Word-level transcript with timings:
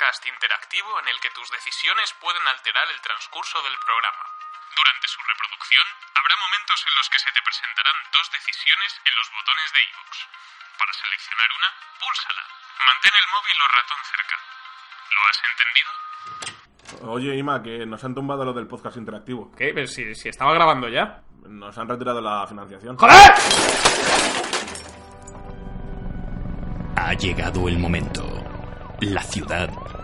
podcast 0.00 0.24
interactivo 0.24 0.88
en 1.04 1.12
el 1.12 1.20
que 1.20 1.28
tus 1.36 1.44
decisiones 1.52 2.08
pueden 2.24 2.40
alterar 2.48 2.88
el 2.88 3.00
transcurso 3.04 3.60
del 3.60 3.76
programa. 3.84 4.24
Durante 4.72 5.04
su 5.12 5.20
reproducción, 5.20 5.84
habrá 6.16 6.40
momentos 6.40 6.80
en 6.88 6.94
los 6.96 7.04
que 7.12 7.20
se 7.20 7.28
te 7.36 7.42
presentarán 7.44 8.00
dos 8.08 8.26
decisiones 8.32 8.96
en 8.96 9.12
los 9.12 9.28
botones 9.28 9.68
de 9.76 9.80
iVoox. 9.92 10.12
Para 10.80 10.92
seleccionar 10.96 11.48
una, 11.52 11.68
púlsala. 12.00 12.42
Mantén 12.80 13.12
el 13.12 13.28
móvil 13.28 13.58
o 13.60 13.68
ratón 13.76 14.00
cerca. 14.08 14.36
¿Lo 15.12 15.20
has 15.28 15.38
entendido? 15.52 15.90
Oye, 17.12 17.36
Ima, 17.36 17.60
que 17.60 17.84
nos 17.84 18.00
han 18.00 18.16
tumbado 18.16 18.48
lo 18.48 18.56
del 18.56 18.64
podcast 18.72 18.96
interactivo. 18.96 19.52
¿Qué? 19.52 19.76
Pero 19.76 19.84
si, 19.84 20.16
si 20.16 20.32
estaba 20.32 20.56
grabando 20.56 20.88
ya. 20.88 21.20
Nos 21.44 21.76
han 21.76 21.92
retirado 21.92 22.24
la 22.24 22.48
financiación. 22.48 22.96
¡Joder! 22.96 23.36
Ha 26.96 27.12
llegado 27.20 27.68
el 27.68 27.76
momento. 27.76 28.24
La 29.00 29.22
ciudad 29.22 29.89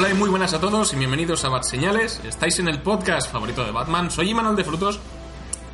Hola 0.00 0.12
y 0.12 0.14
muy 0.14 0.30
buenas 0.30 0.54
a 0.54 0.60
todos 0.62 0.94
y 0.94 0.96
bienvenidos 0.96 1.44
a 1.44 1.50
Bat 1.50 1.62
Señales. 1.64 2.22
Estáis 2.24 2.58
en 2.58 2.68
el 2.68 2.80
podcast 2.80 3.30
favorito 3.30 3.66
de 3.66 3.70
Batman. 3.70 4.10
Soy 4.10 4.30
Imanol 4.30 4.56
de 4.56 4.64
Frutos 4.64 4.98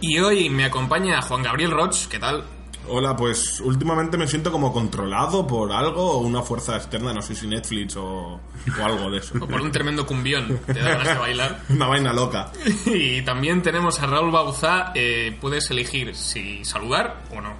y 0.00 0.18
hoy 0.18 0.50
me 0.50 0.64
acompaña 0.64 1.22
Juan 1.22 1.44
Gabriel 1.44 1.70
Roch. 1.70 2.08
¿Qué 2.08 2.18
tal? 2.18 2.42
Hola, 2.88 3.14
pues 3.14 3.60
últimamente 3.60 4.18
me 4.18 4.26
siento 4.26 4.50
como 4.50 4.72
controlado 4.72 5.46
por 5.46 5.70
algo 5.70 6.10
o 6.10 6.18
una 6.22 6.42
fuerza 6.42 6.74
externa, 6.74 7.12
no 7.14 7.22
sé 7.22 7.36
si 7.36 7.46
Netflix 7.46 7.94
o, 7.94 8.40
o 8.80 8.84
algo 8.84 9.12
de 9.12 9.18
eso. 9.18 9.38
O 9.40 9.46
por 9.46 9.60
un 9.60 9.70
tremendo 9.70 10.04
cumbión. 10.04 10.58
Te 10.66 10.80
da 10.80 10.96
ganas 10.96 11.06
de 11.06 11.18
bailar. 11.20 11.62
Una 11.68 11.86
vaina 11.86 12.12
loca. 12.12 12.50
Y 12.86 13.22
también 13.22 13.62
tenemos 13.62 14.00
a 14.00 14.06
Raúl 14.06 14.32
Bauzá. 14.32 14.90
Eh, 14.96 15.38
puedes 15.40 15.70
elegir 15.70 16.16
si 16.16 16.64
saludar 16.64 17.22
o 17.30 17.40
no. 17.40 17.54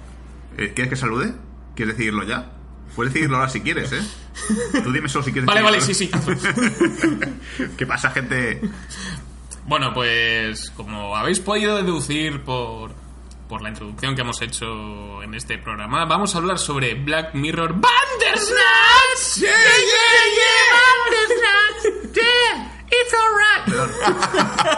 Eh, 0.57 0.73
¿Quieres 0.75 0.89
que 0.89 0.97
salude? 0.97 1.33
¿Quieres 1.75 1.95
decidirlo 1.95 2.25
ya? 2.25 2.56
Puedes 2.97 3.13
decidirlo 3.13 3.37
ahora 3.37 3.49
si 3.49 3.61
quieres, 3.61 3.91
¿eh? 3.93 4.01
Tú 4.83 4.91
dime 4.91 5.07
solo 5.07 5.23
si 5.23 5.31
quieres 5.31 5.45
Vale, 5.45 5.61
vale, 5.61 5.79
sí, 5.81 5.93
sí. 5.93 6.09
¿Qué 7.77 7.85
pasa, 7.85 8.09
gente? 8.09 8.59
Bueno, 9.67 9.93
pues 9.93 10.71
como 10.71 11.15
habéis 11.15 11.39
podido 11.39 11.77
deducir 11.77 12.41
por, 12.41 12.91
por 13.47 13.61
la 13.61 13.69
introducción 13.69 14.15
que 14.15 14.21
hemos 14.21 14.41
hecho 14.41 15.21
en 15.21 15.35
este 15.35 15.59
programa, 15.59 16.05
vamos 16.05 16.33
a 16.33 16.39
hablar 16.39 16.57
sobre 16.57 16.95
Black 16.95 17.35
Mirror 17.35 17.73
Bandersnatch. 17.73 18.57
Yeah, 19.37 19.51
yeah, 19.51 20.23
yeah, 20.35 21.43
Yeah, 22.15 22.71
it's 22.89 23.13
alright. 23.13 24.73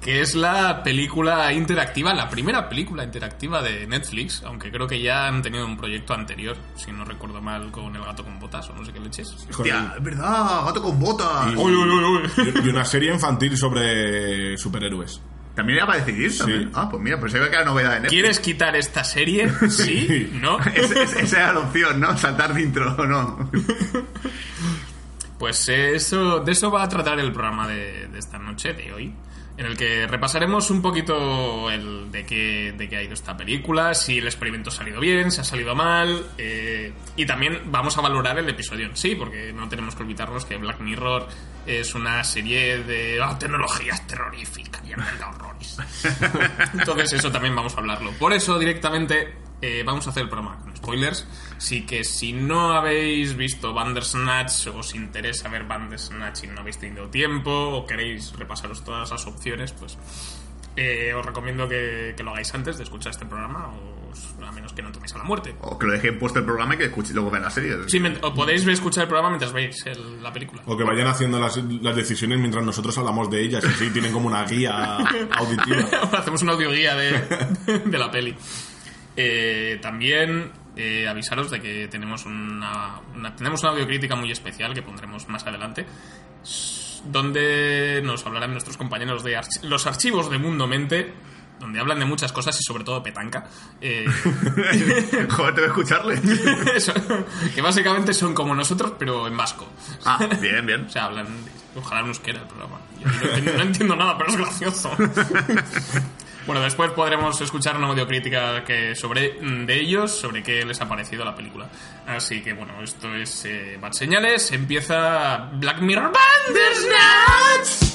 Que 0.00 0.20
es 0.22 0.34
la 0.34 0.82
película 0.82 1.52
interactiva, 1.52 2.14
la 2.14 2.28
primera 2.30 2.68
película 2.68 3.04
interactiva 3.04 3.60
de 3.62 3.86
Netflix, 3.86 4.42
aunque 4.46 4.70
creo 4.70 4.86
que 4.86 5.00
ya 5.02 5.26
han 5.26 5.42
tenido 5.42 5.66
un 5.66 5.76
proyecto 5.76 6.14
anterior, 6.14 6.56
si 6.74 6.90
no 6.90 7.04
recuerdo 7.04 7.42
mal, 7.42 7.70
con 7.70 7.94
El 7.94 8.02
gato 8.02 8.24
con 8.24 8.38
botas 8.38 8.68
o 8.70 8.74
no 8.74 8.84
sé 8.84 8.92
qué 8.92 9.00
leches. 9.00 9.28
Hostia, 9.50 9.92
es 9.96 10.02
verdad, 10.02 10.64
gato 10.64 10.82
con 10.82 10.98
botas. 10.98 11.52
Y, 11.52 11.56
Uy, 11.56 11.72
uy, 11.74 11.88
uy, 11.90 12.30
uy. 12.38 12.52
y 12.64 12.68
una 12.70 12.84
serie 12.84 13.12
infantil 13.12 13.56
sobre 13.58 14.56
superhéroes. 14.56 15.20
También 15.54 15.78
era 15.78 15.86
para 15.86 15.98
decidir 15.98 16.38
también. 16.38 16.62
Sí. 16.64 16.70
Ah, 16.74 16.88
pues 16.88 17.02
mira, 17.02 17.20
pues 17.20 17.32
se 17.32 17.38
ve 17.40 17.50
que 17.50 17.56
era 17.56 17.64
novedad 17.66 17.96
en 17.96 18.02
Netflix. 18.04 18.10
¿Quieres 18.22 18.40
quitar 18.40 18.76
esta 18.76 19.04
serie? 19.04 19.52
Sí, 19.68 20.30
¿no? 20.40 20.58
Es- 20.74 20.92
es- 20.92 21.16
esa 21.16 21.36
era 21.38 21.52
la 21.52 21.58
opción, 21.60 22.00
¿no? 22.00 22.16
Saltar 22.16 22.54
de 22.54 22.62
intro, 22.62 22.94
¿o 22.96 23.04
no? 23.06 23.50
Pues 25.38 25.68
eso, 25.68 26.40
de 26.40 26.52
eso 26.52 26.70
va 26.70 26.82
a 26.84 26.88
tratar 26.88 27.18
el 27.18 27.32
programa 27.32 27.66
de, 27.66 28.08
de 28.08 28.18
esta 28.18 28.38
noche, 28.38 28.74
de 28.74 28.92
hoy, 28.92 29.14
en 29.60 29.66
el 29.66 29.76
que 29.76 30.06
repasaremos 30.06 30.70
un 30.70 30.80
poquito 30.80 31.70
el 31.70 32.10
de 32.10 32.24
qué, 32.24 32.72
de 32.74 32.88
qué 32.88 32.96
ha 32.96 33.02
ido 33.02 33.12
esta 33.12 33.36
película, 33.36 33.92
si 33.92 34.16
el 34.16 34.24
experimento 34.24 34.70
ha 34.70 34.72
salido 34.72 34.98
bien, 34.98 35.30
si 35.30 35.42
ha 35.42 35.44
salido 35.44 35.74
mal, 35.74 36.28
eh, 36.38 36.94
y 37.14 37.26
también 37.26 37.64
vamos 37.66 37.98
a 37.98 38.00
valorar 38.00 38.38
el 38.38 38.48
episodio 38.48 38.86
en 38.86 38.96
sí, 38.96 39.14
porque 39.16 39.52
no 39.52 39.68
tenemos 39.68 39.94
que 39.94 40.02
olvidarnos 40.02 40.46
que 40.46 40.56
Black 40.56 40.80
Mirror 40.80 41.28
es 41.66 41.94
una 41.94 42.24
serie 42.24 42.82
de 42.84 43.20
ah, 43.22 43.38
tecnologías 43.38 44.06
terroríficas 44.06 44.80
y 44.88 44.94
horrores. 44.94 45.76
Entonces 46.72 47.12
eso 47.12 47.30
también 47.30 47.54
vamos 47.54 47.76
a 47.76 47.80
hablarlo. 47.80 48.12
Por 48.12 48.32
eso 48.32 48.58
directamente 48.58 49.34
eh, 49.62 49.82
vamos 49.84 50.06
a 50.06 50.10
hacer 50.10 50.22
el 50.24 50.28
programa 50.28 50.58
con 50.60 50.76
spoilers. 50.76 51.26
Así 51.56 51.84
que 51.86 52.04
si 52.04 52.32
no 52.32 52.72
habéis 52.72 53.36
visto 53.36 53.72
Bandersnatch 53.74 54.68
o 54.68 54.78
os 54.78 54.94
interesa 54.94 55.48
ver 55.48 55.64
Bandersnatch 55.64 56.44
y 56.44 56.46
no 56.46 56.60
habéis 56.60 56.78
tenido 56.78 57.08
tiempo 57.08 57.50
o 57.50 57.86
queréis 57.86 58.32
repasaros 58.36 58.82
todas 58.84 59.10
las 59.10 59.26
opciones, 59.26 59.72
pues 59.72 59.98
eh, 60.76 61.12
os 61.14 61.24
recomiendo 61.26 61.68
que, 61.68 62.14
que 62.16 62.22
lo 62.22 62.30
hagáis 62.30 62.54
antes 62.54 62.78
de 62.78 62.84
escuchar 62.84 63.10
este 63.12 63.26
programa 63.26 63.68
o 63.68 64.00
a 64.44 64.50
menos 64.52 64.72
que 64.72 64.82
no 64.82 64.90
toméis 64.90 65.14
a 65.14 65.18
la 65.18 65.24
muerte. 65.24 65.54
O 65.60 65.78
que 65.78 65.86
lo 65.86 65.92
dejen 65.92 66.18
puesto 66.18 66.38
el 66.40 66.44
programa 66.44 66.74
y 66.74 66.78
que 66.78 66.84
escuche 66.86 67.12
luego 67.14 67.30
vean 67.30 67.44
la 67.44 67.50
serie. 67.50 67.76
Sí, 67.86 68.02
o 68.22 68.34
podéis 68.34 68.64
ver- 68.64 68.72
escuchar 68.74 69.02
el 69.02 69.08
programa 69.08 69.28
mientras 69.30 69.52
veis 69.52 69.84
el- 69.86 70.22
la 70.22 70.32
película. 70.32 70.62
O 70.66 70.76
que 70.76 70.82
vayan 70.84 71.06
haciendo 71.06 71.38
las, 71.38 71.56
las 71.58 71.94
decisiones 71.94 72.38
mientras 72.38 72.64
nosotros 72.64 72.96
hablamos 72.98 73.30
de 73.30 73.40
ellas 73.42 73.62
y 73.64 73.68
así 73.68 73.90
tienen 73.90 74.12
como 74.12 74.26
una 74.26 74.44
guía 74.44 74.96
auditiva. 75.36 75.84
Hacemos 76.12 76.42
una 76.42 76.52
audioguía 76.52 76.94
de, 76.96 77.12
de 77.84 77.98
la 77.98 78.10
peli. 78.10 78.34
Eh, 79.16 79.78
también 79.82 80.52
eh, 80.76 81.06
avisaros 81.08 81.50
de 81.50 81.60
que 81.60 81.88
tenemos 81.88 82.24
una, 82.26 83.00
una- 83.14 83.34
tenemos 83.34 83.62
una 83.62 83.72
audiocrítica 83.72 84.14
muy 84.16 84.30
especial 84.30 84.72
que 84.74 84.82
pondremos 84.82 85.28
más 85.28 85.46
adelante, 85.46 85.84
donde 87.04 88.00
nos 88.04 88.24
hablarán 88.26 88.52
nuestros 88.52 88.76
compañeros 88.76 89.22
de 89.24 89.38
los 89.62 89.86
archivos 89.86 90.30
de 90.30 90.38
Mundo 90.38 90.66
Mente, 90.66 91.12
donde 91.58 91.78
hablan 91.80 91.98
de 91.98 92.04
muchas 92.06 92.32
cosas 92.32 92.58
y 92.58 92.62
sobre 92.62 92.84
todo 92.84 93.02
petanca. 93.02 93.46
Eh, 93.80 94.06
Joder, 95.28 95.54
te 95.54 95.60
voy 95.60 95.64
a 95.64 95.66
escucharle. 95.66 96.20
eso, 96.74 96.92
que 97.54 97.60
básicamente 97.60 98.14
son 98.14 98.32
como 98.34 98.54
nosotros, 98.54 98.94
pero 98.98 99.26
en 99.26 99.36
vasco. 99.36 99.68
Ah, 100.06 100.26
bien, 100.40 100.64
bien. 100.64 100.84
O 100.86 100.88
sea, 100.88 101.06
hablan. 101.06 101.26
Ojalá 101.76 102.00
en 102.00 102.06
euskera 102.08 102.40
el 102.40 102.46
programa. 102.46 102.80
Yo 102.98 103.06
no, 103.08 103.12
entiendo, 103.28 103.52
no 103.56 103.62
entiendo 103.62 103.96
nada, 103.96 104.16
pero 104.18 104.30
es 104.30 104.36
gracioso. 104.36 104.90
Bueno, 106.46 106.62
después 106.62 106.90
podremos 106.92 107.40
escuchar 107.40 107.76
una 107.76 107.88
audiocrítica 107.88 108.64
que 108.64 108.94
sobre 108.94 109.40
mm, 109.40 109.66
de 109.66 109.80
ellos, 109.80 110.10
sobre 110.10 110.42
qué 110.42 110.64
les 110.64 110.80
ha 110.80 110.88
parecido 110.88 111.24
la 111.24 111.34
película. 111.34 111.68
Así 112.06 112.42
que 112.42 112.52
bueno, 112.52 112.82
esto 112.82 113.14
es 113.14 113.44
eh, 113.44 113.78
Señales, 113.92 114.50
empieza 114.52 115.50
Black 115.54 115.80
Mirror 115.80 116.12
Bandersnatch. 116.12 117.90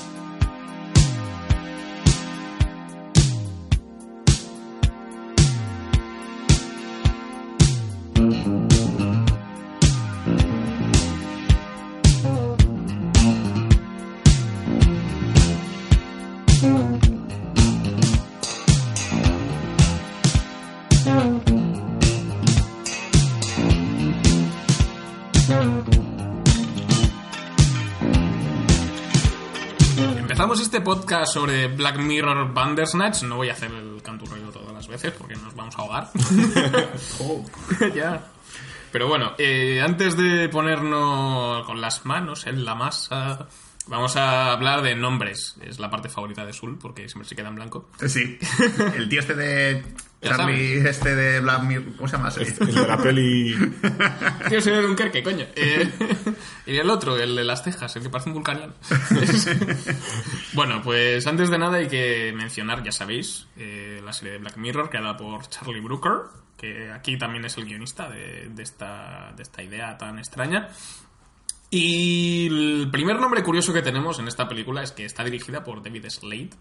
Mm-hmm. 8.16 8.65
Podcast 30.86 31.34
sobre 31.34 31.68
Black 31.68 31.98
Mirror 31.98 32.54
Bandersnatch, 32.54 33.24
no 33.24 33.38
voy 33.38 33.50
a 33.50 33.54
hacer 33.54 33.72
el 33.72 34.02
canturreo 34.04 34.50
todas 34.52 34.72
las 34.72 34.88
veces 34.88 35.12
porque 35.12 35.36
nos 35.36 35.54
vamos 35.56 35.76
a 35.78 35.82
ahogar. 35.82 36.10
ya. 37.96 38.22
Pero 38.92 39.10
bueno, 39.10 39.34
eh, 39.38 39.82
antes 39.84 40.16
de 40.16 40.48
ponernos 40.48 41.66
con 41.66 41.82
las 41.82 42.06
manos 42.06 42.46
en 42.48 42.64
la 42.64 42.76
masa, 42.76 43.48
vamos 43.88 44.16
a 44.16 44.52
hablar 44.52 44.82
de 44.82 44.96
nombres. 44.96 45.56
Es 45.62 45.80
la 45.80 45.90
parte 45.90 46.10
favorita 46.10 46.46
de 46.46 46.54
Sul 46.54 46.78
porque 46.80 47.08
siempre 47.10 47.28
se 47.28 47.36
queda 47.36 47.50
en 47.50 47.56
blanco. 47.56 47.90
Sí. 48.08 48.38
El 48.96 49.10
tío 49.10 49.20
este 49.20 49.36
de. 49.36 49.84
Charlie, 50.22 50.78
este 50.88 51.14
de 51.16 51.40
Black 51.40 51.64
Mirror. 51.64 51.96
¿Cómo 51.98 52.08
se 52.08 52.18
llama? 52.18 52.30
ese? 52.30 52.42
El 52.42 52.74
de 52.74 52.88
la 52.88 52.98
peli. 52.98 53.56
Quiero 54.48 54.62
ser 54.62 54.82
Dunkerque, 54.82 55.22
coño. 55.22 55.46
Eh, 55.56 55.92
y 56.66 56.78
el 56.78 56.90
otro, 56.90 57.16
el 57.16 57.36
de 57.36 57.44
las 57.44 57.64
cejas, 57.64 57.96
el 57.96 58.02
que 58.02 58.10
parece 58.10 58.30
un 58.30 58.36
vulcaniano. 58.36 58.74
bueno, 60.54 60.82
pues 60.82 61.28
antes 61.28 61.52
de 61.52 61.58
nada 61.60 61.78
hay 61.78 61.88
que 61.88 62.34
mencionar, 62.36 62.82
ya 62.82 62.92
sabéis, 62.92 63.48
eh, 63.56 64.02
la 64.04 64.14
serie 64.14 64.34
de 64.34 64.40
Black 64.40 64.58
Mirror 64.58 64.90
creada 64.90 65.16
por 65.16 65.48
Charlie 65.48 65.82
Brooker, 65.82 66.22
que 66.58 66.92
aquí 66.92 67.20
también 67.20 67.46
es 67.46 67.58
el 67.58 67.66
guionista 67.66 68.10
de, 68.10 68.50
de 68.50 68.64
esta, 68.64 69.32
de 69.36 69.44
esta 69.44 69.62
idea 69.62 69.96
tan 69.96 70.18
extraña. 70.18 70.70
Y 71.70 72.48
el 72.48 72.90
primer 72.92 73.20
nombre 73.20 73.44
curioso 73.44 73.74
que 73.74 73.82
tenemos 73.82 74.20
en 74.20 74.28
esta 74.28 74.48
película 74.48 74.84
es 74.84 74.92
que 74.92 75.06
está 75.06 75.24
dirigida 75.24 75.64
por 75.64 75.82
David 75.84 76.06
Slade, 76.10 76.52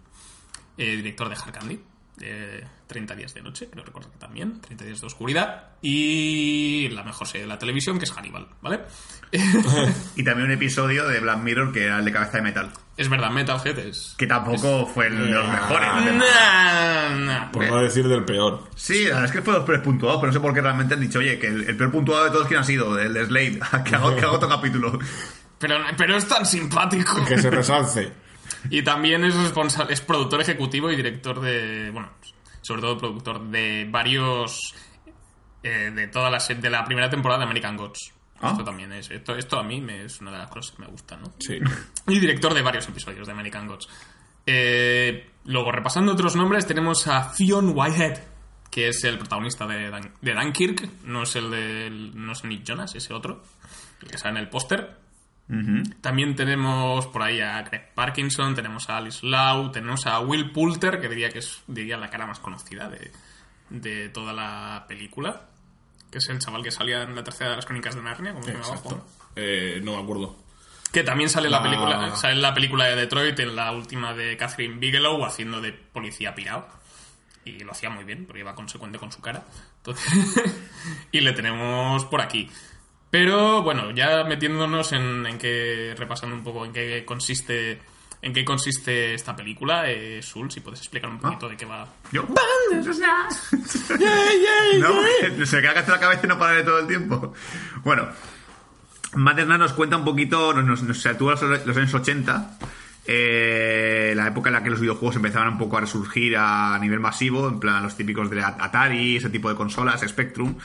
eh, 0.79 0.97
director 0.97 1.29
de 1.29 1.35
Hard 1.35 1.53
Candy. 1.53 1.81
Eh, 2.21 2.65
30 2.87 3.15
días 3.15 3.35
de 3.35 3.43
noche, 3.43 3.69
creo 3.71 3.85
recordar 3.85 4.11
que 4.11 4.19
también, 4.19 4.61
30 4.61 4.85
días 4.85 5.01
de 5.01 5.07
oscuridad, 5.07 5.73
y 5.83 6.89
la 6.91 7.03
mejor 7.03 7.27
serie 7.27 7.43
de 7.43 7.49
la 7.49 7.59
televisión, 7.59 7.99
que 7.99 8.05
es 8.05 8.13
Hannibal, 8.13 8.47
¿vale? 8.63 8.81
Y 10.17 10.23
también 10.23 10.47
un 10.47 10.53
episodio 10.53 11.09
de 11.09 11.19
Black 11.19 11.39
Mirror 11.39 11.73
que 11.73 11.85
era 11.85 11.99
el 11.99 12.05
de 12.05 12.13
cabeza 12.13 12.37
de 12.37 12.43
metal. 12.43 12.71
es 12.97 13.09
verdad, 13.09 13.31
Metalhead 13.31 13.79
es... 13.81 14.15
Que 14.17 14.27
tampoco 14.27 14.87
fue 14.87 15.09
el 15.09 15.19
de 15.19 15.33
los 15.33 15.49
mejores. 15.49 15.89
Nah, 16.15 17.17
nah. 17.17 17.51
Por 17.51 17.67
no 17.67 17.83
decir 17.83 18.07
del 18.07 18.25
peor. 18.25 18.69
Sí, 18.77 19.05
la 19.05 19.11
verdad 19.11 19.25
es 19.25 19.33
que 19.33 19.43
fue 19.43 19.55
los 19.55 19.65
peores 19.65 19.83
puntuados, 19.83 20.21
pero 20.21 20.29
no 20.29 20.33
sé 20.35 20.41
por 20.41 20.55
qué 20.55 20.61
realmente 20.61 20.95
han 20.95 21.01
dicho, 21.01 21.19
oye, 21.19 21.39
que 21.39 21.49
el, 21.49 21.69
el 21.69 21.77
peor 21.77 21.91
puntuado 21.91 22.25
de 22.25 22.31
todos, 22.31 22.47
¿quién 22.47 22.61
ha 22.61 22.65
sido? 22.65 22.97
El 22.99 23.13
de 23.13 23.27
Slade. 23.27 23.61
que, 23.85 23.97
hago, 23.97 24.15
que 24.15 24.23
hago 24.23 24.37
otro 24.37 24.49
capítulo. 24.49 24.99
Pero, 25.59 25.79
pero 25.97 26.17
es 26.17 26.29
tan 26.29 26.47
simpático. 26.47 27.25
Que 27.25 27.39
se 27.39 27.51
resalce. 27.51 28.24
Y 28.71 28.83
también 28.83 29.25
es 29.25 29.35
responsable, 29.35 29.93
es 29.95 30.01
productor 30.01 30.41
ejecutivo 30.41 30.91
y 30.91 30.97
director 30.97 31.41
de, 31.41 31.91
bueno, 31.91 32.11
sobre 32.63 32.81
todo 32.81 32.99
productor 32.99 33.43
de 33.49 33.87
varios, 33.91 34.75
eh, 35.63 35.91
de 35.95 36.09
toda 36.09 36.31
la 36.31 36.39
de 36.39 36.71
la 36.71 36.85
primera 36.85 37.11
temporada 37.11 37.41
de 37.41 37.45
American 37.45 37.77
Gods. 37.77 38.13
Ah. 38.41 38.51
Esto 38.51 38.65
también 38.65 38.93
es, 38.93 39.11
esto, 39.11 39.37
esto 39.37 39.59
a 39.59 39.63
mí 39.63 39.81
me, 39.81 40.05
es 40.05 40.21
una 40.21 40.33
de 40.33 40.39
las 40.39 40.51
cosas 40.51 40.75
que 40.75 40.83
me 40.83 40.89
gustan, 40.89 41.23
¿no? 41.23 41.33
Sí. 41.39 41.59
Y 42.09 42.19
director 42.19 42.53
de 42.53 42.63
varios 42.63 42.89
episodios 42.89 43.27
de 43.27 43.33
American 43.33 43.67
Gods. 43.67 43.89
Eh, 44.47 45.31
luego, 45.45 45.73
repasando 45.73 46.13
otros 46.13 46.37
nombres, 46.37 46.67
tenemos 46.67 47.07
a 47.07 47.33
Theon 47.33 47.73
Whitehead, 47.75 48.19
que 48.71 48.89
es 48.89 49.03
el 49.05 49.19
protagonista 49.19 49.67
de, 49.67 49.89
Dan- 49.89 50.13
de 50.21 50.35
Dunkirk. 50.35 51.05
No 51.05 51.23
es 51.23 51.37
el 51.37 51.51
de 51.51 51.91
no 51.91 52.33
es 52.33 52.45
Nick 52.45 52.65
Jonas, 52.65 52.95
ese 52.95 53.15
otro, 53.15 53.43
el 54.03 54.09
que 54.11 54.19
sale 54.19 54.39
en 54.39 54.45
el 54.45 54.51
póster. 54.51 54.99
También 56.01 56.35
tenemos 56.37 57.07
por 57.09 57.23
ahí 57.23 57.41
a 57.41 57.61
Greg 57.63 57.93
Parkinson, 57.95 58.55
tenemos 58.55 58.89
a 58.89 58.97
Alice 58.97 59.25
Lau, 59.27 59.71
tenemos 59.71 60.07
a 60.07 60.19
Will 60.21 60.51
Poulter, 60.53 61.01
que 61.01 61.09
diría 61.09 61.29
que 61.31 61.41
es 61.41 61.63
diría 61.67 61.97
la 61.99 62.09
cara 62.11 62.27
más 62.27 62.39
conocida 62.41 62.89
de, 62.89 63.13
de 63.71 64.09
toda 64.09 64.33
la 64.33 64.85
película. 64.89 65.49
Que 66.11 66.19
es 66.19 66.29
el 66.29 66.39
chaval 66.39 66.63
que 66.63 66.71
salía 66.71 67.03
en 67.03 67.15
la 67.15 67.25
tercera 67.25 67.51
de 67.51 67.57
las 67.57 67.67
crónicas 67.67 67.95
de 67.95 68.03
Narnia, 68.03 68.33
como? 68.33 68.47
Exacto. 68.49 69.07
Eh, 69.37 69.81
no 69.83 69.97
me 69.97 70.03
acuerdo. 70.03 70.37
Que 70.93 71.03
también 71.03 71.29
sale 71.29 71.47
en 71.47 71.53
la 71.53 71.63
película, 71.63 72.15
sale 72.17 72.35
en 72.35 72.43
la 72.43 72.55
película 72.55 72.85
de 72.87 72.95
Detroit, 72.97 73.39
en 73.41 73.57
la 73.57 73.73
última 73.73 74.15
de 74.15 74.37
Catherine 74.37 74.77
Bigelow, 74.79 75.25
haciendo 75.25 75.61
de 75.61 75.73
policía 75.73 76.35
pirado. 76.37 76.69
Y 77.45 77.59
lo 77.59 77.73
hacía 77.73 77.91
muy 77.91 78.05
bien, 78.05 78.25
porque 78.27 78.41
iba 78.41 78.55
consecuente 78.55 78.99
con 78.99 79.11
su 79.13 79.21
cara. 79.21 79.43
Entonces- 79.79 80.07
y 81.13 81.21
le 81.21 81.33
tenemos 81.33 82.05
por 82.07 82.21
aquí. 82.23 82.49
Pero 83.15 83.63
bueno, 83.63 83.93
ya 83.93 84.25
metiéndonos 84.25 84.91
en, 84.91 85.25
en 85.25 85.39
que. 85.39 85.95
repasando 85.97 86.35
un 86.35 86.43
poco 86.43 86.65
en 86.65 86.73
qué 86.73 87.05
consiste. 87.07 87.81
En 88.21 88.33
qué 88.33 88.45
consiste 88.45 89.15
esta 89.15 89.37
película, 89.37 89.89
eh, 89.89 90.21
Sul, 90.21 90.51
si 90.51 90.59
puedes 90.59 90.81
explicar 90.81 91.11
un 91.11 91.21
poquito 91.21 91.49
de 91.49 91.57
qué 91.57 91.65
va. 91.65 91.87
Yo. 92.11 92.25
no, 94.81 94.95
que 95.37 95.47
se 95.47 95.57
me 95.57 95.63
queda 95.63 95.85
la 95.87 96.01
cabeza 96.01 96.23
y 96.25 96.27
no 96.27 96.41
para 96.41 96.57
de 96.57 96.65
todo 96.65 96.81
el 96.81 96.89
tiempo. 96.89 97.33
Bueno, 97.85 98.09
Materna 99.15 99.59
nos 99.59 99.75
cuenta 99.75 99.97
un 99.97 100.05
poquito, 100.05 100.53
nos, 100.53 100.83
nos 100.83 101.01
sitúa 101.01 101.37
los, 101.41 101.67
los 101.67 101.77
años 101.77 101.95
80, 101.95 102.59
eh, 103.07 104.13
la 104.17 104.27
época 104.27 104.49
en 104.49 104.55
la 104.55 104.65
que 104.65 104.71
los 104.71 104.81
videojuegos 104.81 105.15
empezaban 105.15 105.53
un 105.53 105.59
poco 105.59 105.77
a 105.77 105.83
resurgir 105.83 106.37
a 106.37 106.77
nivel 106.81 106.99
masivo, 106.99 107.47
en 107.47 107.61
plan 107.61 107.81
los 107.81 107.97
típicos 107.97 108.29
de 108.29 108.43
Atari, 108.43 109.19
ese 109.19 109.31
tipo 109.31 109.49
de 109.49 109.55
consolas, 109.55 110.01
Spectrum. 110.01 110.57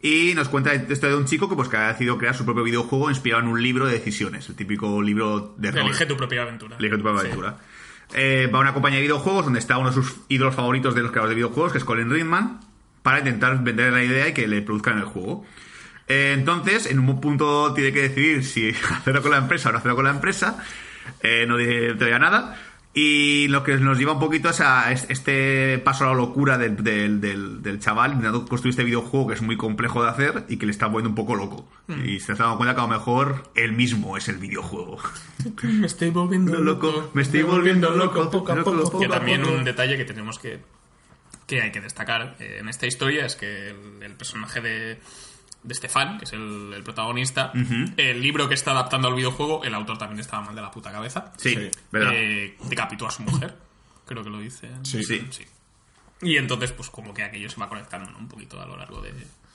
Y 0.00 0.32
nos 0.34 0.48
cuenta 0.48 0.72
esto 0.72 1.08
de 1.08 1.16
un 1.16 1.24
chico 1.24 1.48
que 1.48 1.56
pues 1.56 1.68
que 1.68 1.76
ha 1.76 1.88
decidido 1.88 2.18
crear 2.18 2.34
su 2.34 2.44
propio 2.44 2.62
videojuego 2.62 3.10
inspirado 3.10 3.42
en 3.42 3.48
un 3.48 3.60
libro 3.62 3.86
de 3.86 3.92
decisiones, 3.94 4.48
el 4.48 4.54
típico 4.54 5.02
libro 5.02 5.54
de 5.58 5.72
rol. 5.72 5.86
Elige 5.88 6.06
tu 6.06 6.16
propia 6.16 6.42
aventura. 6.42 6.76
Elige 6.78 6.96
tu 6.96 7.02
propia 7.02 7.20
Sí. 7.22 7.26
aventura. 7.26 7.56
Eh, 8.14 8.48
va 8.52 8.58
a 8.58 8.62
una 8.62 8.72
compañía 8.74 8.98
de 8.98 9.02
videojuegos 9.02 9.44
donde 9.44 9.58
está 9.58 9.76
uno 9.76 9.88
de 9.90 9.94
sus 9.94 10.16
ídolos 10.28 10.54
favoritos 10.54 10.94
de 10.94 11.02
los 11.02 11.10
creadores 11.10 11.30
de 11.30 11.34
videojuegos, 11.36 11.72
que 11.72 11.78
es 11.78 11.84
Colin 11.84 12.10
Ridman, 12.10 12.60
para 13.02 13.18
intentar 13.18 13.62
vender 13.62 13.92
la 13.92 14.02
idea 14.04 14.28
y 14.28 14.32
que 14.32 14.46
le 14.46 14.62
produzcan 14.62 14.98
el 14.98 15.04
juego. 15.04 15.44
Eh, 16.06 16.32
entonces, 16.38 16.86
en 16.86 17.00
un 17.00 17.20
punto 17.20 17.74
tiene 17.74 17.92
que 17.92 18.02
decidir 18.08 18.44
si 18.44 18.70
hacerlo 18.90 19.20
con 19.20 19.32
la 19.32 19.38
empresa 19.38 19.68
o 19.68 19.72
no 19.72 19.78
hacerlo 19.78 19.96
con 19.96 20.04
la 20.04 20.10
empresa. 20.12 20.58
Eh, 21.22 21.44
no 21.48 21.56
dice 21.56 21.94
todavía 21.94 22.18
nada. 22.18 22.56
Y 22.94 23.46
lo 23.48 23.62
que 23.62 23.76
nos 23.76 23.96
lleva 23.98 24.14
un 24.14 24.18
poquito 24.18 24.48
es 24.48 24.60
a 24.60 24.90
es- 24.90 25.06
este 25.08 25.78
paso 25.78 26.04
a 26.04 26.08
la 26.08 26.14
locura 26.14 26.58
del, 26.58 26.82
del- 26.82 27.20
del- 27.20 27.62
del 27.62 27.78
chaval 27.78 28.12
intentando 28.12 28.44
construir 28.46 28.70
este 28.70 28.82
videojuego 28.82 29.28
que 29.28 29.34
es 29.34 29.42
muy 29.42 29.56
complejo 29.56 30.02
de 30.02 30.08
hacer 30.08 30.44
y 30.48 30.56
que 30.56 30.66
le 30.66 30.72
está 30.72 30.86
volviendo 30.86 31.10
un 31.10 31.14
poco 31.14 31.36
loco. 31.36 31.68
Y 32.04 32.18
se 32.20 32.32
está 32.32 32.44
dando 32.44 32.56
cuenta 32.56 32.74
que 32.74 32.80
a 32.80 32.84
lo 32.84 32.88
mejor 32.88 33.50
él 33.54 33.72
mismo 33.72 34.16
es 34.16 34.28
el 34.28 34.38
videojuego. 34.38 34.98
Me 35.62 35.86
estoy 35.86 36.10
volviendo 36.10 36.58
loco, 36.60 37.10
me 37.14 37.22
estoy 37.22 37.42
volviendo 37.42 37.90
loco, 37.90 38.30
poco 38.30 38.52
a 38.52 38.56
poco, 38.64 38.82
poco 38.82 38.98
Que 39.00 39.08
también 39.08 39.42
poco. 39.42 39.54
un 39.54 39.64
detalle 39.64 39.96
que 39.96 40.04
tenemos 40.04 40.38
que 40.38 40.58
que 41.46 41.62
hay 41.62 41.72
que 41.72 41.80
destacar 41.80 42.36
eh, 42.40 42.58
en 42.60 42.68
esta 42.68 42.86
historia 42.86 43.24
es 43.24 43.34
que 43.36 43.68
el, 43.70 44.02
el 44.02 44.12
personaje 44.14 44.60
de, 44.60 44.98
de 45.62 45.74
Stefan, 45.74 46.18
que 46.18 46.24
es 46.24 46.32
el, 46.32 46.72
el 46.74 46.82
protagonista, 46.82 47.52
el 47.96 48.20
libro 48.22 48.48
que 48.48 48.54
está 48.54 48.70
adaptando 48.70 49.08
al 49.08 49.14
videojuego, 49.14 49.64
el 49.64 49.74
autor 49.74 49.98
también 49.98 50.20
estaba 50.20 50.42
mal 50.44 50.54
de 50.54 50.62
la 50.62 50.70
puta 50.70 50.90
cabeza. 50.92 51.32
Sí, 51.36 51.54
Sí. 51.54 51.70
¿verdad? 51.90 52.12
Eh, 52.14 52.56
decapitó 52.64 53.06
a 53.06 53.10
su 53.10 53.22
mujer, 53.22 53.56
creo 54.06 54.22
que 54.22 54.30
lo 54.30 54.38
dice. 54.38 54.68
Sí. 54.82 55.02
Sí. 55.02 55.26
Y 56.22 56.36
entonces, 56.36 56.72
pues 56.72 56.90
como 56.90 57.12
que 57.14 57.22
aquello 57.22 57.48
se 57.48 57.60
va 57.60 57.68
conectando 57.68 58.10
¿no? 58.10 58.18
un 58.18 58.28
poquito 58.28 58.60
a 58.60 58.66
lo 58.66 58.76
largo 58.76 59.00
de... 59.00 59.12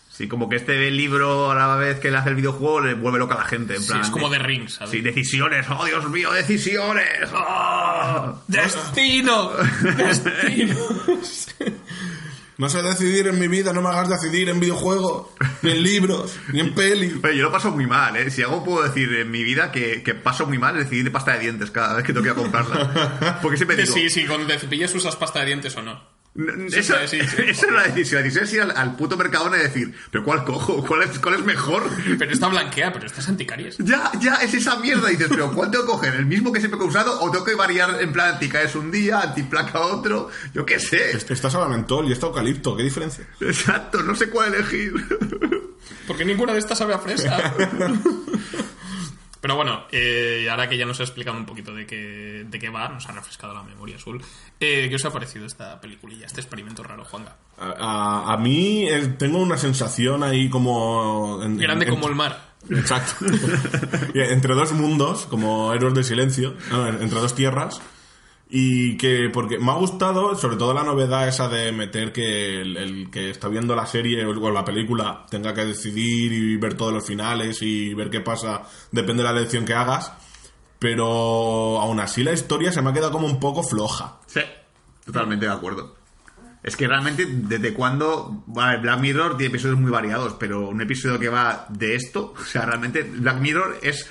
Sí, 0.10 0.28
como 0.28 0.48
que 0.48 0.58
este 0.58 0.92
libro 0.92 1.50
a 1.52 1.56
la 1.56 1.76
vez 1.76 2.00
que 2.00 2.12
le 2.12 2.18
hace 2.18 2.30
el 2.30 2.36
videojuego 2.36 2.82
le 2.82 2.94
vuelve 2.94 3.18
loca 3.18 3.34
a 3.34 3.40
la 3.40 3.46
gente. 3.46 3.76
En 3.76 3.82
Sí, 3.82 3.88
plan, 3.88 4.02
es 4.02 4.10
como 4.12 4.30
de 4.30 4.38
Rings, 4.38 4.74
¿sabes? 4.76 4.92
Sí, 4.92 5.02
decisiones. 5.02 5.66
¡Oh, 5.72 5.84
Dios 5.86 6.08
mío, 6.10 6.32
decisiones! 6.32 7.30
¡Oh! 7.34 8.40
¡Destino! 8.48 9.50
¡Destino! 9.98 10.76
No 12.58 12.70
sé 12.70 12.82
decidir 12.82 13.28
en 13.28 13.40
mi 13.40 13.48
vida, 13.48 13.74
no 13.74 13.82
me 13.82 13.90
hagas 13.90 14.10
decidir 14.10 14.50
en 14.50 14.60
videojuegos, 14.60 15.28
ni 15.64 15.72
en 15.72 15.84
libros, 15.84 16.36
ni 16.52 16.60
en 16.60 16.76
peli. 16.76 17.20
Oye, 17.24 17.38
yo 17.38 17.44
lo 17.44 17.52
paso 17.52 17.72
muy 17.72 17.88
mal, 17.88 18.16
¿eh? 18.16 18.30
Si 18.30 18.44
algo 18.44 18.64
puedo 18.64 18.84
decir 18.84 19.12
en 19.14 19.32
mi 19.32 19.44
vida 19.44 19.72
que, 19.72 20.04
que 20.04 20.14
paso 20.14 20.46
muy 20.46 20.60
mal 20.60 20.76
es 20.78 20.86
decidir 20.86 21.06
de 21.06 21.12
pasta 21.12 21.34
de 21.34 21.40
dientes 21.40 21.72
cada 21.72 21.96
vez 21.96 22.06
que 22.06 22.14
tengo 22.14 22.24
que 22.24 22.30
ir 22.30 22.34
a 22.34 22.42
comprarla. 22.42 23.40
Porque 23.42 23.58
siempre 23.58 23.76
digo... 23.76 23.94
Sí, 23.94 24.10
sí, 24.10 24.26
con 24.26 24.46
te 24.46 24.60
cepillas 24.60 24.94
usas 24.94 25.16
pasta 25.16 25.40
de 25.40 25.48
dientes 25.48 25.76
o 25.78 25.82
no. 25.82 26.23
N- 26.36 26.70
Sí, 26.72 26.80
Eso, 26.80 26.96
sí, 27.08 27.20
sí, 27.20 27.28
sí. 27.28 27.42
eso 27.48 27.68
es 27.68 27.72
la 27.74 27.84
decisión. 27.84 28.22
La 28.22 28.24
decisión 28.24 28.44
es 28.46 28.54
ir 28.54 28.62
al, 28.62 28.72
al 28.76 28.96
puto 28.96 29.16
Mercadona 29.18 29.58
y 29.58 29.62
decir, 29.62 29.94
¿pero 30.12 30.24
cuál 30.24 30.44
cojo? 30.44 30.84
¿Cuál 30.86 31.04
es, 31.04 31.20
cuál 31.20 31.36
es 31.36 31.46
mejor? 31.46 31.84
Pero 32.18 32.32
esta 32.32 32.48
blanquea, 32.48 32.92
pero 32.92 33.06
esta 33.06 33.22
es 33.22 33.28
anticaries. 33.30 33.78
Ya, 33.78 34.12
ya, 34.20 34.36
es 34.36 34.54
esa 34.54 34.78
mierda. 34.78 35.10
Y 35.12 35.16
dices, 35.16 35.28
¿pero 35.30 35.52
cuál 35.54 35.70
tengo 35.70 35.86
que 35.86 35.92
coger? 35.92 36.16
¿El 36.16 36.26
mismo 36.26 36.52
que 36.52 36.60
siempre 36.60 36.80
he 36.80 36.84
usado? 36.84 37.20
¿O 37.22 37.30
tengo 37.32 37.46
que 37.46 37.54
variar 37.56 38.02
en 38.02 38.12
plan 38.12 38.34
anticaes 38.34 38.76
un 38.76 38.90
día, 38.92 39.20
antiplaca 39.22 39.80
otro? 39.82 40.30
Yo 40.54 40.66
qué 40.66 40.80
sé. 40.80 41.12
Esta 41.16 41.34
es 41.34 41.56
mentol 41.70 42.08
y 42.10 42.14
esta 42.14 42.26
eucalipto, 42.28 42.76
¿qué 42.76 42.84
diferencia? 42.84 43.26
Exacto, 43.40 44.02
no 44.02 44.16
sé 44.16 44.30
cuál 44.30 44.54
elegir. 44.56 44.94
Porque 46.08 46.26
ninguna 46.26 46.54
de 46.54 46.60
estas 46.60 46.78
sabe 46.78 46.94
a 46.94 47.00
fresa. 47.00 47.54
Pero 49.44 49.58
bueno, 49.58 49.84
eh, 49.92 50.48
ahora 50.50 50.70
que 50.70 50.78
ya 50.78 50.86
nos 50.86 51.02
ha 51.02 51.04
explicado 51.04 51.36
un 51.38 51.46
poquito 51.46 51.74
de 51.74 51.86
qué, 51.86 52.46
de 52.48 52.60
qué 52.60 52.70
va, 52.70 52.88
nos 52.88 53.10
ha 53.10 53.12
refrescado 53.12 53.54
la 53.54 53.62
memoria 53.62 53.98
azul. 53.98 54.24
Eh, 54.58 54.88
¿Qué 54.88 54.96
os 54.96 55.04
ha 55.04 55.12
parecido 55.12 55.46
esta 55.46 55.82
peliculilla, 55.82 56.26
este 56.28 56.40
experimento 56.40 56.82
raro, 56.82 57.04
Juanga? 57.04 57.36
A, 57.60 57.74
a- 57.78 58.34
a 58.34 58.38
mí 58.38 58.88
eh, 58.88 59.16
tengo 59.20 59.40
una 59.40 59.58
sensación 59.58 60.24
ahí 60.24 60.50
como... 60.50 61.42
en- 61.44 61.58
Grande 61.58 61.84
en- 61.84 61.92
como 61.92 62.08
el 62.08 62.16
mar. 62.16 62.54
Exacto. 62.70 63.26
Entre 64.14 64.56
dos 64.56 64.72
mundos, 64.72 65.26
como 65.26 65.74
héroes 65.74 65.94
de 65.96 66.06
silencio, 66.06 66.56
no, 66.72 66.88
entre 66.88 67.20
dos 67.20 67.36
tierras. 67.36 67.82
Y 68.56 68.98
que, 68.98 69.32
porque 69.34 69.58
me 69.58 69.72
ha 69.72 69.76
gustado, 69.76 70.36
sobre 70.36 70.58
todo 70.58 70.76
la 70.76 70.84
novedad 70.84 71.28
esa 71.28 71.48
de 71.48 71.72
meter 71.72 72.14
que 72.14 72.62
el, 72.62 73.10
que 73.10 73.32
está 73.32 73.48
viendo 73.48 73.76
la 73.76 73.88
serie 73.88 74.24
o 74.24 74.52
la 74.52 74.64
película 74.64 75.26
tenga 75.28 75.56
que 75.56 75.66
decidir 75.66 76.32
y 76.32 76.58
ver 76.58 76.76
todos 76.76 76.94
los 76.94 77.04
finales 77.04 77.64
y 77.64 77.96
ver 77.96 78.12
qué 78.12 78.22
pasa, 78.22 78.62
depende 78.92 79.24
de 79.24 79.30
la 79.32 79.40
elección 79.40 79.66
que 79.66 79.74
hagas. 79.74 80.12
pero 80.84 81.80
aún 81.80 82.02
así 82.02 82.26
la 82.26 82.34
historia 82.34 82.70
se 82.70 82.82
me 82.82 82.90
ha 82.90 82.94
quedado 82.94 83.14
como 83.14 83.26
un 83.26 83.40
poco 83.40 83.64
floja. 83.64 84.20
Sí, 84.28 84.42
totalmente 85.06 85.46
de 85.46 85.52
acuerdo. 85.54 85.96
Es 86.62 86.76
que 86.76 86.88
realmente, 86.88 87.26
¿desde 87.26 87.74
cuándo? 87.74 88.44
Vale, 88.48 88.82
Black 88.82 89.00
Mirror 89.00 89.38
tiene 89.38 89.50
episodios 89.50 89.80
muy 89.80 89.90
variados, 89.90 90.36
pero 90.38 90.68
un 90.68 90.82
episodio 90.82 91.18
que 91.18 91.30
va 91.30 91.66
de 91.70 91.96
esto, 91.96 92.34
o 92.38 92.44
sea, 92.44 92.66
realmente 92.66 93.02
Black 93.02 93.40
Mirror 93.40 93.80
es... 93.82 94.08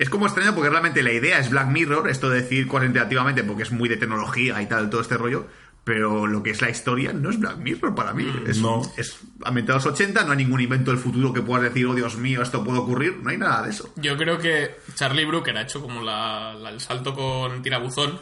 Es 0.00 0.10
como 0.10 0.26
extraño 0.26 0.54
porque 0.54 0.70
realmente 0.70 1.02
la 1.02 1.12
idea 1.12 1.38
es 1.38 1.50
Black 1.50 1.68
Mirror, 1.68 2.08
esto 2.08 2.28
de 2.30 2.40
decir 2.42 2.66
cosas 2.66 2.86
interactivamente 2.88 3.44
porque 3.44 3.62
es 3.64 3.70
muy 3.70 3.88
de 3.88 3.96
tecnología 3.98 4.60
y 4.62 4.66
tal, 4.66 4.88
todo 4.90 5.00
este 5.02 5.16
rollo, 5.16 5.46
pero 5.84 6.26
lo 6.26 6.42
que 6.42 6.50
es 6.50 6.60
la 6.62 6.68
historia 6.70 7.12
no 7.12 7.30
es 7.30 7.38
Black 7.38 7.56
Mirror 7.58 7.94
para 7.94 8.12
mí. 8.14 8.26
Es, 8.46 8.58
no. 8.58 8.82
es 8.96 9.18
ambientado 9.44 9.78
a 9.78 9.82
los 9.82 9.92
80, 9.92 10.24
no 10.24 10.32
hay 10.32 10.38
ningún 10.38 10.60
invento 10.60 10.90
del 10.90 10.98
futuro 11.00 11.32
que 11.32 11.42
puedas 11.42 11.64
decir, 11.64 11.86
oh 11.86 11.94
Dios 11.94 12.16
mío, 12.16 12.42
esto 12.42 12.64
puede 12.64 12.78
ocurrir, 12.78 13.18
no 13.22 13.30
hay 13.30 13.36
nada 13.38 13.62
de 13.62 13.70
eso. 13.70 13.92
Yo 13.96 14.16
creo 14.16 14.38
que 14.38 14.76
Charlie 14.94 15.24
Brooker 15.26 15.56
ha 15.56 15.62
hecho 15.62 15.80
como 15.82 16.02
la, 16.02 16.54
la- 16.54 16.70
el 16.70 16.80
salto 16.80 17.14
con 17.14 17.62
tirabuzón 17.62 18.18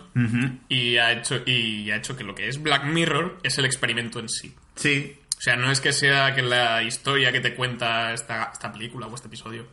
y, 0.68 0.96
ha 0.98 1.12
hecho, 1.12 1.36
y 1.46 1.90
ha 1.90 1.96
hecho 1.96 2.16
que 2.16 2.24
lo 2.24 2.34
que 2.34 2.48
es 2.48 2.62
Black 2.62 2.84
Mirror 2.86 3.38
es 3.42 3.56
el 3.58 3.64
experimento 3.66 4.18
en 4.20 4.28
sí. 4.28 4.54
Sí, 4.76 5.16
O 5.36 5.40
sea, 5.40 5.56
no 5.56 5.70
es 5.70 5.80
que 5.80 5.92
sea 5.92 6.34
que 6.34 6.42
la 6.42 6.82
historia 6.82 7.30
que 7.32 7.40
te 7.40 7.54
cuenta 7.54 8.12
esta, 8.12 8.50
esta 8.52 8.72
película 8.72 9.06
o 9.06 9.14
este 9.14 9.28
episodio 9.28 9.66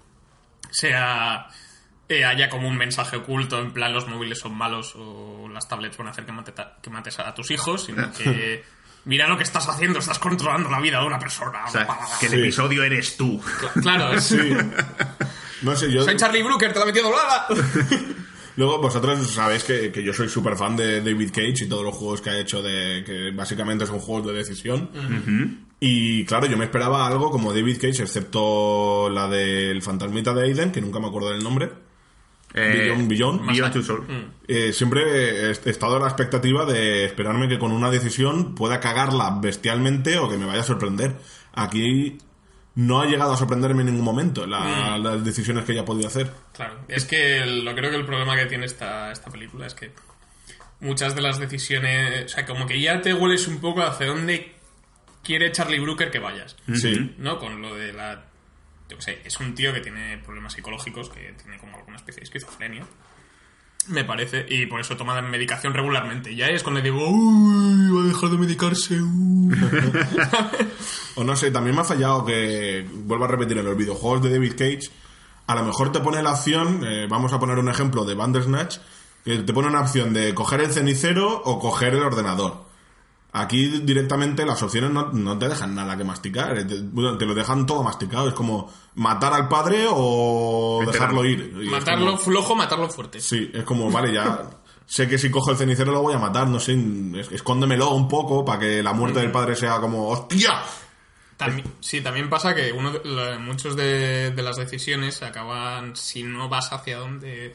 sea 0.71 1.47
eh, 2.09 2.23
haya 2.25 2.49
como 2.49 2.67
un 2.67 2.77
mensaje 2.77 3.17
oculto 3.17 3.59
en 3.59 3.71
plan 3.73 3.93
los 3.93 4.07
móviles 4.07 4.39
son 4.39 4.55
malos 4.55 4.93
o 4.95 5.47
las 5.51 5.67
tablets 5.67 5.97
van 5.97 6.07
a 6.07 6.11
hacer 6.11 6.25
que, 6.25 6.31
mate- 6.31 6.53
que 6.81 6.89
mates 6.89 7.17
a 7.19 7.33
tus 7.33 7.49
hijos, 7.51 7.85
sino 7.85 8.11
que 8.17 8.63
mira 9.05 9.27
lo 9.27 9.37
que 9.37 9.43
estás 9.43 9.67
haciendo, 9.69 9.99
estás 9.99 10.19
controlando 10.19 10.69
la 10.69 10.79
vida 10.79 10.99
de 10.99 11.05
una 11.07 11.19
persona. 11.19 11.65
o 11.65 11.71
sea, 11.71 11.87
que 12.19 12.25
el 12.27 12.31
Sí. 12.33 12.39
episodio 12.39 12.83
eres 12.83 13.17
tú. 13.17 13.41
Claro, 13.81 14.13
es, 14.13 14.35
No 15.61 15.75
sé, 15.75 15.91
yo... 15.91 16.03
soy 16.03 16.15
Charlie 16.17 16.43
Brooker, 16.43 16.73
te 16.73 16.79
la 16.79 16.83
he 16.85 16.87
metido 16.87 17.05
doblada. 17.09 17.47
Luego, 18.57 18.79
vosotros 18.79 19.29
sabéis 19.31 19.63
que, 19.65 19.91
que 19.91 20.01
yo 20.01 20.13
soy 20.13 20.29
súper 20.29 20.55
fan 20.55 20.77
de 20.77 21.01
David 21.01 21.29
Cage 21.33 21.65
y 21.65 21.67
todos 21.69 21.83
los 21.83 21.93
juegos 21.93 22.21
que 22.21 22.29
ha 22.29 22.39
hecho, 22.39 22.61
de 22.61 23.03
que 23.05 23.31
básicamente 23.31 23.85
son 23.85 23.99
juegos 23.99 24.27
de 24.27 24.33
decisión. 24.33 24.89
Y 25.81 26.23
claro, 26.25 26.45
yo 26.47 26.55
me 26.55 26.63
esperaba 26.65 27.05
algo 27.05 27.29
como 27.31 27.51
David 27.53 27.75
Cage, 27.81 28.03
excepto 28.03 29.09
la 29.09 29.27
del 29.27 29.81
fantasmita 29.81 30.33
de 30.33 30.43
Aiden, 30.43 30.71
que 30.71 30.79
nunca 30.79 30.99
me 31.01 31.07
acuerdo 31.07 31.31
del 31.31 31.43
nombre. 31.43 31.69
Eh, 32.57 32.83
Beyond, 32.85 33.07
Beyond. 33.09 33.47
Beyond 33.51 33.73
Two 33.73 33.83
Souls. 33.83 34.05
Eh, 34.47 34.71
siempre 34.71 35.01
he 35.49 35.51
estado 35.51 35.97
a 35.97 35.99
la 35.99 36.05
expectativa 36.07 36.65
de 36.65 37.03
esperarme 37.05 37.49
que 37.49 37.59
con 37.59 37.71
una 37.73 37.91
decisión 37.91 38.55
pueda 38.55 38.79
cagarla 38.79 39.37
bestialmente 39.41 40.17
o 40.17 40.29
que 40.29 40.37
me 40.37 40.45
vaya 40.45 40.61
a 40.61 40.63
sorprender. 40.63 41.15
Aquí 41.53 42.17
no 42.75 43.01
ha 43.01 43.05
llegado 43.07 43.33
a 43.33 43.37
sorprenderme 43.37 43.81
en 43.81 43.87
ningún 43.87 44.05
momento 44.05 44.45
la- 44.47 44.97
las 44.97 45.23
decisiones 45.25 45.65
que 45.65 45.73
ella 45.73 45.81
ha 45.81 45.85
podido 45.85 46.07
hacer. 46.07 46.31
Claro, 46.53 46.75
es 46.87 47.03
que 47.05 47.39
el- 47.39 47.65
lo 47.65 47.75
creo 47.75 47.89
que 47.91 47.97
el 47.97 48.05
problema 48.05 48.35
que 48.37 48.45
tiene 48.45 48.65
esta, 48.65 49.11
esta 49.11 49.29
película 49.31 49.65
es 49.67 49.73
que 49.75 49.91
muchas 50.79 51.15
de 51.15 51.21
las 51.21 51.39
decisiones, 51.39 52.25
o 52.25 52.29
sea, 52.29 52.45
como 52.45 52.65
que 52.65 52.79
ya 52.79 53.01
te 53.01 53.13
hueles 53.13 53.47
un 53.47 53.59
poco 53.59 53.81
hacia 53.81 54.07
dónde 54.07 54.53
quiere 55.23 55.51
Charlie 55.51 55.79
Brooker 55.79 56.11
que 56.11 56.19
vayas, 56.19 56.55
Sí. 56.73 57.15
¿no? 57.17 57.39
Con 57.39 57.61
lo 57.61 57.75
de 57.75 57.91
la... 57.93 58.25
Yo 58.89 59.01
sé, 59.01 59.21
es 59.25 59.39
un 59.39 59.55
tío 59.55 59.73
que 59.73 59.81
tiene 59.81 60.17
problemas 60.19 60.53
psicológicos, 60.53 61.09
que 61.09 61.33
tiene 61.41 61.57
como 61.57 61.77
alguna 61.77 61.97
especie 61.97 62.21
de 62.21 62.25
esquizofrenia, 62.25 62.85
me 63.87 64.03
parece, 64.03 64.45
y 64.49 64.65
por 64.65 64.79
eso 64.79 64.97
toma 64.97 65.21
medicación 65.21 65.73
regularmente. 65.73 66.35
Ya 66.35 66.47
es 66.47 66.63
cuando 66.63 66.81
digo, 66.81 67.07
uy, 67.07 67.91
va 67.91 68.01
a 68.01 68.07
dejar 68.07 68.29
de 68.29 68.37
medicarse. 68.37 68.99
uh". 69.01 69.51
O 71.15 71.23
no 71.23 71.35
sé, 71.35 71.51
también 71.51 71.75
me 71.75 71.81
ha 71.81 71.85
fallado 71.85 72.25
que, 72.25 72.85
vuelvo 72.91 73.25
a 73.25 73.27
repetir, 73.29 73.57
en 73.57 73.65
los 73.65 73.77
videojuegos 73.77 74.23
de 74.23 74.31
David 74.31 74.53
Cage, 74.53 74.89
a 75.47 75.55
lo 75.55 75.63
mejor 75.63 75.91
te 75.91 75.99
pone 75.99 76.21
la 76.21 76.33
opción, 76.33 76.81
eh, 76.85 77.07
vamos 77.09 77.31
a 77.31 77.39
poner 77.39 77.57
un 77.57 77.69
ejemplo 77.69 78.03
de 78.03 78.15
Bandersnatch, 78.15 78.77
que 79.23 79.37
te 79.37 79.53
pone 79.53 79.67
una 79.67 79.81
opción 79.81 80.13
de 80.13 80.33
coger 80.33 80.61
el 80.61 80.73
cenicero 80.73 81.41
o 81.43 81.59
coger 81.59 81.93
el 81.93 82.03
ordenador. 82.03 82.64
Aquí 83.37 83.67
directamente 83.81 84.45
las 84.45 84.63
opciones 84.63 84.91
no, 84.91 85.11
no 85.11 85.37
te 85.37 85.49
dejan 85.49 85.75
nada 85.75 85.97
que 85.97 86.05
masticar, 86.05 86.55
te, 86.55 86.63
te 86.65 87.25
lo 87.25 87.35
dejan 87.35 87.65
todo 87.65 87.83
masticado, 87.83 88.29
es 88.29 88.33
como 88.33 88.71
matar 88.95 89.33
al 89.33 89.49
padre 89.49 89.85
o 89.89 90.81
dejarlo 90.89 91.25
ir. 91.25 91.53
Y 91.61 91.67
matarlo 91.69 92.05
como- 92.11 92.17
flojo, 92.17 92.55
matarlo 92.55 92.89
fuerte. 92.89 93.19
Sí, 93.19 93.51
es 93.53 93.63
como, 93.65 93.91
vale, 93.91 94.13
ya 94.13 94.49
sé 94.85 95.09
que 95.09 95.17
si 95.17 95.29
cojo 95.29 95.51
el 95.51 95.57
cenicero 95.57 95.91
lo 95.91 96.01
voy 96.01 96.13
a 96.13 96.17
matar, 96.17 96.47
no 96.47 96.59
sé, 96.61 96.77
es- 97.15 97.29
escóndemelo 97.31 97.89
un 97.91 98.07
poco 98.07 98.45
para 98.45 98.59
que 98.59 98.81
la 98.81 98.93
muerte 98.93 99.19
del 99.19 99.31
padre 99.31 99.55
sea 99.57 99.79
como, 99.81 100.07
¡hostia! 100.07 100.61
También, 101.35 101.67
sí, 101.81 101.99
también 101.99 102.29
pasa 102.29 102.55
que 102.55 102.71
uno 102.71 102.91
de, 102.93 103.37
muchos 103.39 103.75
de, 103.75 104.31
de 104.31 104.41
las 104.43 104.55
decisiones 104.55 105.15
se 105.15 105.25
acaban, 105.25 105.93
si 105.97 106.23
no 106.23 106.47
vas 106.47 106.71
hacia 106.71 106.99
donde 106.99 107.53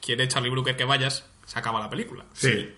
quiere 0.00 0.26
Charlie 0.26 0.50
Brooker 0.50 0.76
que 0.76 0.84
vayas, 0.84 1.24
se 1.46 1.56
acaba 1.56 1.78
la 1.78 1.88
película. 1.88 2.24
Sí. 2.32 2.68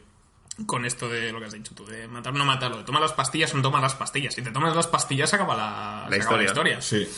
Con 0.67 0.85
esto 0.85 1.09
de 1.09 1.33
lo 1.33 1.41
que 1.41 1.47
has 1.47 1.53
dicho 1.53 1.75
tú, 1.75 1.85
de 1.87 2.07
matar 2.09 2.35
o 2.35 2.37
no 2.37 2.45
matarlo, 2.45 2.79
de 2.79 2.85
tomar 2.85 3.03
las 3.03 3.13
pastillas 3.13 3.53
o 3.55 3.57
no 3.57 3.63
tomar 3.63 3.83
las 3.83 3.95
pastillas. 3.95 4.35
Si 4.35 4.43
te 4.43 4.51
tomas 4.51 4.75
las 4.75 4.87
pastillas 4.87 5.31
se 5.31 5.37
acaba 5.37 5.55
la, 5.55 6.07
se 6.11 6.23
acaba 6.23 6.37
la 6.39 6.45
historia. 6.45 6.81
Sí. 6.81 7.09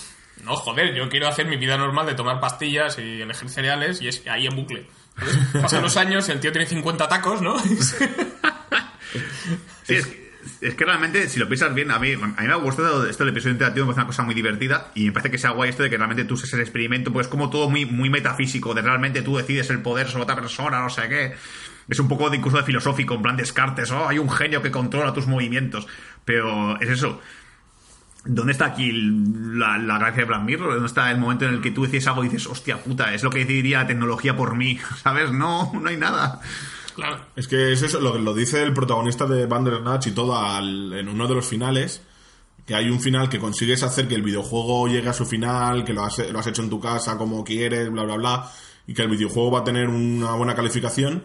No, 0.42 0.56
joder, 0.56 0.94
yo 0.94 1.08
quiero 1.08 1.28
hacer 1.28 1.46
mi 1.46 1.56
vida 1.56 1.76
normal 1.76 2.06
de 2.06 2.14
tomar 2.14 2.40
pastillas 2.40 2.98
y 2.98 3.22
elegir 3.22 3.48
cereales 3.48 4.02
y 4.02 4.08
es 4.08 4.26
ahí 4.26 4.46
en 4.46 4.56
bucle. 4.56 4.86
Entonces, 5.16 5.48
pasan 5.62 5.82
los 5.82 5.96
años 5.96 6.28
y 6.28 6.32
el 6.32 6.40
tío 6.40 6.50
tiene 6.52 6.66
50 6.66 7.08
tacos, 7.08 7.40
¿no? 7.40 7.58
Sí, 9.84 9.94
es 9.94 10.06
que, 10.06 10.32
es 10.60 10.74
que 10.74 10.84
realmente, 10.84 11.28
si 11.28 11.38
lo 11.38 11.46
piensas 11.46 11.72
bien, 11.74 11.90
a 11.90 11.98
mí, 11.98 12.12
a 12.12 12.16
mí 12.16 12.32
me 12.38 12.52
ha 12.52 12.56
gustado 12.56 13.06
esto 13.06 13.24
del 13.24 13.32
episodio 13.32 13.52
interactivo, 13.52 13.86
me 13.86 13.92
parece 13.92 14.00
una 14.00 14.06
cosa 14.08 14.22
muy 14.22 14.34
divertida 14.34 14.90
y 14.94 15.06
me 15.06 15.12
parece 15.12 15.30
que 15.30 15.38
sea 15.38 15.50
guay 15.50 15.70
esto 15.70 15.82
de 15.82 15.90
que 15.90 15.96
realmente 15.96 16.24
tú 16.24 16.36
seas 16.36 16.52
el 16.54 16.60
experimento, 16.60 17.12
pues 17.12 17.26
es 17.26 17.30
como 17.30 17.48
todo 17.50 17.70
muy, 17.70 17.86
muy 17.86 18.10
metafísico, 18.10 18.74
de 18.74 18.82
realmente 18.82 19.22
tú 19.22 19.36
decides 19.36 19.70
el 19.70 19.82
poder 19.82 20.08
sobre 20.08 20.24
otra 20.24 20.36
persona, 20.36 20.80
no 20.80 20.90
sé 20.90 21.08
qué. 21.08 21.34
Es 21.88 21.99
un 22.00 22.09
poco 22.09 22.31
de, 22.31 22.37
incluso 22.38 22.57
de 22.57 22.62
filosófico, 22.64 23.14
en 23.14 23.23
plan 23.23 23.37
Descartes, 23.37 23.91
oh, 23.91 24.09
hay 24.09 24.19
un 24.19 24.31
genio 24.31 24.62
que 24.62 24.71
controla 24.71 25.12
tus 25.12 25.26
movimientos. 25.26 25.87
Pero 26.25 26.81
es 26.81 26.88
eso. 26.88 27.21
¿Dónde 28.26 28.53
está 28.53 28.64
aquí 28.67 28.91
la, 28.91 29.76
la 29.76 29.99
gracia 29.99 30.23
de 30.23 30.25
Black 30.29 30.43
Mirror? 30.45 30.73
¿Dónde 30.73 30.87
está 30.87 31.11
el 31.11 31.19
momento 31.19 31.45
en 31.45 31.53
el 31.55 31.61
que 31.61 31.73
tú 31.73 31.83
decides 31.83 32.07
algo 32.07 32.25
y 32.25 32.29
dices, 32.31 32.47
hostia 32.47 32.79
puta, 32.83 33.12
es 33.12 33.23
lo 33.23 33.29
que 33.29 33.41
decidiría 33.41 33.81
la 33.83 33.87
tecnología 33.87 34.35
por 34.35 34.57
mí? 34.57 34.79
¿Sabes? 35.03 35.31
No, 35.31 35.71
no 35.75 35.88
hay 35.91 35.99
nada. 35.99 36.41
claro. 36.95 37.21
Es 37.37 37.47
que 37.49 37.73
es 37.75 37.83
eso, 37.83 38.00
lo, 38.00 38.17
lo 38.19 38.33
dice 38.33 38.62
el 38.62 38.73
protagonista 38.73 39.26
de 39.26 39.45
Bandersnatch 39.45 40.07
y 40.07 40.11
todo 40.12 40.38
al- 40.38 40.95
en 40.95 41.09
uno 41.11 41.29
de 41.29 41.35
los 41.35 41.47
finales, 41.47 42.03
que 42.67 42.75
hay 42.75 42.88
un 42.88 42.99
final 42.99 43.29
que 43.29 43.38
consigues 43.38 43.83
hacer 43.83 44.09
que 44.09 44.14
el 44.14 44.23
videojuego 44.23 44.88
llegue 44.88 45.11
a 45.11 45.12
su 45.12 45.26
final, 45.26 45.85
que 45.85 45.93
lo 45.93 46.03
has, 46.03 46.19
lo 46.31 46.38
has 46.38 46.47
hecho 46.47 46.62
en 46.62 46.71
tu 46.71 46.81
casa 46.81 47.19
como 47.19 47.45
quieres, 47.45 47.91
bla, 47.91 48.05
bla, 48.05 48.17
bla, 48.17 48.50
y 48.87 48.95
que 48.95 49.03
el 49.03 49.11
videojuego 49.11 49.50
va 49.50 49.59
a 49.59 49.64
tener 49.64 49.87
una 49.91 50.33
buena 50.33 50.55
calificación, 50.55 51.25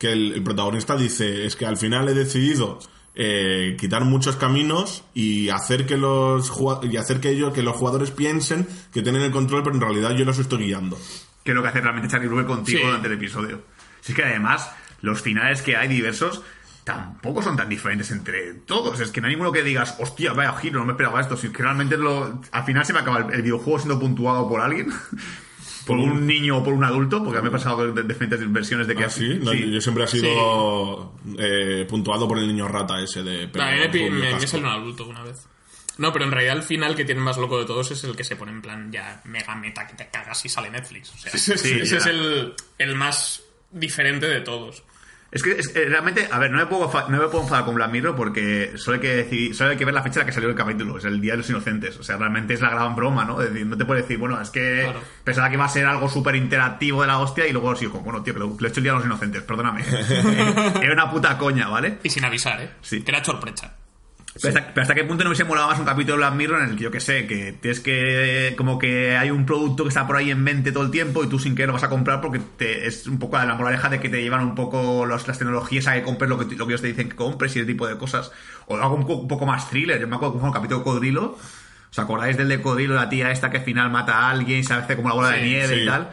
que 0.00 0.10
el, 0.12 0.32
el 0.32 0.42
protagonista 0.42 0.96
dice, 0.96 1.44
es 1.46 1.54
que 1.54 1.66
al 1.66 1.76
final 1.76 2.08
he 2.08 2.14
decidido 2.14 2.80
eh, 3.14 3.76
quitar 3.78 4.04
muchos 4.04 4.34
caminos 4.36 5.04
y 5.14 5.50
hacer 5.50 5.84
que 5.86 5.96
los 5.96 6.50
y 6.82 6.96
hacer 6.96 7.20
que 7.20 7.30
ellos, 7.30 7.52
que 7.52 7.62
los 7.62 7.76
jugadores 7.76 8.10
piensen 8.10 8.66
que 8.92 9.02
tienen 9.02 9.22
el 9.22 9.30
control, 9.30 9.62
pero 9.62 9.74
en 9.76 9.80
realidad 9.82 10.16
yo 10.16 10.24
los 10.24 10.38
estoy 10.38 10.64
guiando. 10.64 10.98
que 11.44 11.50
es 11.52 11.54
lo 11.54 11.62
que 11.62 11.68
hace 11.68 11.80
realmente 11.80 12.08
Charlie 12.08 12.28
Brooker 12.28 12.46
contigo 12.46 12.78
Sí. 12.80 12.84
durante 12.86 13.06
el 13.08 13.14
episodio. 13.14 13.62
Si 14.00 14.12
es 14.12 14.16
que 14.16 14.24
además, 14.24 14.70
los 15.02 15.20
finales 15.22 15.60
que 15.62 15.76
hay 15.76 15.88
diversos 15.88 16.42
tampoco 16.84 17.42
son 17.42 17.56
tan 17.56 17.68
diferentes 17.68 18.10
entre 18.10 18.54
todos. 18.54 18.98
Es 19.00 19.10
que 19.10 19.20
no 19.20 19.26
hay 19.26 19.34
ninguno 19.34 19.52
que 19.52 19.62
digas, 19.62 19.96
hostia, 20.00 20.32
vaya 20.32 20.54
giro, 20.54 20.80
no 20.80 20.86
me 20.86 20.92
esperaba 20.92 21.20
esto. 21.20 21.36
Si 21.36 21.48
es 21.48 21.52
que 21.52 21.62
realmente 21.62 21.96
lo, 21.98 22.40
al 22.52 22.64
final 22.64 22.86
se 22.86 22.92
me 22.94 23.00
acaba 23.00 23.18
el, 23.18 23.34
el 23.34 23.42
videojuego 23.42 23.78
siendo 23.78 24.00
puntuado 24.00 24.48
por 24.48 24.60
alguien. 24.62 24.88
por 25.86 25.96
un 25.96 26.26
niño 26.26 26.58
o 26.58 26.64
por 26.64 26.74
un 26.74 26.84
adulto, 26.84 27.22
porque 27.22 27.38
a 27.38 27.42
mí 27.42 27.48
me 27.50 27.56
ha 27.56 27.58
pasado 27.58 27.92
de 27.92 28.02
diferentes 28.02 28.52
versiones 28.52 28.86
de 28.86 28.94
que 28.94 29.04
Ah, 29.04 29.10
sí, 29.10 29.38
No, 29.42 29.52
yo 29.52 29.80
siempre 29.80 30.04
ha 30.04 30.06
sido 30.06 31.14
eh, 31.38 31.86
puntuado 31.88 32.28
por 32.28 32.38
el 32.38 32.46
niño 32.46 32.68
rata 32.68 33.00
ese 33.00 33.22
de 33.22 33.48
No, 33.48 33.62
a 33.62 33.70
mí 33.70 34.10
me, 34.10 34.10
me, 34.10 34.46
salió 34.46 34.66
un 34.66 34.72
adulto 34.72 35.06
una 35.06 35.22
vez. 35.22 35.46
No, 35.98 36.12
pero 36.12 36.24
en 36.24 36.30
realidad 36.30 36.56
el 36.56 36.62
final 36.62 36.94
que 36.94 37.04
tiene 37.04 37.20
más 37.20 37.36
loco 37.36 37.58
de 37.58 37.66
todos 37.66 37.90
es 37.90 38.02
el 38.04 38.16
que 38.16 38.24
se 38.24 38.36
pone 38.36 38.52
en 38.52 38.62
plan 38.62 38.90
ya 38.90 39.20
mega 39.24 39.54
meta 39.54 39.86
que 39.86 39.94
te 39.94 40.08
cagas 40.08 40.44
y 40.44 40.48
sale 40.48 40.70
Netflix. 40.70 41.12
O 41.12 41.18
sea, 41.18 41.32
ese, 41.32 41.58
sí, 41.58 41.72
ese 41.80 41.90
ya. 41.92 41.98
es 41.98 42.06
el, 42.06 42.54
el 42.78 42.94
más 42.94 43.42
diferente 43.70 44.26
de 44.26 44.40
todos. 44.40 44.82
Es 45.32 45.42
que 45.44 45.52
es- 45.52 45.72
realmente, 45.74 46.28
a 46.30 46.38
ver, 46.40 46.50
no 46.50 46.58
me 46.58 46.66
puedo, 46.66 46.90
no 47.08 47.18
me 47.18 47.28
puedo 47.28 47.42
enfadar 47.44 47.64
con 47.64 47.76
Black 47.76 47.90
Mirror 47.92 48.16
porque 48.16 48.72
solo 48.76 48.96
hay, 48.96 49.00
que 49.00 49.14
decidir, 49.14 49.54
solo 49.54 49.70
hay 49.70 49.76
que 49.76 49.84
ver 49.84 49.94
la 49.94 50.02
fecha 50.02 50.18
en 50.20 50.20
la 50.22 50.26
que 50.26 50.32
salió 50.32 50.48
el 50.48 50.56
capítulo, 50.56 50.98
es 50.98 51.04
el 51.04 51.20
Día 51.20 51.32
de 51.34 51.38
los 51.38 51.50
Inocentes. 51.50 51.96
O 51.98 52.02
sea, 52.02 52.16
realmente 52.16 52.54
es 52.54 52.60
la 52.60 52.70
gran 52.70 52.96
broma, 52.96 53.24
¿no? 53.24 53.40
Es 53.40 53.52
decir, 53.52 53.64
no 53.66 53.76
te 53.76 53.84
puedes 53.84 54.02
decir, 54.04 54.18
bueno, 54.18 54.40
es 54.40 54.50
que 54.50 54.80
Claro. 54.82 55.00
pensaba 55.22 55.48
que 55.48 55.54
iba 55.54 55.64
a 55.64 55.68
ser 55.68 55.86
algo 55.86 56.08
súper 56.08 56.34
interactivo 56.34 57.02
de 57.02 57.06
la 57.06 57.18
hostia 57.20 57.46
y 57.46 57.52
luego 57.52 57.76
sí, 57.76 57.86
como, 57.86 58.02
bueno, 58.02 58.22
tío, 58.24 58.34
que 58.34 58.40
lo, 58.40 58.56
que 58.56 58.62
lo 58.62 58.66
he 58.66 58.70
hecho 58.70 58.80
el 58.80 58.84
Día 58.84 58.92
de 58.92 58.98
los 58.98 59.06
Inocentes, 59.06 59.42
perdóname. 59.44 59.84
Era 60.82 60.92
una 60.92 61.10
puta 61.10 61.38
coña, 61.38 61.68
¿vale? 61.68 61.98
Y 62.02 62.10
sin 62.10 62.24
avisar, 62.24 62.60
¿eh? 62.60 62.70
Sí. 62.80 63.02
Que 63.02 63.12
era 63.12 63.24
sorpresa. 63.24 63.74
Pero, 64.34 64.48
hasta, 64.56 64.72
pero 64.72 64.82
hasta 64.82 64.94
qué 64.94 65.02
punto 65.04 65.24
no 65.24 65.30
hubiese 65.30 65.42
molado 65.44 65.66
más 65.68 65.78
un 65.80 65.84
capítulo 65.84 66.14
de 66.14 66.18
Black 66.18 66.34
Mirror 66.34 66.62
en 66.62 66.70
el 66.70 66.76
que 66.76 66.84
yo 66.84 66.90
que 66.92 67.00
sé, 67.00 67.26
que 67.26 67.52
tienes 67.60 67.80
que. 67.80 68.54
como 68.56 68.78
que 68.78 69.16
hay 69.16 69.30
un 69.32 69.44
producto 69.44 69.82
que 69.82 69.88
está 69.88 70.06
por 70.06 70.16
ahí 70.16 70.30
en 70.30 70.40
mente 70.42 70.70
todo 70.70 70.84
el 70.84 70.90
tiempo 70.92 71.24
y 71.24 71.28
tú 71.28 71.38
sin 71.40 71.54
querer 71.56 71.66
lo 71.68 71.72
vas 71.74 71.82
a 71.82 71.88
comprar 71.88 72.20
porque 72.20 72.38
te, 72.56 72.86
es 72.86 73.08
un 73.08 73.18
poco 73.18 73.36
la 73.38 73.54
moraleja 73.56 73.88
de 73.88 73.98
que 73.98 74.08
te 74.08 74.22
llevan 74.22 74.42
un 74.44 74.54
poco 74.54 75.04
los- 75.04 75.26
las 75.26 75.36
tecnologías 75.38 75.88
a 75.88 75.94
que 75.94 76.02
compres 76.02 76.28
lo 76.30 76.38
que, 76.38 76.54
lo 76.54 76.66
que 76.66 76.72
ellos 76.74 76.80
te 76.80 76.86
dicen 76.86 77.08
que 77.08 77.16
compres 77.16 77.56
y 77.56 77.58
ese 77.58 77.66
tipo 77.66 77.88
de 77.88 77.98
cosas. 77.98 78.30
O 78.66 78.76
algo 78.76 78.94
un, 78.94 79.02
poco- 79.02 79.22
un 79.22 79.28
poco 79.28 79.46
más 79.46 79.68
thriller. 79.68 80.00
Yo 80.00 80.06
me 80.06 80.14
acuerdo 80.14 80.34
como 80.34 80.46
el 80.46 80.52
capítulo 80.52 80.78
de 80.78 80.84
Codrilo. 80.84 81.36
¿Os 81.90 81.98
acordáis 81.98 82.36
del 82.36 82.46
de 82.48 82.62
Codrilo, 82.62 82.94
la 82.94 83.08
tía 83.08 83.32
esta 83.32 83.50
que 83.50 83.58
al 83.58 83.64
final 83.64 83.90
mata 83.90 84.12
a 84.16 84.30
alguien 84.30 84.60
y 84.60 84.62
se 84.64 84.74
hace 84.74 84.94
como 84.94 85.08
la 85.08 85.14
bola 85.16 85.30
de 85.30 85.42
nieve 85.42 85.74
sí. 85.74 85.80
y 85.82 85.86
tal? 85.86 86.10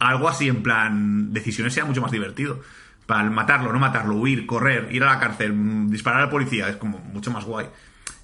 algo 0.00 0.28
así 0.28 0.48
en 0.48 0.62
plan 0.62 1.32
decisiones 1.34 1.74
sea 1.74 1.84
mucho 1.84 2.00
más 2.00 2.12
divertido. 2.12 2.62
Para 3.08 3.24
matarlo, 3.30 3.72
no 3.72 3.78
matarlo, 3.78 4.16
huir, 4.16 4.44
correr, 4.44 4.88
ir 4.92 5.02
a 5.02 5.06
la 5.06 5.18
cárcel, 5.18 5.54
mm, 5.54 5.88
disparar 5.90 6.20
al 6.20 6.28
policía, 6.28 6.68
es 6.68 6.76
como 6.76 6.98
mucho 6.98 7.30
más 7.30 7.46
guay. 7.46 7.64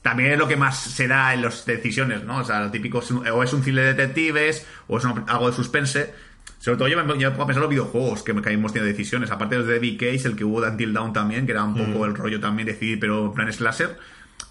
También 0.03 0.33
es 0.33 0.39
lo 0.39 0.47
que 0.47 0.57
más 0.57 0.79
se 0.79 1.09
da 1.09 1.33
en 1.33 1.41
las 1.41 1.65
decisiones, 1.65 2.23
¿no? 2.25 2.41
O 2.41 2.45
sea, 2.45 2.61
lo 2.61 2.71
típico 2.71 2.99
es 2.99 3.11
un- 3.11 3.27
o 3.27 3.43
es 3.43 3.51
un 3.55 3.63
cine 3.65 3.81
de 3.81 3.95
detectives, 3.95 4.67
o 4.87 4.99
es 4.99 5.05
un- 5.05 5.25
algo 5.27 5.49
de 5.49 5.57
suspense. 5.57 6.13
Sobre 6.59 6.77
todo 6.77 6.89
yo 6.89 7.03
me, 7.03 7.09
yo 7.19 7.31
me 7.31 7.31
pongo 7.31 7.45
a 7.45 7.47
pensar 7.47 7.61
en 7.63 7.63
los 7.63 7.71
videojuegos 7.71 8.23
que, 8.23 8.35
que 8.43 8.51
hemos 8.51 8.75
tenido 8.75 8.87
decisiones. 8.87 9.31
Aparte 9.31 9.55
de 9.57 9.63
los 9.63 9.81
de 9.81 9.97
Case, 9.97 10.29
el 10.29 10.37
que 10.37 10.45
hubo 10.45 10.61
de 10.61 10.69
Until 10.69 10.93
Dawn 10.93 11.15
también, 11.15 11.47
que 11.47 11.53
era 11.53 11.65
un 11.65 11.75
poco 11.75 12.05
el 12.05 12.15
rollo 12.15 12.39
también 12.39 12.67
decidir, 12.67 13.01
pero 13.01 13.25
en 13.27 13.33
plan 13.33 13.51
slasher. 13.51 13.97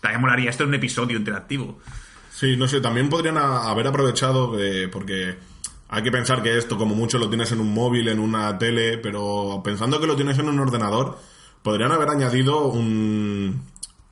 También 0.01 0.19
molaría 0.19 0.49
esto 0.49 0.63
en 0.63 0.69
un 0.69 0.75
episodio 0.75 1.15
interactivo. 1.15 1.79
Sí, 2.31 2.57
no 2.57 2.67
sé, 2.67 2.81
también 2.81 3.07
podrían 3.09 3.37
a- 3.37 3.69
haber 3.69 3.85
aprovechado, 3.85 4.59
eh, 4.59 4.87
porque 4.91 5.35
hay 5.89 6.03
que 6.03 6.11
pensar 6.11 6.41
que 6.41 6.57
esto 6.57 6.77
como 6.77 6.95
mucho 6.95 7.17
lo 7.17 7.29
tienes 7.29 7.51
en 7.51 7.59
un 7.59 7.73
móvil, 7.73 8.07
en 8.07 8.19
una 8.19 8.57
tele, 8.57 8.97
pero 8.97 9.61
pensando 9.63 9.99
que 9.99 10.07
lo 10.07 10.15
tienes 10.15 10.37
en 10.39 10.49
un 10.49 10.59
ordenador, 10.59 11.19
podrían 11.61 11.91
haber 11.91 12.09
añadido 12.09 12.65
un, 12.67 13.61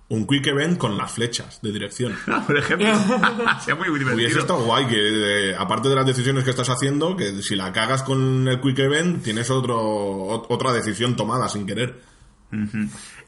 un 0.09 0.27
quick 0.27 0.47
event 0.47 0.77
con 0.77 0.97
las 0.97 1.11
flechas 1.13 1.59
de 1.61 1.71
dirección. 1.71 2.15
Por 2.47 2.57
ejemplo, 2.57 2.87
sea 3.65 3.75
muy 3.75 3.89
Hubiese 3.89 4.05
divertido. 4.11 4.39
estado 4.41 4.63
guay 4.63 4.85
que, 4.87 5.49
eh, 5.51 5.55
aparte 5.57 5.89
de 5.89 5.95
las 5.95 6.05
decisiones 6.05 6.43
que 6.43 6.51
estás 6.51 6.69
haciendo, 6.69 7.15
que 7.17 7.41
si 7.41 7.55
la 7.55 7.71
cagas 7.73 8.03
con 8.03 8.47
el 8.47 8.61
quick 8.61 8.77
event, 8.79 9.23
tienes 9.23 9.49
otro, 9.49 9.77
ot- 9.81 10.45
otra 10.49 10.71
decisión 10.73 11.15
tomada 11.15 11.49
sin 11.49 11.65
querer. 11.65 11.99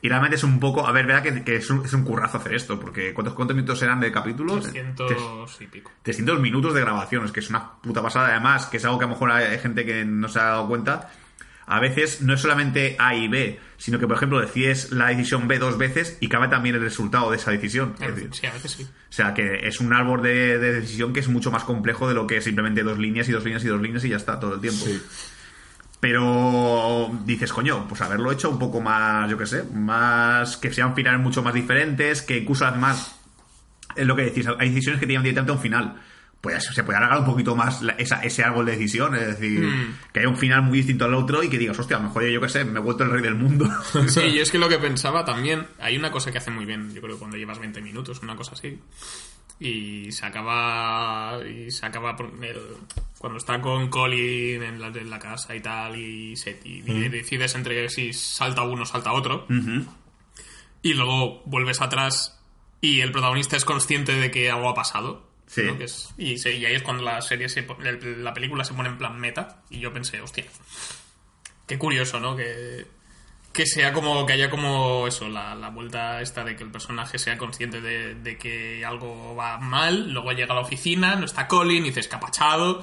Y 0.03 0.09
realmente 0.09 0.35
es 0.35 0.43
un 0.43 0.59
poco. 0.59 0.85
A 0.85 0.91
ver, 0.91 1.05
verdad 1.07 1.23
que, 1.23 1.45
que 1.45 1.55
es, 1.55 1.69
un, 1.69 1.85
es 1.85 1.93
un 1.93 2.03
currazo 2.03 2.37
hacer 2.37 2.53
esto, 2.55 2.77
porque 2.77 3.13
¿cuántos, 3.13 3.35
cuántos 3.35 3.55
minutos 3.55 3.81
eran 3.83 4.01
de 4.01 4.11
capítulos? 4.11 4.63
300 4.63 5.61
y 5.61 5.67
pico. 5.67 5.91
300 6.01 6.41
minutos 6.41 6.73
de 6.73 6.81
grabación, 6.81 7.23
es 7.23 7.31
que 7.31 7.39
es 7.39 7.49
una 7.49 7.71
puta 7.81 8.01
pasada. 8.01 8.27
Además, 8.27 8.65
que 8.65 8.77
es 8.77 8.83
algo 8.83 8.99
que 8.99 9.05
a 9.05 9.07
lo 9.07 9.13
mejor 9.13 9.31
hay 9.31 9.57
gente 9.59 9.85
que 9.85 10.03
no 10.03 10.27
se 10.27 10.39
ha 10.39 10.43
dado 10.43 10.67
cuenta. 10.67 11.09
A 11.67 11.79
veces 11.79 12.19
no 12.21 12.33
es 12.33 12.41
solamente 12.41 12.97
A 12.99 13.15
y 13.15 13.29
B, 13.29 13.57
sino 13.77 13.97
que, 13.97 14.05
por 14.05 14.17
ejemplo, 14.17 14.41
decides 14.41 14.91
la 14.91 15.07
decisión 15.07 15.47
B 15.47 15.57
dos 15.57 15.77
veces 15.77 16.17
y 16.19 16.27
cambia 16.27 16.49
también 16.49 16.75
el 16.75 16.81
resultado 16.81 17.31
de 17.31 17.37
esa 17.37 17.51
decisión. 17.51 17.95
Es 18.01 18.13
decir, 18.13 18.29
Sí, 18.33 18.45
a 18.45 18.51
veces 18.51 18.71
sí. 18.71 18.83
o 18.83 19.13
sea, 19.13 19.33
que 19.33 19.65
es 19.65 19.79
un 19.79 19.93
árbol 19.93 20.21
de, 20.21 20.57
de 20.57 20.73
decisión 20.81 21.13
que 21.13 21.21
es 21.21 21.29
mucho 21.29 21.49
más 21.49 21.63
complejo 21.63 22.09
de 22.09 22.13
lo 22.13 22.27
que 22.27 22.35
es 22.35 22.43
simplemente 22.43 22.83
dos 22.83 22.97
líneas 22.99 23.29
y 23.29 23.31
dos 23.31 23.45
líneas 23.45 23.63
y 23.63 23.69
dos 23.69 23.81
líneas 23.81 24.03
y 24.03 24.09
ya 24.09 24.17
está 24.17 24.37
todo 24.37 24.55
el 24.55 24.59
tiempo. 24.59 24.83
Sí. 24.83 25.01
Pero 26.03 27.09
dices, 27.23 27.53
coño, 27.53 27.87
pues 27.87 28.01
haberlo 28.01 28.29
hecho 28.29 28.49
un 28.49 28.59
poco 28.59 28.81
más, 28.81 29.29
yo 29.31 29.37
qué 29.37 29.45
sé, 29.45 29.63
más 29.73 30.57
que 30.57 30.69
sean 30.73 30.93
finales 30.93 31.21
mucho 31.21 31.41
más 31.41 31.53
diferentes, 31.53 32.21
que 32.21 32.39
incluso 32.39 32.65
además, 32.65 33.15
es 33.95 34.05
lo 34.05 34.13
que 34.13 34.23
decís, 34.23 34.45
hay 34.59 34.67
decisiones 34.67 34.99
que 34.99 35.07
tienen 35.07 35.23
directamente 35.23 35.53
un 35.53 35.59
final. 35.59 35.95
Pues 36.41 36.61
se 36.65 36.83
puede 36.83 36.97
alargar 36.97 37.19
un 37.19 37.25
poquito 37.25 37.55
más 37.55 37.81
la- 37.81 37.93
esa- 37.93 38.21
ese 38.21 38.43
árbol 38.43 38.65
de 38.65 38.73
decisión, 38.73 39.15
es 39.15 39.27
decir, 39.27 39.65
que 40.11 40.19
haya 40.19 40.27
un 40.27 40.35
final 40.35 40.61
muy 40.63 40.79
distinto 40.79 41.05
al 41.05 41.13
otro 41.13 41.41
y 41.41 41.47
que 41.47 41.57
digas, 41.57 41.79
hostia, 41.79 41.95
a 41.95 41.99
lo 42.01 42.07
mejor 42.09 42.25
yo 42.25 42.41
qué 42.41 42.49
sé, 42.49 42.65
me 42.65 42.79
he 42.79 42.83
vuelto 42.83 43.05
el 43.05 43.09
rey 43.11 43.21
del 43.21 43.35
mundo. 43.35 43.65
Sí, 44.09 44.33
yo 44.33 44.41
es 44.41 44.51
que 44.51 44.57
lo 44.59 44.67
que 44.67 44.77
pensaba 44.89 45.23
también, 45.23 45.65
hay 45.79 45.95
una 45.95 46.11
cosa 46.11 46.33
que 46.33 46.39
hace 46.39 46.51
muy 46.51 46.65
bien, 46.65 46.93
yo 46.93 46.99
creo 46.99 47.15
que 47.15 47.19
cuando 47.19 47.37
llevas 47.37 47.59
20 47.59 47.79
minutos, 47.81 48.19
una 48.23 48.35
cosa 48.35 48.51
así, 48.55 48.77
y 49.65 50.11
se 50.11 50.25
acaba, 50.25 51.39
y 51.47 51.71
se 51.71 51.85
acaba 51.85 52.15
por 52.15 52.31
el- 52.43 52.77
cuando 53.17 53.37
está 53.37 53.61
con 53.61 53.89
Colin 53.89 54.61
en 54.63 54.81
la, 54.81 54.87
en 54.87 55.09
la 55.09 55.19
casa 55.19 55.55
y 55.55 55.61
tal, 55.61 55.95
y, 55.97 56.35
se, 56.35 56.59
y 56.65 56.81
decides 56.81 57.55
entre 57.55 57.87
si 57.89 58.11
salta 58.13 58.63
uno, 58.63 58.85
salta 58.85 59.13
otro, 59.13 59.45
y 60.81 60.93
luego 60.93 61.41
vuelves 61.45 61.81
atrás 61.81 62.39
y 62.81 62.99
el 62.99 63.11
protagonista 63.13 63.55
es 63.55 63.63
consciente 63.63 64.13
de 64.13 64.29
que 64.29 64.51
algo 64.51 64.67
ha 64.69 64.73
pasado. 64.73 65.31
Sí. 65.47 65.61
¿no? 65.63 65.77
Que 65.77 65.85
es- 65.85 66.13
y, 66.17 66.37
se- 66.37 66.55
y 66.55 66.65
ahí 66.65 66.73
es 66.75 66.81
cuando 66.83 67.03
la 67.03 67.21
serie 67.21 67.47
se, 67.47 67.65
la 68.17 68.33
película 68.33 68.63
se 68.63 68.73
pone 68.73 68.89
en 68.89 68.97
plan 68.97 69.17
meta 69.19 69.61
y 69.69 69.79
yo 69.79 69.93
pensé, 69.93 70.19
hostia, 70.19 70.45
qué 71.67 71.77
curioso, 71.77 72.19
¿no? 72.19 72.35
Que, 72.35 72.85
que 73.53 73.67
sea 73.67 73.93
como, 73.93 74.25
que 74.25 74.33
haya 74.33 74.49
como 74.49 75.07
eso, 75.07 75.29
la, 75.29 75.53
la 75.53 75.69
vuelta 75.69 76.21
esta 76.21 76.43
de 76.43 76.55
que 76.55 76.63
el 76.63 76.71
personaje 76.71 77.19
sea 77.19 77.37
consciente 77.37 77.81
de, 77.81 78.15
de 78.15 78.37
que 78.37 78.83
algo 78.83 79.35
va 79.35 79.59
mal, 79.59 80.11
luego 80.11 80.31
llega 80.31 80.53
a 80.53 80.55
la 80.55 80.61
oficina, 80.61 81.15
no 81.15 81.25
está 81.25 81.47
Colin, 81.47 81.85
y 81.85 81.89
dice 81.89 81.99
escapachado. 81.99 82.81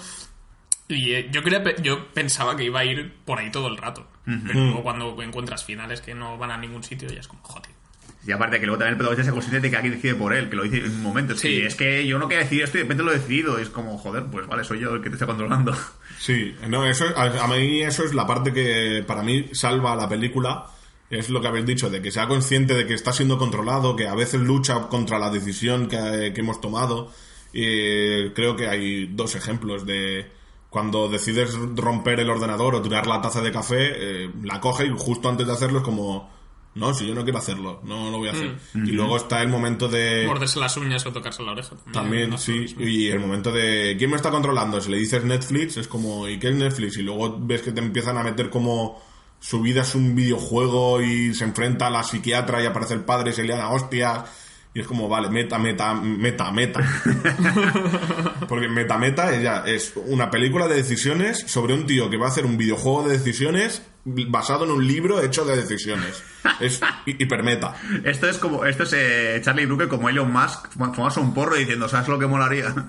Y 0.87 1.13
eh, 1.13 1.29
yo, 1.33 1.43
creo, 1.43 1.63
yo 1.83 2.13
pensaba 2.13 2.57
que 2.57 2.65
iba 2.65 2.81
a 2.81 2.85
ir 2.85 3.17
por 3.25 3.41
ahí 3.41 3.51
todo 3.51 3.67
el 3.67 3.77
rato. 3.77 4.07
Pero 4.25 4.61
luego 4.61 4.83
cuando 4.85 5.21
encuentras 5.23 5.65
finales 5.65 6.01
que 6.01 6.15
no 6.15 6.39
van 6.39 6.53
a 6.53 6.57
ningún 6.57 6.85
sitio, 6.85 7.09
ya 7.09 7.19
es 7.19 7.27
como, 7.27 7.43
joder. 7.43 7.80
Y 8.27 8.33
aparte 8.33 8.61
que 8.61 8.67
luego 8.67 8.79
también 8.79 8.93
el 8.95 8.99
protagonista 8.99 9.25
se 9.25 9.33
consciente 9.33 9.61
de 9.67 9.71
que 9.71 9.77
alguien 9.77 9.95
decide 9.95 10.15
por 10.15 10.35
él, 10.35 10.51
que 10.51 10.57
lo 10.57 10.63
dice 10.65 10.79
en 10.79 10.91
un 10.91 11.03
momento. 11.03 11.33
Es, 11.33 11.41
Sí. 11.41 11.49
que, 11.49 11.67
es 11.67 11.75
que 11.75 12.07
yo 12.07 12.19
no 12.19 12.29
quería 12.29 12.43
decidir 12.45 12.65
esto 12.65 12.77
y 12.77 12.81
de 12.81 12.85
repente 12.85 13.03
lo 13.03 13.13
he 13.13 13.19
decidido. 13.19 13.59
Y 13.59 13.63
es 13.63 13.71
como, 13.71 13.97
joder, 13.97 14.25
pues 14.31 14.47
vale, 14.47 14.63
soy 14.65 14.81
yo 14.81 14.95
el 14.95 15.01
que 15.01 15.09
te 15.09 15.15
está 15.17 15.27
controlando. 15.27 15.73
Sí, 16.19 16.55
no, 16.69 16.85
eso 16.85 17.07
es- 17.07 17.17
a, 17.17 17.45
a 17.45 17.47
mí 17.49 17.81
eso 17.81 18.05
es 18.05 18.13
la 18.13 18.27
parte 18.27 18.53
que 18.53 19.03
para 19.07 19.23
mí 19.23 19.47
salva 19.53 19.95
a 19.95 19.97
la 19.97 20.07
película. 20.07 20.67
Es 21.09 21.31
lo 21.31 21.41
que 21.41 21.49
habéis 21.49 21.65
dicho, 21.65 21.89
de 21.89 22.03
que 22.03 22.13
sea 22.13 22.29
consciente 22.29 22.75
de 22.75 22.87
que 22.87 22.93
está 22.93 23.11
siendo 23.13 23.39
controlado, 23.39 23.97
que 23.97 24.07
a 24.07 24.15
veces 24.15 24.41
lucha 24.43 24.89
contra 24.89 25.19
la 25.19 25.31
decisión 25.31 25.89
que, 25.89 26.33
que 26.35 26.41
hemos 26.43 26.61
tomado. 26.61 27.11
Y 27.55 28.31
creo 28.31 28.55
que 28.55 28.69
hay 28.69 29.07
dos 29.07 29.35
ejemplos 29.35 29.85
de 29.87 30.31
cuando 30.69 31.09
decides 31.09 31.55
romper 31.75 32.21
el 32.21 32.31
ordenador 32.31 32.75
o 32.77 32.83
tirar 32.83 33.07
la 33.07 33.21
taza 33.21 33.41
de 33.41 33.51
café, 33.51 33.77
eh, 34.25 34.31
la 34.45 34.61
coge 34.61 34.87
y 34.87 34.91
justo 34.97 35.29
antes 35.29 35.47
de 35.47 35.53
hacerlo 35.53 35.79
es 35.79 35.85
como, 35.85 36.31
no, 36.75 36.95
si 36.95 37.07
yo 37.07 37.15
no 37.15 37.25
quiero 37.25 37.39
hacerlo, 37.39 37.81
no 37.83 38.11
lo 38.11 38.19
voy 38.19 38.29
a 38.29 38.33
hacer. 38.33 38.57
Y 38.75 38.93
luego 38.93 39.17
está 39.17 39.43
el 39.43 39.49
momento 39.49 39.89
de... 39.89 40.25
Morderse 40.27 40.61
las 40.61 40.77
uñas 40.77 41.05
o 41.05 41.13
tocarse 41.13 41.43
la 41.43 41.53
oreja. 41.53 41.75
También, 41.93 42.39
sí. 42.39 42.67
Y 42.79 43.09
el 43.09 43.19
momento 43.19 43.51
de 43.51 43.97
¿quién 43.99 44.11
me 44.11 44.17
está 44.17 44.31
controlando? 44.31 44.81
Si 44.81 44.91
le 44.91 44.99
dices 44.99 45.25
Netflix, 45.25 45.77
es 45.79 45.89
como 45.89 46.29
¿y 46.29 46.39
qué 46.39 46.51
es 46.51 46.55
Netflix? 46.55 46.97
Y 46.99 47.03
luego 47.03 47.37
ves 47.41 47.63
que 47.63 47.73
te 47.73 47.81
empiezan 47.81 48.19
a 48.19 48.23
meter 48.23 48.51
como 48.51 49.03
su 49.41 49.61
vida 49.63 49.83
es 49.83 49.95
un 49.97 50.15
videojuego 50.15 51.03
y 51.03 51.35
se 51.35 51.45
enfrenta 51.45 51.89
a 51.89 51.91
la 51.91 52.05
psiquiatra 52.05 52.63
y 52.63 52.67
aparece 52.67 52.95
el 52.95 53.01
padre 53.01 53.31
y 53.31 53.33
se 53.35 53.43
le 53.43 53.55
a 53.55 53.71
hostias. 53.71 54.31
Y 54.73 54.81
es 54.81 54.87
como, 54.87 55.09
vale, 55.09 55.29
meta, 55.29 55.59
meta, 55.59 55.95
meta, 55.95 56.53
meta. 56.53 56.81
Porque 58.49 58.69
meta, 58.69 58.97
meta 58.99 59.35
es, 59.35 59.43
ya, 59.43 59.65
es 59.67 59.95
una 60.07 60.31
película 60.31 60.69
de 60.69 60.77
decisiones 60.77 61.41
sobre 61.49 61.75
un 61.75 61.87
tío 61.87 62.09
que 62.09 62.17
va 62.17 62.27
a 62.27 62.29
hacer 62.29 62.47
un 62.47 62.57
videojuego 62.57 63.09
de 63.09 63.19
decisiones 63.19 63.83
basado 64.05 64.65
en 64.65 64.71
un 64.71 64.87
libro 64.87 65.21
hecho 65.21 65.45
de 65.45 65.57
decisiones. 65.57 66.23
Es 66.61 66.81
hi- 67.07 67.17
hipermeta. 67.19 67.75
Esto 68.05 68.29
es 68.29 68.39
como, 68.39 68.65
esto 68.65 68.85
es 68.85 68.93
eh, 68.95 69.41
Charlie 69.45 69.67
Brooker 69.67 69.89
como 69.89 70.09
Elon 70.09 70.33
Musk 70.33 70.69
fum- 70.77 70.95
fumándose 70.95 71.21
un 71.21 71.35
porro 71.35 71.57
diciendo, 71.57 71.89
¿sabes 71.89 72.09
lo 72.09 72.19
que 72.19 72.27
molaría? 72.27 72.75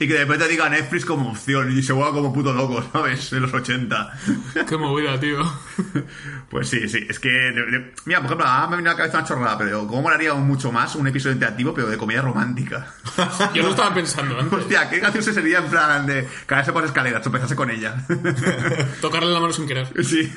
y 0.00 0.08
que 0.08 0.14
de 0.14 0.20
repente 0.20 0.48
diga 0.48 0.68
Netflix 0.68 1.04
como 1.04 1.30
opción 1.30 1.70
y 1.76 1.82
se 1.82 1.92
vuelva 1.92 2.12
como 2.12 2.32
puto 2.32 2.52
loco, 2.52 2.82
¿sabes? 2.92 3.32
En 3.34 3.42
los 3.42 3.52
80. 3.54 4.18
Qué 4.68 4.76
movida, 4.76 5.20
tío. 5.20 5.38
Pues 6.48 6.68
sí, 6.68 6.88
sí, 6.88 7.06
es 7.08 7.20
que... 7.20 7.92
mira, 8.06 8.18
por 8.20 8.26
ejemplo, 8.26 8.46
ahora 8.46 8.66
me 8.68 8.76
viene 8.76 8.88
a 8.88 8.92
la 8.94 8.96
cabeza 8.96 9.18
una 9.18 9.26
chorrada, 9.28 9.58
pero 9.58 9.86
¿cómo 9.86 10.02
molaría 10.02 10.32
mucho 10.34 10.72
más 10.72 10.94
un 10.96 11.06
episodio 11.06 11.34
interactivo, 11.34 11.72
pero 11.74 11.86
de 11.88 11.96
comedia 11.98 12.22
romántica? 12.22 12.92
Yo 13.54 13.62
lo 13.62 13.70
estaba 13.70 13.92
pensando 13.94 14.38
antes. 14.40 14.58
Hostia, 14.60 14.88
qué 14.88 14.98
gracioso 14.98 15.32
sería 15.32 15.58
en 15.58 15.66
plan 15.66 16.06
de 16.06 16.26
caerse 16.46 16.72
por 16.72 16.82
las 16.82 16.90
escaleras, 16.90 17.22
tropezarse 17.22 17.54
con 17.54 17.70
ella. 17.70 17.96
Tocarle 19.00 19.32
la 19.32 19.40
mano 19.40 19.52
sin 19.52 19.66
querer. 19.68 19.86
sí. 20.02 20.32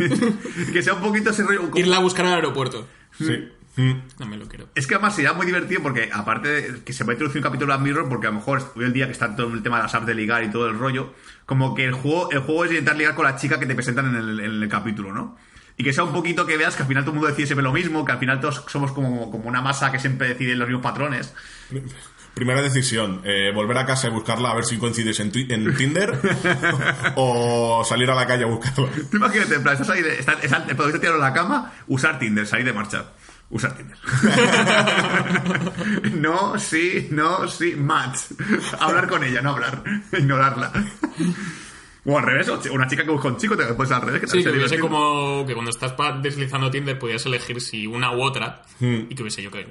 que 0.73 0.81
sea 0.83 0.93
un 0.93 1.01
poquito 1.01 1.29
ese 1.31 1.43
rollo... 1.43 1.61
como- 1.61 1.77
Irla 1.77 1.97
a 1.97 2.01
buscar 2.01 2.25
al 2.25 2.33
aeropuerto. 2.35 2.87
Sí. 3.17 3.47
Mm. 3.75 3.93
No 4.19 4.25
me 4.27 4.37
lo 4.37 4.47
quiero. 4.47 4.69
Es 4.75 4.85
que 4.85 4.95
además 4.95 5.15
sería 5.15 5.33
muy 5.33 5.45
divertido 5.45 5.81
porque, 5.81 6.09
aparte 6.11 6.47
de 6.47 6.83
que 6.83 6.93
se 6.93 7.03
va 7.03 7.11
a 7.11 7.13
introducir 7.13 7.39
un 7.39 7.43
capítulo 7.43 7.75
de 7.75 7.83
Mirror, 7.83 8.07
porque 8.07 8.27
a 8.27 8.29
lo 8.29 8.37
mejor 8.37 8.71
hoy 8.75 8.85
el 8.85 8.93
día 8.93 9.07
que 9.07 9.11
está 9.11 9.35
todo 9.35 9.53
el 9.53 9.63
tema 9.63 9.77
de 9.77 9.83
las 9.83 9.95
apps 9.95 10.05
de 10.05 10.15
ligar 10.15 10.43
y 10.43 10.51
todo 10.51 10.67
el 10.67 10.77
rollo, 10.77 11.13
como 11.45 11.73
que 11.73 11.85
el 11.85 11.93
juego, 11.93 12.31
el 12.31 12.39
juego 12.39 12.65
es 12.65 12.71
intentar 12.71 12.97
ligar 12.97 13.15
con 13.15 13.25
la 13.25 13.35
chica 13.35 13.59
que 13.59 13.65
te 13.65 13.75
presentan 13.75 14.09
en 14.09 14.15
el, 14.15 14.39
en 14.39 14.63
el 14.63 14.69
capítulo, 14.69 15.11
¿no? 15.11 15.37
Y 15.75 15.83
que 15.83 15.91
sea 15.91 16.03
un 16.03 16.13
poquito 16.13 16.45
que 16.45 16.55
veas 16.55 16.75
que 16.75 16.83
al 16.83 16.87
final 16.87 17.03
todo 17.03 17.13
el 17.13 17.15
mundo 17.15 17.29
decide 17.29 17.47
siempre 17.47 17.63
lo 17.63 17.73
mismo, 17.73 18.05
que 18.05 18.11
al 18.11 18.19
final 18.19 18.39
todos 18.39 18.63
somos 18.67 18.91
como, 18.91 19.31
como 19.31 19.49
una 19.49 19.61
masa 19.61 19.91
que 19.91 19.99
siempre 19.99 20.29
decide 20.29 20.55
los 20.55 20.67
mismos 20.67 20.83
patrones. 20.83 21.33
Primera 22.33 22.63
decisión, 22.63 23.21
eh, 23.25 23.51
volver 23.53 23.77
a 23.77 23.85
casa 23.85 24.07
y 24.07 24.09
buscarla 24.09 24.49
a 24.49 24.55
ver 24.55 24.63
si 24.63 24.77
coincides 24.77 25.19
en, 25.19 25.31
en 25.35 25.75
Tinder 25.75 26.19
o 27.15 27.83
salir 27.87 28.09
a 28.09 28.15
la 28.15 28.25
calle 28.25 28.43
a 28.43 28.47
buscarla. 28.47 28.89
Imagínate, 29.13 29.53
en 29.53 29.61
plan, 29.61 29.73
estás 29.75 29.91
ahí, 29.91 30.01
de, 30.01 30.17
está, 30.17 30.33
está, 30.33 30.57
el 30.57 30.63
protagonista 30.65 30.99
tirado 30.99 31.17
en 31.17 31.21
la 31.21 31.33
cama, 31.33 31.73
usar 31.87 32.17
Tinder, 32.17 32.47
salir 32.47 32.65
de 32.65 32.73
marcha. 32.73 33.05
Usar 33.53 33.77
Tinder. 33.77 33.95
no, 36.15 36.57
sí, 36.59 37.07
no, 37.11 37.47
sí, 37.47 37.75
match. 37.75 38.19
Hablar 38.79 39.07
con 39.07 39.23
ella, 39.23 39.41
no 39.41 39.51
hablar. 39.51 39.83
Ignorarla. 40.11 40.71
O 42.05 42.17
al 42.17 42.25
revés, 42.25 42.49
una 42.71 42.87
chica 42.87 43.03
que 43.03 43.11
busca 43.11 43.27
un 43.27 43.37
chico, 43.37 43.55
te 43.55 43.63
puedes 43.75 43.91
al 43.93 44.01
revés. 44.01 44.21
Que 44.21 44.27
Sí, 44.27 44.43
que 44.43 44.49
hubiese 44.49 44.79
como 44.79 45.45
que 45.45 45.53
cuando 45.53 45.69
estás 45.71 45.93
deslizando 46.21 46.69
Tinder 46.71 46.97
podías 46.99 47.23
elegir 47.27 47.61
si 47.61 47.85
una 47.87 48.11
u 48.11 48.21
otra 48.23 48.63
Hmm. 48.79 49.05
y 49.09 49.15
que 49.15 49.21
hubiese 49.21 49.41
yo 49.43 49.51
que 49.51 49.67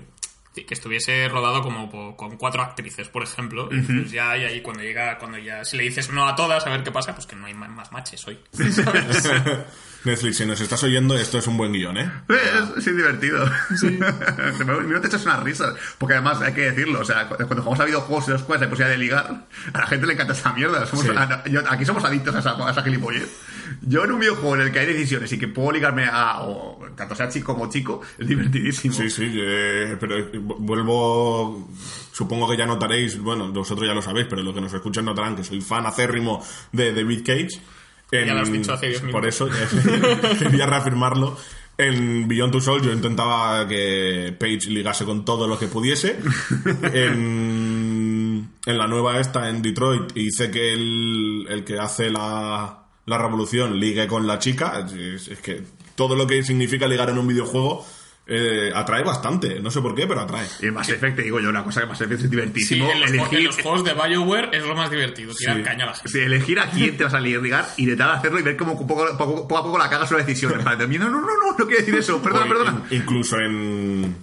que 0.54 0.74
estuviese 0.74 1.28
rodado 1.30 1.62
como 1.62 1.90
po- 1.90 2.14
con 2.14 2.36
cuatro 2.36 2.60
actrices, 2.62 3.08
por 3.08 3.22
ejemplo. 3.22 3.70
y 3.72 3.80
pues 3.80 4.10
ya, 4.12 4.36
y 4.36 4.44
ahí 4.44 4.60
cuando 4.60 4.82
llega, 4.82 5.16
cuando 5.18 5.38
ya, 5.38 5.64
si 5.64 5.78
le 5.78 5.84
dices 5.84 6.10
no 6.10 6.28
a 6.28 6.36
todas, 6.36 6.66
a 6.66 6.70
ver 6.70 6.82
qué 6.84 6.92
pasa, 6.92 7.14
pues 7.14 7.26
que 7.26 7.34
no 7.36 7.46
hay 7.46 7.54
ma- 7.54 7.68
más 7.68 7.90
matches 7.90 8.26
hoy. 8.28 8.38
Netflix, 10.04 10.36
si 10.38 10.46
nos 10.46 10.60
estás 10.60 10.82
oyendo, 10.82 11.16
esto 11.16 11.38
es 11.38 11.46
un 11.46 11.56
buen 11.56 11.72
guion, 11.72 11.96
¿eh? 11.96 12.10
Es, 12.28 12.86
es 12.86 12.96
divertido. 12.96 13.48
Primero 14.58 15.00
te 15.00 15.06
echas 15.06 15.24
unas 15.24 15.42
risas. 15.42 15.74
Porque 15.98 16.14
además 16.14 16.40
hay 16.40 16.52
que 16.52 16.62
decirlo, 16.72 17.00
o 17.00 17.04
sea, 17.04 17.28
cu- 17.28 17.36
cuando 17.36 17.56
jugamos 17.62 17.80
a 17.80 17.84
videojuegos 17.84 18.26
en 18.28 18.32
los 18.34 18.42
cuales 18.42 18.62
hay 18.62 18.68
posibilidad 18.68 18.96
de 18.96 19.02
ligar, 19.02 19.46
a 19.72 19.78
la 19.78 19.86
gente 19.86 20.06
le 20.06 20.14
encanta 20.14 20.32
esa 20.32 20.52
mierda. 20.52 20.86
Somos, 20.86 21.04
Sí. 21.06 21.10
a- 21.16 21.44
yo- 21.48 21.62
aquí 21.68 21.84
somos 21.84 22.04
adictos 22.04 22.34
a 22.34 22.38
esa, 22.40 22.50
a 22.66 22.70
esa 22.70 22.82
gilipollez. 22.82 23.28
Yo 23.82 24.04
en 24.04 24.12
un 24.12 24.20
videojuego 24.20 24.54
en 24.56 24.60
el 24.62 24.72
que 24.72 24.80
hay 24.80 24.86
decisiones 24.86 25.32
y 25.32 25.38
que 25.38 25.48
puedo 25.48 25.72
ligarme 25.72 26.06
a, 26.06 26.40
o 26.42 26.78
tanto 26.96 27.14
sea 27.14 27.28
chico 27.28 27.54
como 27.54 27.70
chico, 27.70 28.00
es 28.18 28.26
divertidísimo. 28.26 28.94
Sí, 28.94 29.08
sí, 29.08 29.30
eh, 29.34 29.96
pero 29.98 30.18
eh, 30.18 30.30
vu- 30.38 30.56
vuelvo. 30.58 31.70
Supongo 32.12 32.48
que 32.50 32.56
ya 32.58 32.66
notaréis, 32.66 33.18
bueno, 33.18 33.50
vosotros 33.52 33.88
ya 33.88 33.94
lo 33.94 34.02
sabéis, 34.02 34.26
pero 34.28 34.42
los 34.42 34.54
que 34.54 34.60
nos 34.60 34.72
escuchan 34.74 35.04
notarán 35.06 35.34
que 35.36 35.44
soy 35.44 35.60
fan 35.62 35.86
acérrimo 35.86 36.44
de 36.72 36.92
David 36.92 37.20
Cage. 37.24 37.48
En- 38.12 38.26
Ya 38.26 38.34
lo 38.34 38.40
has 38.42 38.52
dicho 38.52 38.72
hace 38.72 38.88
10 38.88 39.00
Por 39.00 39.22
minutos. 39.24 39.28
eso 39.34 39.48
eh, 39.48 40.36
quería 40.38 40.66
reafirmarlo. 40.66 41.36
En 41.78 42.28
Beyond 42.28 42.52
Two 42.52 42.60
Souls 42.60 42.84
yo 42.84 42.92
intentaba 42.92 43.66
que 43.66 44.36
Page 44.38 44.68
ligase 44.70 45.04
con 45.06 45.24
todo 45.24 45.48
lo 45.48 45.58
que 45.58 45.66
pudiese. 45.66 46.18
En, 46.92 48.48
en 48.66 48.78
la 48.78 48.86
nueva 48.86 49.18
esta, 49.20 49.48
en 49.48 49.62
Detroit, 49.62 50.16
hice 50.16 50.50
que 50.50 50.72
el, 50.72 51.46
el 51.48 51.64
que 51.64 51.78
hace 51.78 52.10
la, 52.10 52.84
la 53.06 53.18
revolución 53.18 53.78
ligue 53.80 54.06
con 54.06 54.26
la 54.26 54.38
chica. 54.38 54.86
Es, 54.94 55.28
es 55.28 55.38
que 55.40 55.62
todo 55.94 56.14
lo 56.16 56.26
que 56.26 56.42
significa 56.42 56.86
ligar 56.86 57.10
en 57.10 57.18
un 57.18 57.26
videojuego 57.26 57.84
eh, 58.26 58.70
atrae 58.74 59.02
bastante. 59.02 59.60
No 59.60 59.70
sé 59.70 59.80
por 59.80 59.94
qué, 59.94 60.06
pero 60.06 60.20
atrae. 60.20 60.46
Y 60.60 60.66
en 60.66 60.74
Mass 60.74 60.88
Effect, 60.88 61.16
te 61.16 61.22
digo 61.22 61.40
yo, 61.40 61.48
una 61.50 61.64
cosa 61.64 61.80
que 61.80 61.86
Mass 61.88 62.00
Effect 62.00 62.20
es 62.20 62.22
Sí, 62.22 62.28
divertísimo. 62.28 62.90
en 62.90 63.00
los, 63.00 63.10
en 63.10 63.18
elegir, 63.18 63.42
los 63.42 63.56
juegos 63.60 63.84
de 63.84 63.94
BioWare 63.94 64.50
es 64.56 64.64
lo 64.64 64.74
más 64.76 64.90
divertido, 64.90 65.34
tirar 65.34 65.56
Sí. 65.56 65.62
caña 65.62 65.84
a 65.84 65.86
la 65.88 65.94
gente. 65.94 66.08
sí, 66.10 66.18
elegir 66.20 66.60
a 66.60 66.70
quién 66.70 66.96
te 66.96 67.04
vas 67.04 67.14
a 67.14 67.20
ligar 67.20 67.66
y 67.76 67.82
intentar 67.82 68.10
hacerlo 68.12 68.38
y 68.38 68.42
ver 68.42 68.56
cómo 68.56 68.78
poco, 68.86 69.06
poco, 69.18 69.48
poco 69.48 69.58
a 69.58 69.62
poco 69.64 69.78
la 69.78 69.90
cagas 69.90 70.08
sobre 70.08 70.24
decisiones. 70.24 70.62
Para 70.64 70.76
decir, 70.76 71.00
no, 71.00 71.10
no, 71.10 71.20
no, 71.20 71.26
no, 71.26 71.50
no 71.58 71.66
quiero 71.66 71.78
decir 71.80 71.94
eso, 71.96 72.22
perdona, 72.22 72.46
perdona. 72.46 72.82
in- 72.90 72.98
incluso 73.02 73.36
en, 73.38 74.16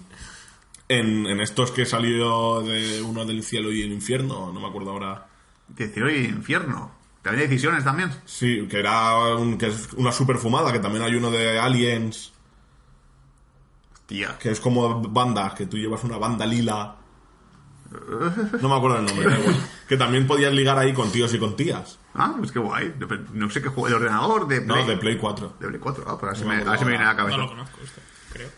en. 0.88 1.27
En 1.27 1.39
estos 1.41 1.71
que 1.71 1.83
he 1.83 1.85
salido 1.85 2.62
de 2.62 3.01
uno 3.01 3.25
del 3.25 3.43
cielo 3.43 3.71
y 3.71 3.81
el 3.83 3.91
infierno, 3.91 4.51
no 4.53 4.59
me 4.59 4.67
acuerdo 4.67 4.91
ahora. 4.91 5.25
Decir, 5.67 6.01
oye, 6.03 6.21
infierno. 6.21 6.91
También 7.21 7.43
hay 7.43 7.47
decisiones 7.49 7.83
también. 7.83 8.09
Sí, 8.25 8.65
que 8.69 8.79
era 8.79 9.35
un- 9.35 9.57
que 9.57 9.67
es 9.67 9.89
una 9.97 10.12
super 10.12 10.38
fumada, 10.38 10.71
que 10.71 10.79
también 10.79 11.03
hay 11.03 11.13
uno 11.15 11.29
de 11.29 11.59
Aliens, 11.59 12.31
Tía. 14.09 14.37
que 14.39 14.49
es 14.51 14.59
como 14.59 15.01
bandas, 15.01 15.53
que 15.53 15.67
tú 15.67 15.77
llevas 15.77 16.03
una 16.03 16.17
banda 16.17 16.45
lila. 16.45 16.95
No 18.61 18.69
me 18.69 18.75
acuerdo 18.75 18.97
el 18.99 19.05
nombre, 19.05 19.29
da 19.29 19.39
igual. 19.39 19.55
Que 19.87 19.97
también 19.97 20.27
podías 20.27 20.53
ligar 20.53 20.77
ahí 20.77 20.93
con 20.93 21.11
tíos 21.11 21.33
y 21.33 21.39
con 21.39 21.55
tías. 21.55 21.97
Ah, 22.13 22.33
pues 22.37 22.51
qué 22.51 22.59
guay. 22.59 22.93
No 23.33 23.49
sé 23.49 23.61
qué 23.61 23.69
juego. 23.69 23.87
¿De 23.87 23.95
ordenador? 23.95 24.47
¿De 24.47 24.61
No, 24.61 24.73
Play? 24.75 24.85
de 24.87 24.97
Play 24.97 25.17
4. 25.17 25.53
De 25.59 25.67
Play 25.67 25.79
4. 25.79 26.03
Ah, 26.07 26.17
pues 26.19 26.23
a 26.23 26.25
ver 26.27 26.35
si 26.37 26.41
No 26.43 26.49
me, 26.49 26.55
me 26.63 26.85
me 26.85 26.89
viene 26.89 27.03
a 27.03 27.07
la 27.07 27.13
No 27.13 27.17
cabeza. 27.17 27.37
lo 27.37 27.47
conozco 27.47 27.79
esto, 27.83 28.01
creo. 28.33 28.49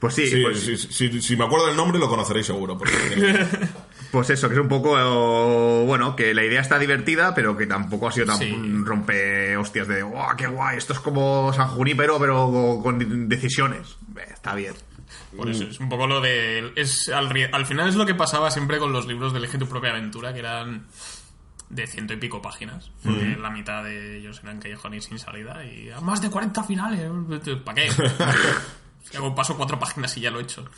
Pues 0.00 0.14
sí, 0.14 0.26
Sí, 0.28 0.42
pues, 0.42 0.60
sí, 0.60 0.76
sí, 0.76 1.20
si 1.22 1.36
me 1.36 1.44
acuerdo 1.44 1.66
del 1.66 1.76
nombre 1.76 1.98
lo 1.98 2.08
conoceréis 2.08 2.46
seguro. 2.46 2.78
Porque 2.78 2.92
pues 4.10 4.30
eso, 4.30 4.48
que 4.48 4.54
es 4.54 4.60
un 4.60 4.68
poco. 4.68 4.98
eh, 4.98 5.84
Bueno, 5.86 6.14
que 6.16 6.34
la 6.34 6.44
idea 6.44 6.60
está 6.60 6.78
divertida, 6.78 7.34
pero 7.34 7.56
que 7.56 7.66
tampoco 7.66 8.08
ha 8.08 8.12
sido 8.12 8.26
tan 8.26 8.38
Sí. 8.38 8.54
rompe 8.84 9.56
hostias 9.56 9.88
de. 9.88 10.02
¡Wow, 10.02 10.36
qué 10.36 10.46
guay! 10.46 10.78
Esto 10.78 10.92
es 10.92 11.00
como 11.00 11.52
San 11.52 11.68
Junípero, 11.68 12.18
pero 12.18 12.80
con 12.82 13.28
decisiones. 13.28 13.96
Eh, 14.16 14.26
Está 14.32 14.54
bien. 14.54 14.74
Por 15.36 15.48
eso 15.48 15.64
es 15.64 15.78
un 15.80 15.88
poco 15.88 16.06
lo 16.06 16.20
de. 16.20 16.72
Es, 16.76 17.08
al, 17.08 17.28
final 17.66 17.88
es 17.88 17.94
lo 17.96 18.06
que 18.06 18.14
pasaba 18.14 18.50
siempre 18.50 18.78
con 18.78 18.92
los 18.92 19.06
libros 19.06 19.32
de 19.32 19.38
Elige 19.38 19.58
tu 19.58 19.66
propia 19.68 19.90
aventura, 19.90 20.32
que 20.32 20.40
eran 20.40 20.86
de 21.70 21.86
ciento 21.86 22.14
y 22.14 22.16
pico 22.16 22.40
páginas. 22.42 22.90
Porque 23.04 23.36
la 23.40 23.50
mitad 23.50 23.84
de 23.84 24.18
ellos 24.18 24.40
eran 24.42 24.58
callejones 24.58 25.04
sin 25.04 25.18
salida 25.18 25.64
y 25.64 25.90
a 25.90 26.00
más 26.00 26.20
de 26.22 26.30
40 26.30 26.62
finales. 26.64 27.10
¿Para 27.64 27.74
qué? 27.74 27.88
Hago 29.16 29.34
paso 29.34 29.56
cuatro 29.56 29.78
páginas 29.78 30.14
y 30.16 30.20
ya 30.20 30.30
lo 30.30 30.38
he 30.38 30.42
hecho. 30.42 30.68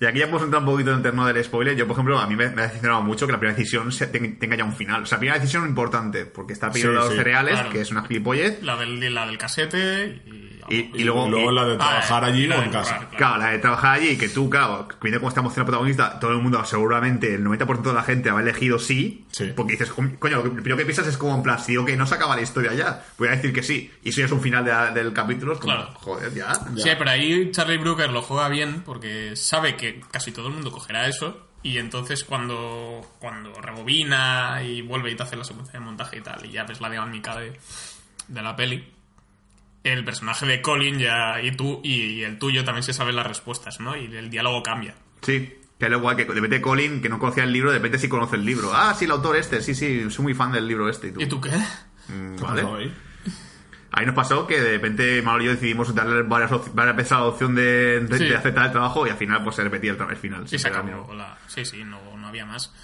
Y 0.00 0.06
aquí 0.06 0.18
ya 0.18 0.26
podemos 0.26 0.42
entrar 0.44 0.62
un 0.62 0.68
poquito 0.68 0.90
en 0.90 0.96
el 0.96 1.02
terreno 1.02 1.24
del 1.26 1.44
spoiler. 1.44 1.76
Yo, 1.76 1.86
por 1.86 1.94
ejemplo, 1.94 2.18
a 2.18 2.26
mí 2.26 2.34
me, 2.34 2.48
me 2.50 2.62
ha 2.62 2.64
decepcionado 2.66 3.02
mucho 3.02 3.26
que 3.26 3.32
la 3.32 3.38
primera 3.38 3.56
decisión 3.56 3.92
se- 3.92 4.08
ten- 4.08 4.38
tenga 4.38 4.56
ya 4.56 4.64
un 4.64 4.74
final. 4.74 5.02
O 5.04 5.06
sea, 5.06 5.16
la 5.16 5.20
primera 5.20 5.38
decisión 5.38 5.66
importante, 5.68 6.26
porque 6.26 6.52
está 6.52 6.70
pidiendo 6.70 6.94
Sí, 7.00 7.04
los 7.04 7.10
sí, 7.12 7.16
cereales, 7.18 7.54
claro. 7.54 7.70
que 7.70 7.80
es 7.80 7.90
una 7.92 8.02
gilipollez. 8.04 8.62
La 8.62 8.76
del, 8.76 9.14
la 9.14 9.26
del 9.26 9.38
casete 9.38 10.22
y. 10.26 10.55
Y- 10.68 10.90
y 10.94 11.04
luego- 11.04 11.50
la 11.52 11.64
de 11.64 11.76
trabajar 11.76 12.24
Ah, 12.24 12.26
allí 12.28 12.44
y 12.46 12.50
o 12.50 12.62
en 12.62 12.70
casa. 12.70 13.08
Claro, 13.16 13.36
la 13.38 13.50
de 13.50 13.58
trabajar 13.58 13.94
allí, 13.94 14.16
que 14.18 14.28
tú, 14.28 14.50
claro, 14.50 14.88
viendo 15.00 15.20
cómo 15.20 15.28
está 15.28 15.40
emocionado 15.40 15.62
el 15.62 15.66
protagonista, 15.66 16.18
todo 16.20 16.32
el 16.32 16.38
mundo, 16.38 16.64
seguramente 16.64 17.34
el 17.34 17.44
90% 17.44 17.90
de 17.90 17.94
la 17.94 18.02
gente 18.02 18.30
habrá 18.30 18.42
elegido 18.42 18.78
sí, 18.78 19.24
Sí. 19.30 19.52
porque 19.56 19.72
dices, 19.72 19.90
coño, 19.92 20.42
lo 20.42 20.52
primero 20.52 20.76
que 20.76 20.84
piensas 20.84 21.06
es 21.06 21.16
como 21.16 21.34
en 21.36 21.42
plan, 21.42 21.58
si 21.58 21.72
digo 21.72 21.84
que 21.84 21.96
no 21.96 22.06
se 22.06 22.14
acaba 22.16 22.34
la 22.36 22.42
historia 22.42 22.72
ya, 22.74 23.04
voy 23.18 23.28
a 23.28 23.32
decir 23.32 23.52
que 23.52 23.62
sí, 23.62 23.90
y 24.02 24.08
eso 24.10 24.20
ya 24.20 24.26
es 24.26 24.32
un 24.32 24.40
final 24.40 24.64
de- 24.64 25.00
del 25.00 25.12
capítulo, 25.12 25.52
es 25.52 25.58
como, 25.58 25.72
Claro. 25.74 25.90
joder, 25.94 26.34
ya. 26.34 26.52
Sí, 26.54 26.90
pero 26.98 27.10
ahí 27.10 27.50
Charlie 27.52 27.78
Brooker 27.78 28.10
lo 28.10 28.22
juega 28.22 28.48
bien 28.48 28.82
porque 28.84 29.36
sabe 29.36 29.76
que 29.76 30.00
casi 30.10 30.32
todo 30.32 30.48
el 30.48 30.54
mundo 30.54 30.70
cogerá 30.72 31.06
eso 31.06 31.46
y 31.62 31.78
entonces 31.78 32.24
cuando, 32.24 33.00
cuando 33.18 33.52
rebobina 33.60 34.62
y 34.62 34.82
vuelve 34.82 35.10
y 35.10 35.16
te 35.16 35.22
hace 35.22 35.36
la 35.36 35.44
secuencia 35.44 35.78
de 35.78 35.84
montaje 35.84 36.18
y 36.18 36.20
tal 36.20 36.44
y 36.44 36.50
ya 36.50 36.64
ves 36.64 36.80
la 36.80 36.90
dinámica 36.90 37.36
de, 37.36 37.58
de 38.28 38.42
la 38.42 38.54
peli, 38.56 38.84
el 39.92 40.04
personaje 40.04 40.46
de 40.46 40.60
Colin 40.62 40.98
ya 40.98 41.40
y 41.42 41.52
tú 41.52 41.80
y, 41.84 42.22
el 42.22 42.38
tuyo 42.38 42.64
también 42.64 42.82
se 42.82 42.92
saben 42.92 43.16
las 43.16 43.26
respuestas, 43.26 43.80
¿no? 43.80 43.96
Y 43.96 44.04
el 44.16 44.30
diálogo 44.30 44.62
cambia. 44.62 44.94
Sí, 45.22 45.52
que 45.78 45.84
es 45.86 45.90
lo 45.90 46.00
guay, 46.00 46.16
que 46.16 46.24
de 46.24 46.34
repente 46.34 46.60
Colin, 46.60 47.00
que 47.02 47.08
no 47.08 47.18
conocía 47.18 47.44
el 47.44 47.52
libro, 47.52 47.70
de 47.70 47.78
repente 47.78 47.98
sí 47.98 48.08
conoce 48.08 48.36
el 48.36 48.44
libro. 48.44 48.70
Ah, 48.74 48.94
sí, 48.94 49.04
el 49.04 49.10
autor 49.10 49.36
este, 49.36 49.60
sí, 49.62 49.74
sí, 49.74 50.10
soy 50.10 50.22
muy 50.24 50.34
fan 50.34 50.52
del 50.52 50.66
libro 50.68 50.88
este. 50.88 51.08
Y 51.08 51.12
tú, 51.12 51.20
¿Y 51.20 51.26
tú 51.26 51.40
qué? 51.40 51.50
"Mm, 52.08 52.36
¿Qué 52.36 52.42
vale. 52.42 52.62
ahí? 52.62 52.94
Ahí 53.92 54.04
nos 54.04 54.14
pasó 54.14 54.46
que 54.46 54.60
de 54.60 54.72
repente 54.72 55.22
Mauro 55.22 55.42
y 55.42 55.46
yo 55.46 55.52
decidimos 55.52 55.94
darle 55.94 56.22
varias, 56.22 56.50
varias 56.74 56.96
veces 56.96 57.12
a 57.12 57.20
la 57.20 57.24
opción 57.24 57.54
de, 57.54 58.00
de- 58.00 58.18
Sí. 58.18 58.24
de 58.24 58.36
aceptar 58.36 58.66
el 58.66 58.72
trabajo 58.72 59.06
y 59.06 59.10
al 59.10 59.16
final 59.16 59.42
pues 59.42 59.56
se 59.56 59.62
repetía 59.64 59.92
el, 59.92 59.98
el 60.10 60.16
final. 60.16 60.46
Sí, 60.46 60.58
se 60.58 60.68
acabó 60.68 61.14
la... 61.14 61.38
Sí, 61.46 61.64
sí, 61.64 61.82
no, 61.82 61.98
no 62.16 62.26
había 62.28 62.44
más. 62.44 62.74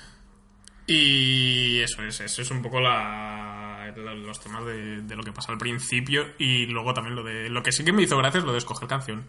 Y 0.87 1.81
eso 1.81 2.03
es, 2.03 2.21
eso 2.21 2.43
es 2.43 2.51
un 2.51 2.63
poco 2.63 2.81
la, 2.81 3.62
los 3.97 4.41
temas 4.41 4.65
de, 4.65 5.03
de 5.03 5.17
lo 5.17 5.23
que 5.23 5.33
pasa 5.33 5.53
al 5.53 5.59
principio 5.59 6.27
y 6.39 6.67
luego 6.67 6.95
también 6.95 7.15
lo 7.17 7.23
de... 7.23 7.49
Lo 7.49 7.63
que 7.63 7.73
sí 7.73 7.85
que 7.85 7.93
me 7.93 8.03
hizo 8.03 8.17
gracia 8.19 8.39
es 8.39 8.45
lo 8.45 8.53
de 8.53 8.59
escoger 8.59 8.89
canción. 8.89 9.25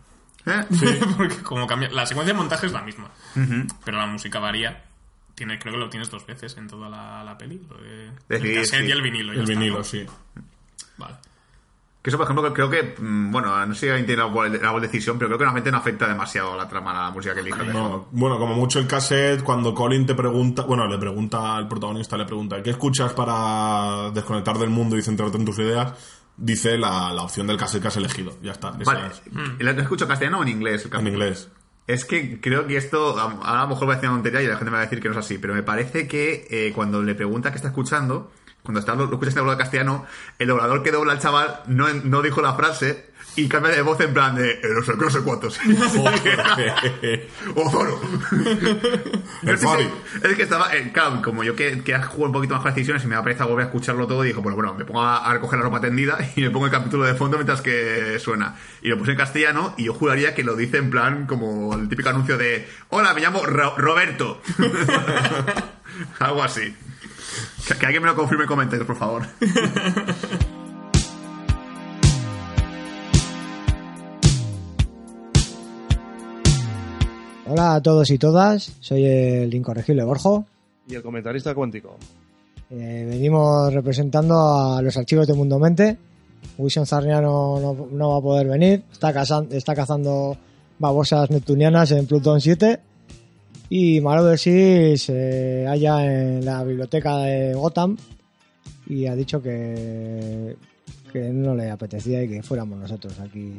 ¿Eh? 0.46 0.66
Porque 1.18 1.38
como 1.44 1.68
cambia... 1.68 1.90
La 1.90 2.06
secuencia 2.06 2.34
de 2.34 2.38
montaje 2.40 2.66
es 2.68 2.72
la 2.74 2.82
misma, 2.82 3.10
pero 3.86 3.98
la 3.98 4.06
música 4.08 4.40
varía. 4.40 4.84
Tiene, 5.36 5.58
creo 5.58 5.74
que 5.74 5.80
lo 5.80 5.90
tienes 5.90 6.10
dos 6.12 6.26
veces 6.26 6.56
en 6.58 6.68
toda 6.68 6.90
la, 6.90 7.24
la 7.24 7.38
peli. 7.38 7.60
Lo 7.70 7.78
de, 7.78 8.12
Sí, 8.40 8.48
el 8.48 8.56
cassette 8.56 8.82
sí. 8.82 8.88
y 8.88 8.92
el 8.92 9.02
vinilo. 9.02 9.32
El 9.34 9.40
está, 9.40 9.52
vinilo, 9.54 9.78
¿no? 9.78 9.84
sí. 9.84 10.06
Vale. 10.98 11.16
Que 12.04 12.10
eso, 12.10 12.18
por 12.18 12.26
ejemplo, 12.26 12.54
creo 12.54 12.70
que, 12.70 12.96
mm, 13.00 13.32
bueno, 13.32 13.66
no 13.66 13.74
sé 13.74 13.80
si 13.80 13.90
alguien 13.90 14.06
tiene 14.06 14.22
la, 14.62 14.80
decisión, 14.82 15.18
pero 15.18 15.30
creo 15.30 15.38
que 15.38 15.46
realmente 15.46 15.72
no 15.72 15.78
afecta 15.78 16.06
demasiado 16.06 16.58
la 16.58 16.68
trama, 16.68 16.94
la 16.94 17.12
música 17.12 17.34
que 17.34 17.40
elija. 17.40 17.64
No, 17.64 18.10
bueno, 18.12 18.38
como 18.38 18.56
mucho 18.56 18.80
el 18.80 18.88
cassette, 18.88 19.42
cuando 19.42 19.74
Colin 19.74 20.06
te 20.06 20.14
pregunta, 20.14 20.64
bueno, 20.64 20.86
le 20.86 20.98
pregunta 20.98 21.56
al 21.56 21.70
protagonista, 21.70 22.18
le 22.18 22.26
pregunta, 22.26 22.62
¿qué 22.62 22.72
escuchas 22.72 23.14
para 23.14 24.12
desconectar 24.12 24.58
del 24.58 24.70
mundo 24.70 24.98
y 24.98 25.02
centrarte 25.02 25.38
en 25.38 25.46
tus 25.46 25.58
ideas? 25.60 25.94
Dice 26.36 26.78
la, 26.78 27.14
la 27.14 27.22
opción 27.22 27.48
del 27.48 27.56
cassette 27.56 27.82
que 27.82 27.88
has 27.88 27.96
elegido. 27.96 28.38
Ya 28.42 28.52
está. 28.52 28.72
Vale, 28.72 29.08
es. 29.08 29.22
¿el 29.60 29.68
escucho 29.80 30.06
castellano 30.06 30.40
o 30.40 30.44
en 30.44 30.50
inglés? 30.50 30.86
el 30.86 31.00
En 31.00 31.08
inglés. 31.08 31.50
Es 31.88 32.04
que 32.04 32.42
creo 32.42 32.68
que 32.68 32.76
esto, 32.76 33.18
a 33.18 33.60
a 33.60 33.62
lo 33.62 33.68
mejor 33.70 33.88
va 33.88 33.94
a 33.94 33.96
decir 33.96 34.10
una 34.10 34.18
tontería 34.18 34.42
y 34.42 34.48
la 34.48 34.58
gente 34.58 34.72
me 34.72 34.76
va 34.76 34.80
a 34.80 34.86
decir 34.86 35.00
que 35.00 35.08
no 35.08 35.14
es 35.14 35.20
así, 35.20 35.38
pero 35.38 35.54
me 35.54 35.64
parece 35.64 36.06
que 36.06 36.48
eh, 36.50 36.74
cuando 36.76 37.02
le 37.02 37.16
pregunta 37.16 37.52
qué 37.52 37.56
está 37.56 37.70
escuchando, 37.70 38.30
cuando 38.64 38.80
está, 38.80 38.96
lo, 38.96 39.06
lo 39.06 39.14
escuchas 39.14 39.34
en 39.36 39.40
doblador 39.40 39.60
castellano, 39.60 40.06
el 40.40 40.48
doblador 40.48 40.84
que 40.84 40.92
dobla 40.92 41.14
al 41.14 41.20
chaval 41.20 41.62
no, 41.68 41.88
no 42.04 42.22
dijo 42.22 42.42
la 42.42 42.54
frase 42.56 43.12
y 43.36 43.48
cambia 43.48 43.72
de 43.72 43.82
voz 43.82 44.00
en 44.00 44.14
plan 44.14 44.36
de 44.36 44.52
eh, 44.52 44.62
no 44.76 44.84
sé, 44.84 44.96
no 44.96 45.10
sé 45.10 45.20
cuántos. 45.22 45.60
o 47.56 47.70
Zoro. 47.70 48.00
El 49.44 49.58
Fari. 49.58 49.90
Es 50.22 50.36
que 50.36 50.44
estaba, 50.44 50.74
eh, 50.76 50.92
claro, 50.94 51.22
como 51.24 51.44
yo 51.44 51.56
que, 51.56 51.82
que 51.84 51.98
juego 51.98 52.26
un 52.26 52.32
poquito 52.32 52.54
más 52.54 52.62
con 52.62 52.70
las 52.70 52.76
decisiones 52.76 53.04
y 53.04 53.08
me 53.08 53.16
da 53.16 53.24
pereza 53.24 53.46
volver 53.46 53.64
a 53.66 53.68
escucharlo 53.68 54.06
todo, 54.08 54.24
y 54.24 54.28
dijo, 54.28 54.42
bueno, 54.42 54.56
bueno, 54.56 54.74
me 54.76 54.86
pongo 54.86 55.02
a, 55.02 55.26
a 55.30 55.34
recoger 55.34 55.58
la 55.60 55.66
ropa 55.66 55.82
tendida 55.82 56.18
y 56.36 56.42
me 56.42 56.52
pongo 56.52 56.66
el 56.68 56.72
capítulo 56.72 57.04
de 57.06 57.16
fondo 57.16 57.38
mientras 57.38 57.62
que 57.62 58.18
suena. 58.20 58.56
Y 58.84 58.90
lo 58.90 58.98
puse 59.00 59.12
en 59.12 59.18
castellano 59.18 59.74
y 59.78 59.86
yo 59.86 59.94
juraría 59.96 60.36
que 60.36 60.44
lo 60.44 60.56
dice 60.56 60.78
en 60.78 60.90
plan 60.92 61.26
como 61.26 61.74
el 61.74 61.90
típico 61.90 62.10
anuncio 62.10 62.38
de, 62.38 62.68
hola, 62.90 63.14
me 63.16 63.22
llamo 63.22 63.44
Ro- 63.46 63.74
Roberto. 63.78 64.42
Algo 66.20 66.44
así. 66.44 66.76
Que, 67.68 67.76
que 67.76 67.86
alguien 67.86 68.04
me 68.04 68.10
lo 68.10 68.16
confirme 68.16 68.44
en 68.44 68.48
comentarios, 68.50 68.86
por 68.88 68.96
favor. 68.98 69.24
Hola 77.46 77.76
a 77.76 77.82
todos 77.82 78.10
y 78.10 78.18
todas, 78.18 78.72
soy 78.80 79.06
el 79.06 79.54
incorregible 79.54 80.04
Borjo. 80.04 80.46
Y 80.88 80.96
el 80.96 81.04
comentarista 81.04 81.54
cuántico. 81.54 81.98
Eh, 82.72 83.06
venimos 83.10 83.74
representando 83.74 84.36
a 84.76 84.82
los 84.82 84.96
archivos 84.98 85.28
de 85.28 85.34
Mundo 85.34 85.60
Mente. 85.60 85.98
Wilson 86.58 86.86
Zarniano 86.86 87.60
no, 87.60 87.88
no 87.92 88.10
va 88.10 88.18
a 88.18 88.22
poder 88.22 88.48
venir, 88.48 88.84
está, 88.92 89.14
cazan- 89.14 89.48
está 89.52 89.74
cazando 89.76 90.38
babosas 90.80 91.30
neptunianas 91.32 91.92
en 91.92 92.06
Plutón 92.06 92.42
7. 92.42 92.80
Y 93.76 94.00
Marvel 94.02 94.38
sí 94.38 94.96
se 95.00 95.66
halla 95.68 96.06
en 96.06 96.46
la 96.46 96.64
biblioteca 96.64 97.18
de 97.18 97.56
Gotham 97.56 97.98
y 98.86 99.08
ha 99.08 99.16
dicho 99.16 99.42
que, 99.42 100.56
que 101.12 101.20
no 101.30 101.56
le 101.56 101.72
apetecía 101.72 102.22
y 102.22 102.30
que 102.30 102.44
fuéramos 102.44 102.78
nosotros 102.78 103.20
aquí. 103.20 103.52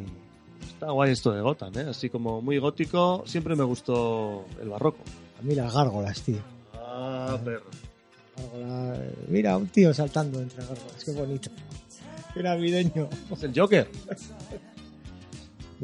Está 0.68 0.92
guay 0.92 1.10
esto 1.10 1.32
de 1.32 1.40
Gotham, 1.40 1.76
¿eh? 1.78 1.86
Así 1.90 2.10
como 2.10 2.40
muy 2.40 2.58
gótico. 2.58 3.24
Siempre 3.26 3.56
me 3.56 3.64
gustó 3.64 4.44
el 4.62 4.68
barroco. 4.68 5.02
A 5.40 5.42
mí 5.42 5.56
las 5.56 5.74
gárgolas, 5.74 6.22
tío. 6.22 6.38
Ah, 6.74 7.36
perro. 7.44 7.64
Mira, 9.26 9.56
un 9.56 9.66
tío 9.66 9.92
saltando 9.92 10.40
entre 10.40 10.64
gárgolas, 10.64 11.04
qué 11.04 11.10
bonito. 11.10 11.50
Qué 12.34 12.40
navideño. 12.40 13.08
Es 13.32 13.42
el 13.42 13.52
Joker. 13.52 13.90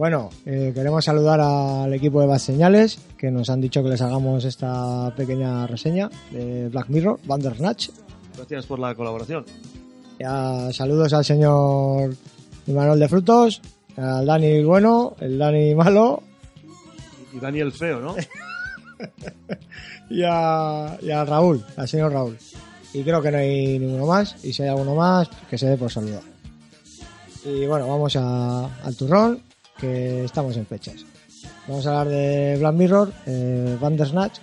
Bueno, 0.00 0.30
eh, 0.46 0.72
queremos 0.74 1.04
saludar 1.04 1.38
al 1.42 1.92
equipo 1.92 2.22
de 2.22 2.26
Bad 2.26 2.38
Señales 2.38 2.98
que 3.18 3.30
nos 3.30 3.50
han 3.50 3.60
dicho 3.60 3.82
que 3.82 3.90
les 3.90 4.00
hagamos 4.00 4.46
esta 4.46 5.12
pequeña 5.14 5.66
reseña 5.66 6.08
de 6.30 6.70
Black 6.70 6.88
Mirror, 6.88 7.20
Bandersnatch. 7.24 7.90
Gracias 8.34 8.64
por 8.64 8.78
la 8.78 8.94
colaboración. 8.94 9.44
Ya, 10.18 10.72
saludos 10.72 11.12
al 11.12 11.22
señor 11.22 12.14
Imanol 12.66 12.98
de 12.98 13.08
Frutos, 13.10 13.60
al 13.98 14.24
Dani 14.24 14.64
bueno, 14.64 15.16
el 15.20 15.36
Dani 15.36 15.74
malo 15.74 16.22
Y 17.34 17.38
Daniel 17.38 17.70
Feo, 17.70 18.00
¿no? 18.00 18.16
y 20.08 20.22
a, 20.26 20.96
y 21.02 21.10
a 21.10 21.26
Raúl, 21.26 21.62
al 21.76 21.86
señor 21.86 22.10
Raúl. 22.12 22.38
Y 22.94 23.02
creo 23.02 23.20
que 23.20 23.30
no 23.30 23.36
hay 23.36 23.78
ninguno 23.78 24.06
más, 24.06 24.42
y 24.42 24.54
si 24.54 24.62
hay 24.62 24.70
alguno 24.70 24.94
más, 24.94 25.28
que 25.50 25.58
se 25.58 25.66
dé 25.66 25.76
por 25.76 25.92
saludar. 25.92 26.22
Y 27.44 27.66
bueno, 27.66 27.86
vamos 27.86 28.16
a- 28.16 28.64
al 28.82 28.96
turrón, 28.96 29.42
que 29.81 30.25
estamos 30.25 30.57
en 30.57 30.66
fechas. 30.66 31.05
Vamos 31.66 31.87
a 31.87 32.01
hablar 32.01 32.09
de 32.14 32.57
Black 32.59 32.75
Mirror, 32.75 33.12
eh, 33.27 33.77
Bandersnatch, 33.81 34.38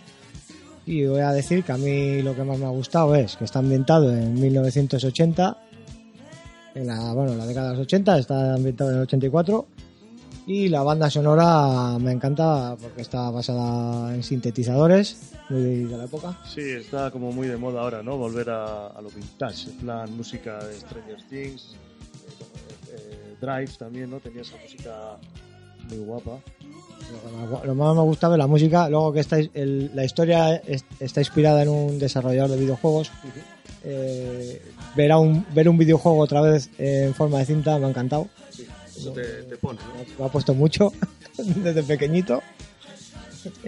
y 0.85 1.05
voy 1.05 1.19
a 1.19 1.31
decir 1.31 1.63
que 1.63 1.71
a 1.73 1.77
mí 1.77 2.21
lo 2.21 2.35
que 2.35 2.43
más 2.43 2.57
me 2.57 2.65
ha 2.65 2.69
gustado 2.69 3.13
es 3.15 3.35
que 3.35 3.43
está 3.43 3.59
ambientado 3.59 4.11
en 4.15 4.33
1980, 4.33 5.57
en 6.75 6.87
la, 6.87 7.13
bueno, 7.13 7.33
en 7.33 7.37
la 7.37 7.45
década 7.45 7.71
de 7.71 7.77
los 7.77 7.83
80, 7.83 8.19
está 8.19 8.53
ambientado 8.53 8.91
en 8.91 8.95
el 8.97 9.01
84, 9.03 9.67
y 10.45 10.69
la 10.69 10.81
banda 10.83 11.09
sonora 11.09 11.97
me 11.99 12.13
encanta 12.13 12.77
porque 12.81 13.01
está 13.01 13.29
basada 13.31 14.15
en 14.15 14.23
sintetizadores, 14.23 15.33
muy 15.49 15.61
de, 15.61 15.85
de 15.87 15.97
la 15.97 16.05
época. 16.05 16.37
Sí, 16.45 16.61
está 16.61 17.11
como 17.11 17.33
muy 17.33 17.47
de 17.47 17.57
moda 17.57 17.81
ahora, 17.81 18.01
¿no? 18.01 18.17
Volver 18.17 18.49
a, 18.49 18.87
a 18.87 19.01
lo 19.01 19.09
vintage, 19.09 19.69
en 19.69 19.77
plan 19.77 20.15
música 20.15 20.63
de 20.63 20.73
Stranger 20.79 21.21
Things, 21.29 21.75
Drive 23.41 23.71
también, 23.77 24.09
¿no? 24.09 24.19
Tenía 24.19 24.41
esa 24.41 24.55
música 24.61 25.17
muy 25.89 25.97
guapa. 25.99 26.39
Lo 27.11 27.61
que 27.61 27.67
más- 27.73 27.95
me 27.95 28.01
gustaba 28.01 28.35
es 28.35 28.39
la 28.39 28.47
música, 28.47 28.89
luego 28.89 29.13
que 29.13 29.19
está, 29.21 29.37
el- 29.37 29.91
la 29.93 30.03
historia 30.03 30.55
es- 30.55 30.83
está 30.99 31.21
inspirada 31.21 31.61
en 31.63 31.69
un 31.69 31.99
desarrollador 31.99 32.49
de 32.51 32.57
videojuegos. 32.57 33.11
Eh, 33.83 34.61
ver, 34.95 35.11
a 35.11 35.17
un, 35.19 35.45
ver 35.53 35.69
un 35.69 35.77
videojuego 35.77 36.17
otra 36.19 36.41
vez 36.41 36.69
en 36.77 37.13
forma 37.13 37.39
de 37.39 37.45
cinta 37.45 37.77
me 37.79 37.85
ha 37.85 37.89
encantado. 37.89 38.27
Sí, 38.49 38.67
eso 38.97 39.11
te, 39.13 39.23
te 39.43 39.55
pone, 39.57 39.79
¿no? 39.79 40.03
Me 40.19 40.25
ha 40.25 40.29
puesto 40.31 40.53
mucho 40.53 40.91
desde 41.37 41.83
pequeñito. 41.83 42.41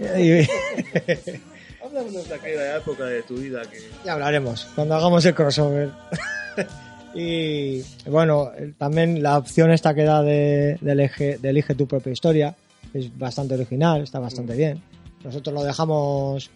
Háblame 1.82 2.10
de 2.10 2.34
aquella 2.34 2.76
época 2.76 3.04
de 3.06 3.22
tu 3.22 3.36
vida 3.36 3.62
que... 3.62 3.78
ya 4.04 4.12
hablaremos 4.12 4.66
cuando 4.74 4.94
hagamos 4.96 5.24
el 5.24 5.34
crossover. 5.34 5.90
y 7.14 7.82
bueno, 8.06 8.50
también 8.78 9.22
la 9.22 9.36
opción 9.38 9.70
esta 9.72 9.94
que 9.94 10.02
da 10.04 10.22
de, 10.22 10.78
de, 10.80 10.92
elige, 10.92 11.38
de 11.38 11.48
elige 11.50 11.74
tu 11.74 11.86
propia 11.86 12.12
historia 12.12 12.54
es 12.94 13.16
bastante 13.18 13.54
original, 13.54 14.02
está 14.02 14.18
bastante 14.18 14.54
bien. 14.56 14.80
Nosotros 15.24 15.54
lo 15.54 15.62
dejamos 15.64 16.50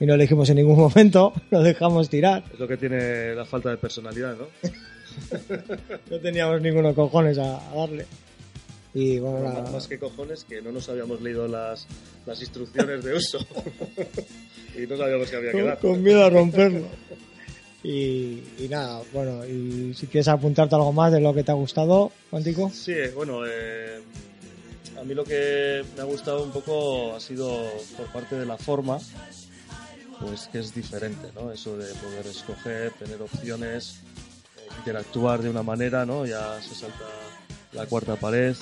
y 0.00 0.06
no 0.06 0.14
elegimos 0.14 0.48
en 0.50 0.56
ningún 0.56 0.78
momento, 0.78 1.32
lo 1.50 1.62
dejamos 1.62 2.08
tirar. 2.08 2.44
Es 2.52 2.58
lo 2.58 2.68
que 2.68 2.76
tiene 2.76 3.34
la 3.34 3.44
falta 3.44 3.70
de 3.70 3.76
personalidad, 3.78 4.36
¿no? 4.36 4.46
No 6.10 6.18
teníamos 6.20 6.60
ninguno 6.60 6.94
cojones 6.94 7.38
a, 7.38 7.56
a 7.70 7.74
darle. 7.74 8.04
Y 8.94 9.18
bueno, 9.18 9.40
Más- 9.40 9.54
la- 9.64 9.70
Más 9.70 9.86
que 9.88 9.98
cojones 9.98 10.44
que 10.44 10.60
no 10.62 10.72
nos 10.72 10.88
habíamos 10.88 11.20
leído 11.22 11.48
las, 11.48 11.86
las 12.26 12.40
instrucciones 12.40 13.02
de 13.04 13.14
uso. 13.14 13.38
y 14.76 14.86
no 14.86 14.96
sabíamos 14.96 15.30
que 15.30 15.36
había 15.36 15.52
que 15.52 15.62
dar. 15.62 15.78
con 15.78 16.02
miedo 16.02 16.24
a 16.24 16.30
romperlo. 16.30 16.86
Y, 17.82 18.42
y 18.58 18.66
nada, 18.68 19.02
bueno, 19.12 19.44
y 19.44 19.94
si 19.94 20.06
quieres 20.06 20.28
apuntarte 20.28 20.74
algo 20.74 20.92
más 20.92 21.12
de 21.12 21.20
lo 21.20 21.32
que 21.34 21.44
te 21.44 21.52
ha 21.52 21.54
gustado, 21.54 22.10
Cuántico. 22.30 22.70
Sí, 22.70 22.94
bueno, 23.14 23.46
eh, 23.46 24.00
a 24.98 25.04
mí 25.04 25.14
lo 25.14 25.24
que 25.24 25.84
me 25.94 26.02
ha 26.02 26.04
gustado 26.04 26.42
un 26.42 26.50
poco 26.50 27.14
ha 27.14 27.20
sido 27.20 27.70
por 27.96 28.06
parte 28.06 28.36
de 28.36 28.46
la 28.46 28.56
forma, 28.56 28.98
pues 30.20 30.48
que 30.50 30.58
es 30.58 30.74
diferente, 30.74 31.28
¿no? 31.34 31.52
Eso 31.52 31.76
de 31.76 31.92
poder 31.94 32.26
escoger, 32.26 32.92
tener 32.92 33.22
opciones, 33.22 34.00
eh, 34.56 34.68
interactuar 34.78 35.42
de 35.42 35.50
una 35.50 35.62
manera, 35.62 36.04
¿no? 36.04 36.26
Ya 36.26 36.60
se 36.62 36.74
salta 36.74 37.04
la 37.72 37.86
cuarta 37.86 38.16
pared 38.16 38.56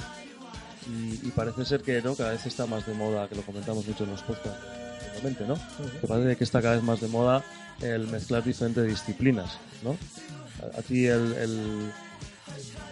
y, 0.87 1.29
y 1.29 1.31
parece 1.31 1.65
ser 1.65 1.81
que, 1.83 2.03
¿no? 2.03 2.15
Cada 2.15 2.33
vez 2.33 2.45
está 2.45 2.67
más 2.67 2.87
de 2.87 2.93
moda, 2.95 3.29
que 3.29 3.37
lo 3.37 3.43
comentamos 3.43 3.87
mucho 3.87 4.05
en 4.05 4.11
los 4.11 4.23
podcasts 4.23 4.85
¿no? 5.47 5.55
Que 6.01 6.07
parece 6.07 6.37
que 6.37 6.45
está 6.45 6.61
cada 6.61 6.75
vez 6.75 6.85
más 6.85 7.01
de 7.01 7.09
moda 7.09 7.45
el 7.81 8.07
mezclar 8.09 8.43
diferentes 8.45 8.87
disciplinas, 8.87 9.59
¿no? 9.83 9.97
A, 10.63 10.79
a 10.79 10.83
ti 10.83 11.07
el, 11.07 11.33
el- 11.35 11.89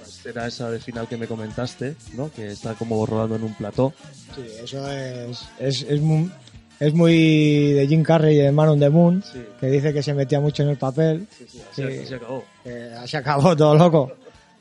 la 0.01 0.07
escena 0.07 0.47
esa 0.47 0.71
de 0.71 0.79
final 0.81 1.07
que 1.09 1.17
me 1.17 1.27
comentaste, 1.27 1.97
¿no? 2.15 2.31
Que 2.33 2.49
está 2.53 2.75
como 2.75 3.05
rodando 3.07 3.37
en 3.37 3.43
un 3.45 3.55
plató. 3.55 3.93
Sí, 4.35 4.43
eso 4.63 4.91
es, 4.91 5.41
es, 5.59 5.83
es, 5.83 6.01
muy, 6.01 6.31
es 6.81 6.95
muy 6.95 7.73
de 7.73 7.87
Jim 7.89 8.03
Carrey 8.03 8.37
de 8.37 8.51
Man 8.53 8.69
on 8.71 8.81
the 8.81 8.89
Moon, 8.89 9.23
Sí. 9.33 9.43
que 9.61 9.67
dice 9.67 9.93
que 9.93 10.03
se 10.03 10.15
metía 10.15 10.41
mucho 10.41 10.63
en 10.63 10.71
el 10.71 10.77
papel, 10.79 11.27
Sí, 11.37 11.45
sí, 11.49 11.61
así, 11.71 11.83
Sí. 11.83 11.89
así 11.99 12.07
se 12.07 12.15
acabó. 12.15 12.45
que 12.65 12.91
se 13.07 13.17
acabó 13.17 13.57
todo 13.57 13.75
loco. 13.77 14.13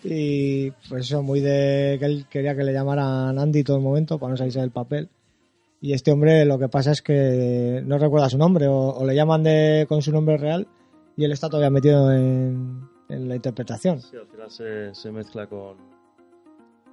Y 0.04 0.72
pues 0.90 1.06
eso, 1.06 1.22
muy 1.22 1.42
de 1.42 1.98
que 2.00 2.06
él 2.06 2.26
quería 2.28 2.56
que 2.56 2.64
le 2.64 2.74
llamaran 2.74 3.38
Andy 3.38 3.64
todo 3.64 3.78
el 3.78 3.84
momento 3.84 4.18
para 4.18 4.32
no 4.32 4.38
salirse 4.38 4.60
del 4.60 4.72
papel. 4.72 5.08
Y 5.84 5.94
este 5.94 6.12
hombre 6.12 6.46
lo 6.46 6.60
que 6.60 6.70
pasa 6.70 6.92
es 6.92 7.02
que 7.02 7.82
no 7.84 7.98
recuerda 7.98 8.30
su 8.30 8.38
nombre 8.38 8.68
o, 8.68 8.90
o 8.90 9.04
le 9.04 9.16
llaman 9.16 9.42
de, 9.42 9.88
con 9.90 10.04
su 10.04 10.12
nombre 10.12 10.38
real 10.38 10.68
y 11.18 11.24
él 11.24 11.32
está 11.32 11.50
todavía 11.50 11.72
metido 11.72 12.12
en, 12.14 12.88
en 13.10 13.28
la 13.28 13.36
interpretación. 13.36 14.00
Sí, 14.00 14.16
al 14.16 14.28
final 14.28 14.52
se, 14.52 14.94
se 14.94 15.12
mezcla 15.12 15.48
con, 15.48 15.78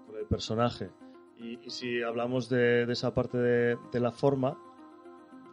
con 0.07 0.17
el 0.19 0.25
personaje. 0.27 0.89
Y, 1.37 1.67
y 1.67 1.71
si 1.71 2.03
hablamos 2.03 2.49
de, 2.49 2.87
de 2.87 2.93
esa 2.95 3.13
parte 3.13 3.37
de, 3.37 3.77
de 3.93 4.01
la 4.01 4.11
forma, 4.11 4.59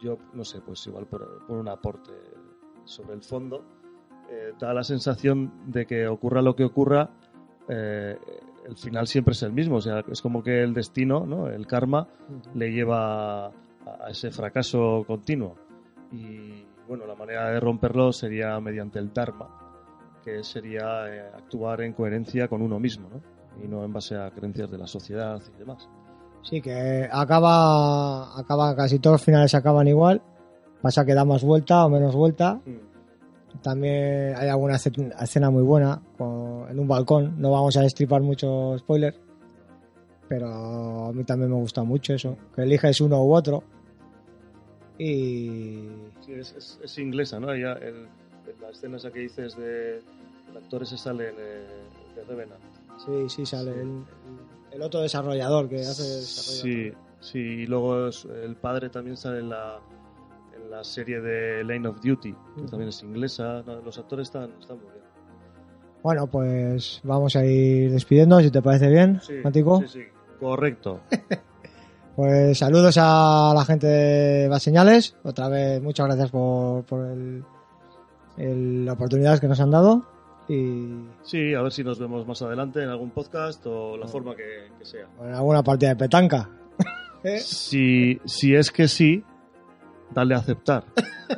yo 0.02 0.18
no 0.34 0.46
sé, 0.46 0.62
pues 0.62 0.88
igual 0.88 1.06
por, 1.06 1.46
por 1.46 1.58
un 1.58 1.68
aporte 1.68 2.12
sobre 2.86 3.16
el 3.16 3.22
fondo, 3.22 3.66
eh, 4.32 4.54
da 4.58 4.74
la 4.74 4.84
sensación 4.84 5.52
de 5.68 5.86
que 5.86 6.08
ocurra 6.08 6.42
lo 6.42 6.56
que 6.56 6.64
ocurra, 6.64 7.12
eh, 7.68 8.18
el 8.68 8.76
final 8.76 9.08
siempre 9.08 9.34
es 9.34 9.44
el 9.44 9.54
mismo. 9.54 9.78
O 9.78 9.82
sea, 9.82 10.04
es 10.12 10.22
como 10.22 10.44
que 10.44 10.62
el 10.62 10.74
destino, 10.74 11.26
¿no? 11.26 11.48
el 11.48 11.68
karma, 11.68 12.08
le 12.54 12.72
lleva 12.72 13.48
a, 13.48 13.52
ese 14.10 14.32
fracaso 14.32 15.04
continuo. 15.06 15.56
Y 16.12 16.66
bueno, 16.88 17.06
la 17.06 17.16
manera 17.16 17.50
de 17.50 17.60
romperlo 17.60 18.12
sería 18.12 18.60
mediante 18.60 19.00
el 19.00 19.12
Dharma, 19.14 19.50
que 20.24 20.44
sería 20.44 21.08
eh, 21.08 21.32
actuar 21.36 21.82
en 21.82 21.94
coherencia 21.94 22.48
con 22.48 22.62
uno 22.62 22.80
mismo, 22.80 23.10
¿no? 23.10 23.22
Y 23.64 23.68
no 23.68 23.84
en 23.84 23.94
base 23.94 24.16
a 24.16 24.30
creencias 24.32 24.70
de 24.70 24.78
la 24.78 24.88
sociedad 24.88 25.42
y 25.56 25.58
demás. 25.58 25.90
Sí, 26.44 26.62
que 26.62 27.10
acaba, 27.12 28.38
acaba 28.38 28.76
casi 28.76 29.00
todos 29.00 29.16
los 29.16 29.24
finales 29.24 29.56
acaban 29.56 29.88
igual. 29.88 30.22
Pasa 30.82 31.06
que 31.06 31.16
da 31.16 31.26
más 31.26 31.44
vuelta 31.44 31.86
o 31.86 31.90
menos 31.90 32.16
vuelta. 32.16 32.62
También 33.62 34.36
hay 34.36 34.50
alguna 34.50 34.76
escena 34.76 35.50
muy 35.50 35.64
buena 35.64 36.02
con- 36.18 36.68
en 36.70 36.80
un 36.80 36.88
balcón. 36.88 37.40
No 37.40 37.52
vamos 37.52 37.76
a 37.78 37.82
destripar 37.82 38.22
mucho 38.22 38.78
spoiler. 38.78 39.16
Pero 40.28 40.48
a 41.08 41.14
mí 41.14 41.24
también 41.24 41.52
me 41.52 41.58
gusta 41.58 41.84
mucho 41.84 42.14
eso. 42.14 42.36
Que 42.56 42.64
eliges 42.64 43.00
uno 43.02 43.24
u 43.24 43.34
otro. 43.36 43.64
Y. 44.98 45.84
Sí, 46.22 46.34
es, 46.34 46.54
es- 46.54 46.80
es 46.84 46.98
inglesa, 46.98 47.40
¿no? 47.40 47.52
Ella, 47.54 47.74
el, 47.74 48.08
la 48.62 48.70
escena 48.70 48.98
esa 48.98 49.12
que 49.12 49.20
dices 49.20 49.56
de 49.58 49.98
el 49.98 50.58
actor 50.58 50.84
ese 50.84 50.98
sale 50.98 51.30
en, 51.30 51.36
eh, 51.38 51.68
de 52.16 52.24
Revenant. 52.24 52.62
Sí, 53.06 53.28
sí, 53.30 53.46
sale 53.46 53.72
el, 53.72 54.04
el 54.72 54.82
otro 54.82 55.02
desarrollador 55.02 55.68
que 55.68 55.82
hace 55.82 56.20
el. 56.20 56.24
Sí, 56.24 56.94
sí, 57.20 57.40
y 57.40 57.68
luego 57.68 58.08
el 58.08 58.56
padre 58.56 58.90
también 58.90 59.18
sale 59.18 59.40
en 59.40 59.50
la, 59.50 59.80
la 60.70 60.84
serie 60.84 61.20
de 61.22 61.64
Lane 61.64 61.88
of 61.88 62.00
Duty, 62.02 62.34
que 62.58 62.62
también 62.70 62.90
es 62.90 63.02
inglesa. 63.04 63.62
No, 63.66 63.82
los 63.82 63.98
actores 63.98 64.28
están, 64.28 64.52
están 64.60 64.78
muy 64.78 64.88
bien. 64.92 65.06
Bueno, 66.04 66.28
pues 66.28 67.02
vamos 67.04 67.36
a 67.36 67.46
ir 67.46 67.92
despidiendo, 67.92 68.40
si 68.40 68.52
te 68.52 68.62
parece 68.62 68.90
bien, 68.90 69.20
Sí, 69.22 69.34
Matico. 69.44 69.82
sí, 69.82 69.88
sí, 69.88 70.04
correcto. 70.40 71.02
Pues 72.16 72.58
saludos 72.60 72.96
a 72.98 73.52
la 73.54 73.66
gente 73.66 73.88
de 73.88 74.48
Bas 74.48 74.64
Señales. 74.64 75.18
Otra 75.24 75.50
vez, 75.50 75.82
muchas 75.82 76.06
gracias 76.06 76.32
por, 76.32 76.86
por 76.86 77.06
el, 77.08 77.44
el- 78.38 78.86
la 78.86 78.94
oportunidad 78.94 79.38
que 79.38 79.50
nos 79.50 79.60
han 79.60 79.72
dado. 79.72 80.06
Y 80.48 80.96
Sí, 81.24 81.54
a 81.54 81.62
ver 81.62 81.74
si 81.74 81.84
nos 81.84 82.00
vemos 82.00 82.26
más 82.26 82.42
adelante 82.42 82.82
en 82.82 82.88
algún 82.88 83.10
podcast 83.10 83.66
o 83.68 83.98
la 83.98 84.08
forma 84.08 84.34
que, 84.34 84.70
que 84.80 84.86
sea. 84.86 85.08
en 85.22 85.34
alguna 85.34 85.62
partida 85.62 85.90
de 85.90 85.96
petanca. 85.98 86.50
¿Eh? 87.24 87.40
Si, 87.40 88.18
si 88.24 88.56
es 88.56 88.72
que 88.72 88.88
sí, 88.88 89.22
Dale 90.12 90.36
a 90.36 90.40
aceptar. 90.40 90.86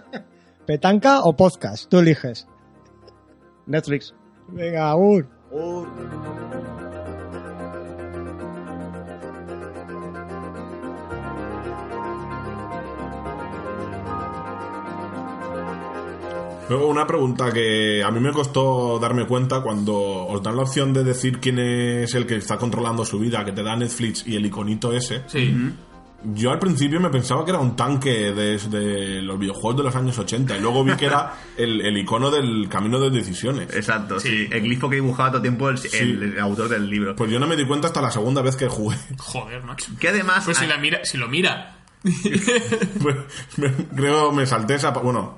¿Petanca 0.65 1.21
o 1.21 1.35
podcast? 1.35 1.89
Tú 1.89 1.99
eliges. 1.99 2.47
Netflix. 3.65 4.13
Venga, 4.49 4.91
Agur. 4.91 5.27
Luego 16.69 16.87
una 16.87 17.07
pregunta 17.07 17.51
que 17.53 18.03
a 18.03 18.11
mí 18.11 18.19
me 18.19 18.33
costó 18.33 18.99
darme 18.99 19.25
cuenta 19.25 19.61
cuando 19.61 19.95
os 20.27 20.43
dan 20.43 20.57
la 20.57 20.63
opción 20.63 20.91
de 20.93 21.05
decir 21.05 21.39
quién 21.39 21.59
es 21.59 22.13
el 22.13 22.25
que 22.25 22.35
está 22.35 22.57
controlando 22.57 23.05
su 23.05 23.19
vida, 23.19 23.45
que 23.45 23.53
te 23.53 23.63
da 23.63 23.75
Netflix 23.77 24.27
y 24.27 24.35
el 24.35 24.45
iconito 24.45 24.91
ese. 24.91 25.23
Sí. 25.27 25.55
Yo 26.23 26.51
al 26.51 26.57
principio 26.59 26.99
me 26.99 27.09
pensaba 27.11 27.45
que 27.45 27.51
era 27.51 27.59
un 27.59 27.75
tanque 27.75 28.33
desde 28.33 29.21
los 29.21 29.37
videojuegos 29.37 29.77
de 29.77 29.83
los 29.83 29.95
años 29.95 30.17
80 30.17 30.57
y 30.57 30.59
luego 30.61 30.83
vi 30.83 30.93
que 30.95 31.05
era 31.05 31.33
el, 31.57 31.79
el 31.81 31.95
icono 31.97 32.31
del 32.31 32.67
camino 32.69 32.99
de 32.99 33.11
decisiones. 33.11 33.73
Exacto, 33.75 34.19
sí. 34.19 34.29
Sí. 34.29 34.47
El 34.51 34.61
glifo 34.63 34.89
que 34.89 34.95
dibujaba 34.95 35.29
todo 35.29 35.37
el 35.37 35.43
tiempo 35.43 35.69
el, 35.69 35.77
el- 35.93 36.23
el 36.33 36.39
autor 36.39 36.69
del 36.69 36.89
libro. 36.89 37.15
Pues 37.15 37.29
yo 37.31 37.39
no 37.39 37.45
me 37.47 37.55
di 37.55 37.65
cuenta 37.67 37.87
hasta 37.87 38.01
la 38.01 38.09
segunda 38.11 38.41
vez 38.41 38.55
que 38.55 38.67
jugué. 38.67 38.97
Joder, 39.19 39.63
macho. 39.63 39.91
que 39.99 40.09
además... 40.09 40.43
Pues 40.43 40.57
si, 40.57 40.65
la 40.65 40.77
mira, 40.77 41.05
si 41.05 41.17
lo 41.17 41.27
mira. 41.27 41.77
Pues, 42.03 43.15
me- 43.57 43.73
creo 43.95 44.31
me 44.31 44.45
salté 44.45 44.75
esa... 44.75 44.89
Bueno, 44.91 45.37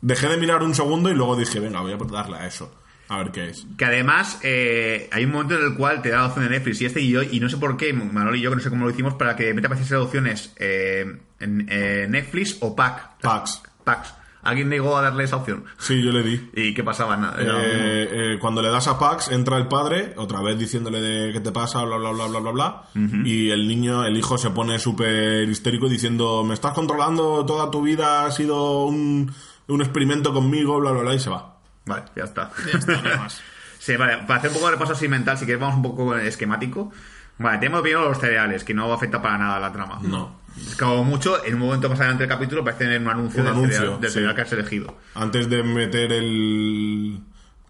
dejé 0.00 0.28
de 0.28 0.36
mirar 0.38 0.62
un 0.62 0.74
segundo 0.74 1.08
y 1.10 1.14
luego 1.14 1.36
dije, 1.36 1.60
venga, 1.60 1.80
voy 1.80 1.92
a 1.92 1.96
darle 1.96 2.36
a 2.36 2.46
eso. 2.46 2.74
A 3.10 3.18
ver 3.18 3.32
qué 3.32 3.48
es. 3.48 3.66
Que 3.76 3.84
además 3.84 4.38
eh, 4.44 5.08
hay 5.10 5.24
un 5.24 5.32
momento 5.32 5.58
en 5.58 5.66
el 5.66 5.74
cual 5.74 6.00
te 6.00 6.10
da 6.10 6.18
la 6.18 6.26
opción 6.26 6.44
de 6.44 6.50
Netflix 6.52 6.80
y 6.80 6.86
este 6.86 7.00
y 7.00 7.10
yo, 7.10 7.22
y 7.24 7.40
no 7.40 7.48
sé 7.48 7.56
por 7.56 7.76
qué, 7.76 7.92
Manolo 7.92 8.36
y 8.36 8.40
yo, 8.40 8.50
que 8.50 8.56
no 8.56 8.62
sé 8.62 8.70
cómo 8.70 8.84
lo 8.84 8.92
hicimos, 8.92 9.14
para 9.14 9.34
que 9.34 9.52
me 9.52 9.60
te 9.60 9.66
apareciesen 9.66 9.98
opciones 9.98 10.54
eh, 10.56 11.18
en 11.40 11.66
eh, 11.68 12.06
Netflix 12.08 12.58
o 12.60 12.76
Pack. 12.76 13.20
Pax. 13.20 13.62
Packs. 13.82 14.14
¿Alguien 14.42 14.70
llegó 14.70 14.96
a 14.96 15.02
darle 15.02 15.24
esa 15.24 15.36
opción? 15.36 15.64
Sí, 15.76 16.00
yo 16.00 16.12
le 16.12 16.22
di. 16.22 16.50
¿Y 16.54 16.72
qué 16.72 16.84
pasaba? 16.84 17.16
Nada. 17.16 17.36
Eh, 17.40 18.08
eh, 18.12 18.38
cuando 18.40 18.62
le 18.62 18.70
das 18.70 18.86
a 18.86 18.96
Pax, 18.96 19.32
entra 19.32 19.58
el 19.58 19.66
padre, 19.66 20.14
otra 20.16 20.40
vez 20.40 20.56
diciéndole 20.56 21.00
de 21.00 21.32
qué 21.32 21.40
te 21.40 21.50
pasa, 21.50 21.82
bla, 21.82 21.96
bla, 21.96 22.12
bla, 22.12 22.26
bla, 22.26 22.38
bla, 22.38 22.50
bla. 22.52 22.82
Y 23.24 23.50
el 23.50 23.66
niño, 23.66 24.04
el 24.04 24.16
hijo 24.16 24.38
se 24.38 24.50
pone 24.50 24.78
súper 24.78 25.48
histérico 25.48 25.88
diciendo, 25.88 26.44
me 26.44 26.54
estás 26.54 26.72
controlando 26.74 27.44
toda 27.44 27.72
tu 27.72 27.82
vida, 27.82 28.24
ha 28.24 28.30
sido 28.30 28.84
un, 28.84 29.30
un 29.66 29.82
experimento 29.82 30.32
conmigo, 30.32 30.78
bla, 30.78 30.92
bla, 30.92 31.02
bla, 31.02 31.14
y 31.14 31.18
se 31.18 31.28
va. 31.28 31.59
Vale, 31.86 32.04
ya 32.16 32.24
está. 32.24 32.50
Ya 32.70 32.78
está, 32.78 33.02
nada 33.02 33.16
más. 33.16 33.40
Sí, 33.80 33.96
vale, 33.96 34.18
para 34.26 34.40
hacer 34.40 34.50
un 34.50 34.56
poco 34.56 34.66
de 34.66 34.72
repaso 34.72 34.92
así 34.92 35.08
mental, 35.08 35.38
si 35.38 35.46
quieres 35.46 35.58
vamos 35.58 35.76
un 35.76 35.82
poco 35.82 36.14
esquemático. 36.14 36.92
Vale, 37.38 37.56
tenemos 37.56 37.80
primero 37.80 38.06
los 38.06 38.18
cereales, 38.18 38.62
que 38.62 38.74
no 38.74 38.92
afecta 38.92 39.22
para 39.22 39.38
nada 39.38 39.56
a 39.56 39.60
la 39.60 39.72
trama. 39.72 39.98
No. 40.02 40.40
Como 40.78 41.02
mucho, 41.02 41.42
en 41.42 41.54
un 41.54 41.60
momento 41.60 41.88
más 41.88 41.98
adelante 41.98 42.24
del 42.24 42.28
capítulo 42.28 42.62
parece 42.62 42.84
tener 42.84 43.00
un 43.00 43.08
anuncio 43.08 43.40
Un 43.40 43.46
del, 43.46 43.54
anuncio, 43.54 43.78
cereal, 43.78 44.00
del 44.00 44.10
sí. 44.10 44.14
cereal 44.14 44.34
que 44.34 44.40
has 44.42 44.52
elegido. 44.52 44.98
Antes 45.14 45.48
de 45.48 45.62
meter 45.62 46.12
el... 46.12 47.20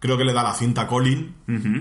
Creo 0.00 0.18
que 0.18 0.24
le 0.24 0.32
da 0.32 0.42
la 0.42 0.54
cinta 0.54 0.82
a 0.82 0.86
Colin 0.88 1.34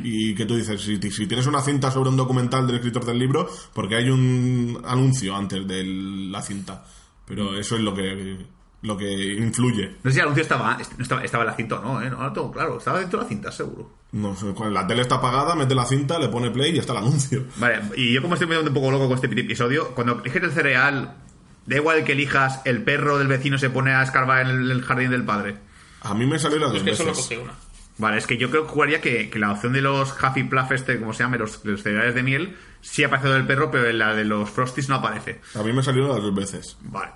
y 0.04 0.36
que 0.36 0.46
tú 0.46 0.56
dices, 0.56 0.80
si, 0.80 1.00
si 1.10 1.26
tienes 1.26 1.48
una 1.48 1.62
cinta 1.62 1.90
sobre 1.90 2.10
un 2.10 2.18
documental 2.18 2.68
del 2.68 2.76
escritor 2.76 3.06
del 3.06 3.18
libro, 3.18 3.50
porque 3.74 3.96
hay 3.96 4.10
un 4.10 4.80
anuncio 4.86 5.36
antes 5.36 5.66
de 5.66 5.84
la 5.86 6.42
cinta. 6.44 6.84
Pero 7.26 7.58
eso 7.58 7.78
es 7.78 7.82
lo 7.82 7.96
que, 7.96 8.46
lo 8.82 8.98
que 8.98 9.34
influye. 9.34 9.98
No 10.04 10.10
sé 10.10 10.14
si 10.14 10.18
el 10.20 10.24
anuncio 10.24 10.44
estaba, 10.44 10.78
no 10.98 11.04
estaba, 11.04 11.24
estaba 11.24 11.44
en 11.44 11.50
la 11.50 11.56
cinta 11.56 11.80
o 11.80 11.84
no, 11.84 12.02
¿eh? 12.02 12.10
No 12.10 12.32
tengo 12.34 12.52
claro. 12.52 12.78
Estaba 12.78 13.00
dentro 13.00 13.20
de 13.20 13.24
la 13.26 13.30
cinta, 13.30 13.52
seguro. 13.52 13.92
No 14.12 14.36
sé, 14.36 14.48
cuando 14.54 14.74
la 14.74 14.88
tele 14.88 15.02
está 15.02 15.16
apagada, 15.16 15.56
mete 15.56 15.76
la 15.76 15.86
cinta, 15.86 16.18
le 16.18 16.30
pone 16.30 16.50
play 16.50 16.76
y 16.76 16.80
está 16.80 16.94
el 16.94 17.00
anuncio. 17.00 17.44
Vale, 17.58 17.82
y 17.96 18.14
yo 18.14 18.22
como 18.22 18.34
estoy 18.36 18.48
medio 18.48 18.64
un 18.64 18.74
poco 18.74 18.90
loco 18.92 19.08
con 19.08 19.16
este 19.16 19.28
episodio, 19.28 19.90
cuando 19.96 20.20
eliges 20.22 20.44
el 20.44 20.52
cereal, 20.52 21.16
da 21.66 21.76
igual 21.76 22.04
que 22.04 22.14
elijas, 22.14 22.62
el 22.66 22.82
perro 22.84 23.18
del 23.18 23.28
vecino 23.28 23.58
se 23.58 23.70
pone 23.70 23.92
a 23.94 24.02
escarbar 24.02 24.42
en 24.50 24.72
el, 24.72 24.82
jardín 24.82 25.12
del 25.12 25.24
padre. 25.26 25.58
A 26.02 26.14
mí 26.14 26.26
me 26.26 26.40
salió 26.40 26.58
las 26.58 26.70
Es 26.74 26.76
dos 26.76 26.84
que 26.84 26.96
solo 26.96 27.10
veces. 27.10 27.26
cogí 27.26 27.38
una. 27.38 27.54
Vale, 27.98 28.18
es 28.18 28.26
que 28.28 28.38
yo 28.38 28.50
creo 28.50 28.64
que 28.64 28.70
jugaría 28.70 29.02
que, 29.02 29.30
que 29.30 29.40
la 29.40 29.52
opción 29.52 29.74
de 29.74 29.82
los 29.82 30.16
Happy 30.24 30.44
Pluff, 30.46 30.72
este, 30.72 30.98
como 31.00 31.14
se 31.14 31.24
llama, 31.24 31.36
los, 31.36 31.64
los 31.66 31.84
cereales 31.84 32.16
de 32.16 32.24
miel, 32.24 32.56
sí 32.80 33.04
aparece 33.04 33.28
del 33.28 33.46
perro, 33.46 33.70
pero 33.70 33.88
en 33.90 34.00
la 34.00 34.16
de 34.16 34.24
los 34.24 34.50
Frosties 34.50 34.88
no 34.88 34.96
aparece. 34.96 35.42
A 35.54 35.64
mí 35.64 35.74
me 35.74 35.84
salió 35.84 36.08
las 36.08 36.22
dos 36.24 36.34
veces. 36.34 36.78
Vale. 36.82 37.12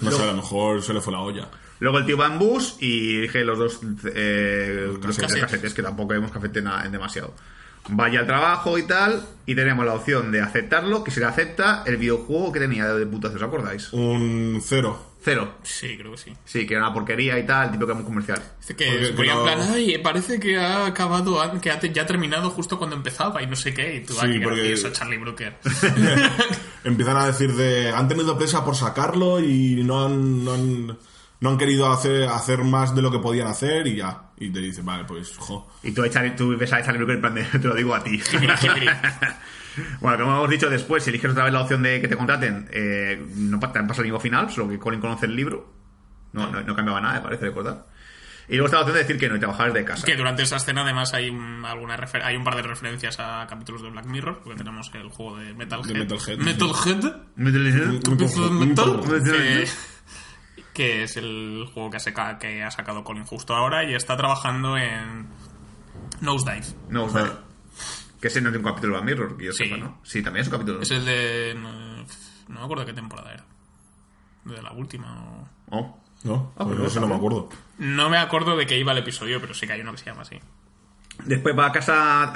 No 0.00 0.10
sé, 0.10 0.22
a 0.22 0.26
lo 0.26 0.34
mejor 0.34 0.82
se 0.82 0.92
le 0.92 1.00
fue 1.00 1.12
la 1.12 1.20
olla. 1.20 1.48
Luego 1.80 1.98
el 1.98 2.06
tío 2.06 2.16
va 2.16 2.26
en 2.26 2.38
bus 2.38 2.76
y 2.80 3.20
dije 3.22 3.44
los 3.44 3.58
dos 3.58 3.80
eh, 4.14 4.92
los 5.02 5.16
casetes. 5.18 5.42
casetes, 5.42 5.74
que 5.74 5.82
tampoco 5.82 6.08
vemos 6.14 6.30
cafete 6.30 6.60
en, 6.60 6.68
en 6.68 6.92
demasiado. 6.92 7.34
Vaya 7.88 8.20
al 8.20 8.26
trabajo 8.26 8.78
y 8.78 8.84
tal, 8.84 9.26
y 9.44 9.54
tenemos 9.54 9.84
la 9.84 9.92
opción 9.92 10.32
de 10.32 10.40
aceptarlo, 10.40 11.04
que 11.04 11.10
si 11.10 11.20
le 11.20 11.26
acepta, 11.26 11.82
el 11.84 11.98
videojuego 11.98 12.50
que 12.50 12.60
tenía 12.60 12.86
de 12.94 13.04
putas, 13.04 13.34
¿os 13.34 13.42
acordáis? 13.42 13.92
Un 13.92 14.60
cero. 14.64 15.13
Cero. 15.24 15.54
Sí, 15.62 15.96
creo 15.96 16.12
que 16.12 16.18
sí. 16.18 16.32
Sí, 16.44 16.66
que 16.66 16.74
era 16.74 16.82
una 16.84 16.92
porquería 16.92 17.38
y 17.38 17.46
tal, 17.46 17.72
tipo 17.72 17.86
que 17.86 17.94
muy 17.94 18.04
comercial. 18.04 18.42
Dice 18.60 18.76
que 18.76 18.84
Porque- 18.84 19.12
ponía 19.14 19.32
en 19.32 19.38
pero- 19.44 19.56
plan, 19.56 19.70
ay, 19.72 19.98
parece 19.98 20.38
que 20.38 20.58
ha 20.58 20.84
acabado, 20.84 21.40
que 21.62 21.70
ha 21.70 21.80
te- 21.80 21.90
ya 21.92 22.02
ha 22.02 22.06
terminado 22.06 22.50
justo 22.50 22.76
cuando 22.76 22.94
empezaba 22.96 23.42
y 23.42 23.46
no 23.46 23.56
sé 23.56 23.72
qué. 23.72 23.96
Y 23.96 24.00
tú, 24.04 24.12
Sí, 24.12 24.20
ay, 24.22 24.40
porque- 24.40 24.58
gracioso, 24.68 24.92
Charlie 24.92 25.16
Brooker. 25.16 25.56
Empiezan 26.84 27.16
a 27.16 27.26
decir 27.26 27.52
de... 27.54 27.90
Han 27.90 28.06
tenido 28.08 28.36
presa 28.36 28.62
por 28.64 28.76
sacarlo 28.76 29.40
y 29.40 29.82
no 29.82 30.04
han... 30.04 30.44
No 30.44 30.52
han, 30.54 30.98
no 31.40 31.50
han 31.50 31.58
querido 31.58 31.90
hacer, 31.92 32.28
hacer 32.28 32.64
más 32.64 32.94
de 32.94 33.02
lo 33.02 33.10
que 33.10 33.18
podían 33.18 33.46
hacer 33.48 33.86
y 33.86 33.96
ya. 33.96 34.30
Y 34.38 34.50
te 34.50 34.60
dicen, 34.60 34.84
vale, 34.84 35.04
pues, 35.04 35.36
jo. 35.36 35.68
Y 35.82 35.92
tú, 35.92 36.02
tú 36.36 36.56
ves 36.56 36.72
a 36.72 36.82
Charlie 36.82 36.98
Brooker 36.98 37.16
en 37.16 37.20
plan 37.20 37.34
de, 37.34 37.44
te 37.44 37.68
lo 37.68 37.74
digo 37.74 37.94
a 37.94 38.02
ti. 38.02 38.20
Bueno, 40.00 40.18
como 40.24 40.36
hemos 40.36 40.50
dicho 40.50 40.70
después, 40.70 41.02
si 41.02 41.10
eliges 41.10 41.32
otra 41.32 41.44
vez 41.44 41.52
la 41.52 41.62
opción 41.62 41.82
de 41.82 42.00
que 42.00 42.06
te 42.06 42.16
contraten, 42.16 42.68
eh, 42.72 43.20
no 43.34 43.58
te 43.58 43.66
pasa 43.82 44.02
el 44.02 44.04
mismo 44.04 44.20
final, 44.20 44.48
solo 44.50 44.68
que 44.68 44.78
Colin 44.78 45.00
conoce 45.00 45.26
el 45.26 45.34
libro. 45.34 45.72
No, 46.32 46.48
no, 46.48 46.60
no 46.62 46.76
cambiaba 46.76 47.00
nada, 47.00 47.14
me 47.14 47.20
parece 47.22 47.46
recordar. 47.46 47.84
Y 48.48 48.52
luego 48.52 48.66
está 48.66 48.76
la 48.76 48.82
opción 48.82 48.94
de 48.98 49.02
decir 49.02 49.18
que 49.18 49.28
no 49.28 49.34
y 49.36 49.40
trabajar 49.40 49.72
desde 49.72 49.84
casa. 49.84 50.06
Que 50.06 50.14
durante 50.16 50.42
esa 50.44 50.56
escena 50.56 50.82
además 50.82 51.12
hay 51.14 51.28
un, 51.30 51.64
alguna 51.64 51.96
refer- 51.96 52.22
hay 52.22 52.36
un 52.36 52.44
par 52.44 52.54
de 52.54 52.62
referencias 52.62 53.18
a 53.18 53.46
capítulos 53.48 53.82
de 53.82 53.90
Black 53.90 54.06
Mirror, 54.06 54.42
porque 54.44 54.58
tenemos 54.58 54.90
el 54.94 55.08
juego 55.08 55.38
de 55.38 55.54
Metalhead. 55.54 55.88
De 55.88 55.94
Metalhead. 55.94 56.38
Metalhead. 56.38 57.14
Metal- 57.36 59.00
que, 59.00 59.66
que 60.74 61.04
es 61.04 61.16
el 61.16 61.66
juego 61.72 61.88
que, 61.90 61.96
ha 62.62 62.70
sacado 62.70 63.04
Colin 63.04 63.24
justo 63.24 63.54
ahora 63.54 63.84
y 63.88 63.94
está 63.94 64.16
trabajando 64.16 64.76
en 64.76 65.26
Nosedive. 66.20 66.66
No, 66.90 67.04
o 67.04 67.08
sea, 67.10 67.38
que 68.20 68.28
ese 68.28 68.40
no 68.40 68.50
es 68.50 68.56
un 68.56 68.62
capítulo 68.62 68.96
de 68.98 69.02
Mirror, 69.04 69.36
que 69.36 69.44
yo 69.46 69.52
Sí. 69.52 69.64
sepa, 69.64 69.76
¿no? 69.76 69.98
Sí, 70.02 70.22
también 70.22 70.42
es 70.42 70.48
un 70.48 70.52
capítulo. 70.58 70.82
Es 70.82 70.90
el 70.90 71.04
de... 71.04 71.54
No, 71.56 71.72
no 72.02 72.58
me 72.60 72.64
acuerdo 72.64 72.84
de 72.84 72.86
qué 72.90 72.92
temporada 72.94 73.32
era. 73.32 73.44
De 74.44 74.60
la 74.60 74.72
última 74.72 75.24
o... 75.24 75.48
Oh. 75.70 76.00
¿No? 76.24 76.52
Ah, 76.56 76.64
Pues 76.64 76.76
pues 76.78 76.90
eso 76.90 77.00
no 77.00 77.06
me 77.08 77.14
acuerdo. 77.16 77.48
No 77.78 78.08
me 78.10 78.16
acuerdo 78.16 78.56
de 78.56 78.66
qué 78.66 78.78
iba 78.78 78.92
el 78.92 78.98
episodio, 78.98 79.40
pero 79.40 79.52
sí 79.54 79.66
que 79.66 79.74
hay 79.74 79.80
uno 79.82 79.92
que 79.92 79.98
se 79.98 80.06
llama 80.06 80.22
así. 80.22 80.38
Después 81.24 81.56
va 81.56 81.66
a 81.66 81.72
casa, 81.72 82.32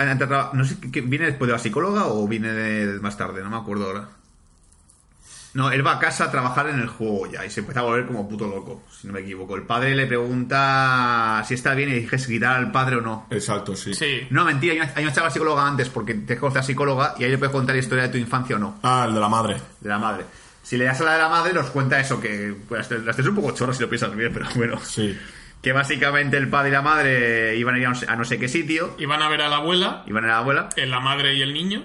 no 0.52 0.64
sé, 0.64 0.78
¿qué- 0.92 1.00
¿viene 1.00 1.26
después 1.26 1.48
de 1.48 1.52
la 1.54 1.58
psicóloga 1.58 2.06
o 2.06 2.28
viene 2.28 2.52
de, 2.52 2.86
de 2.86 3.00
más 3.00 3.16
tarde? 3.16 3.42
No 3.42 3.50
me 3.50 3.56
acuerdo 3.56 3.86
ahora. 3.86 4.08
No, 5.58 5.70
él 5.72 5.84
va 5.84 5.94
a 5.94 5.98
casa 5.98 6.24
a 6.26 6.30
trabajar 6.30 6.68
en 6.68 6.78
el 6.78 6.86
juego 6.86 7.26
ya 7.30 7.44
y 7.44 7.50
se 7.50 7.60
empieza 7.60 7.80
a 7.80 7.82
volver 7.82 8.06
como 8.06 8.28
puto 8.28 8.46
loco, 8.46 8.84
si 8.90 9.08
no 9.08 9.12
me 9.12 9.20
equivoco. 9.20 9.56
El 9.56 9.62
padre 9.64 9.94
le 9.96 10.06
pregunta 10.06 11.42
si 11.46 11.54
está 11.54 11.74
bien 11.74 11.88
y 11.90 11.92
dije 11.94 12.16
si 12.18 12.32
quitar 12.32 12.56
al 12.56 12.70
padre 12.70 12.96
o 12.96 13.00
no. 13.00 13.26
Exacto, 13.30 13.74
sí. 13.74 13.92
Sí. 13.94 14.26
No, 14.30 14.44
mentira, 14.44 14.72
hay 14.74 14.80
una, 14.80 14.92
hay 14.94 15.04
una 15.04 15.12
chava 15.12 15.30
psicóloga 15.30 15.66
antes 15.66 15.88
porque 15.88 16.14
te 16.14 16.36
conoce 16.38 16.60
a 16.60 16.62
psicóloga 16.62 17.14
y 17.18 17.24
ahí 17.24 17.30
le 17.30 17.38
puedes 17.38 17.52
contar 17.52 17.74
la 17.74 17.80
historia 17.80 18.04
de 18.04 18.10
tu 18.10 18.18
infancia 18.18 18.56
o 18.56 18.58
no, 18.58 18.78
Ah, 18.82 19.04
el 19.08 19.14
de 19.14 19.20
la 19.20 19.28
madre. 19.28 19.56
de 19.80 19.88
la 19.88 19.98
madre. 19.98 20.24
Si 20.62 20.76
le 20.76 20.84
das 20.84 21.00
a 21.00 21.04
la 21.04 21.12
de 21.14 21.18
la 21.18 21.28
madre, 21.28 21.52
nos 21.52 21.70
cuenta 21.70 21.98
eso, 21.98 22.20
que 22.20 22.54
pues, 22.68 22.90
las 22.90 23.16
tres 23.16 23.18
es 23.20 23.26
un 23.26 23.34
poco 23.34 23.52
chorro 23.52 23.72
si 23.72 23.80
lo 23.82 23.88
piensas 23.88 24.14
bien, 24.14 24.30
pero 24.32 24.46
bueno. 24.54 24.78
Sí. 24.82 25.18
Que 25.62 25.72
básicamente 25.72 26.36
el 26.36 26.48
padre 26.48 26.68
y 26.68 26.72
la 26.72 26.82
madre 26.82 27.56
iban 27.56 27.74
a 27.74 27.78
ir 27.78 27.86
a 27.86 27.88
no 27.88 27.94
sé, 27.96 28.06
a 28.08 28.14
no 28.16 28.24
sé 28.24 28.38
qué 28.38 28.46
sitio, 28.48 28.94
Iban 28.98 29.22
a 29.22 29.28
ver 29.28 29.42
a 29.42 29.48
la 29.48 29.56
abuela, 29.56 30.04
iban 30.06 30.24
a 30.24 30.26
ir 30.28 30.30
a 30.30 30.34
la 30.36 30.40
abuela. 30.40 30.68
eh, 30.76 30.86
la 30.86 31.00
madre 31.00 31.34
y 31.34 31.42
el 31.42 31.52
niño. 31.52 31.84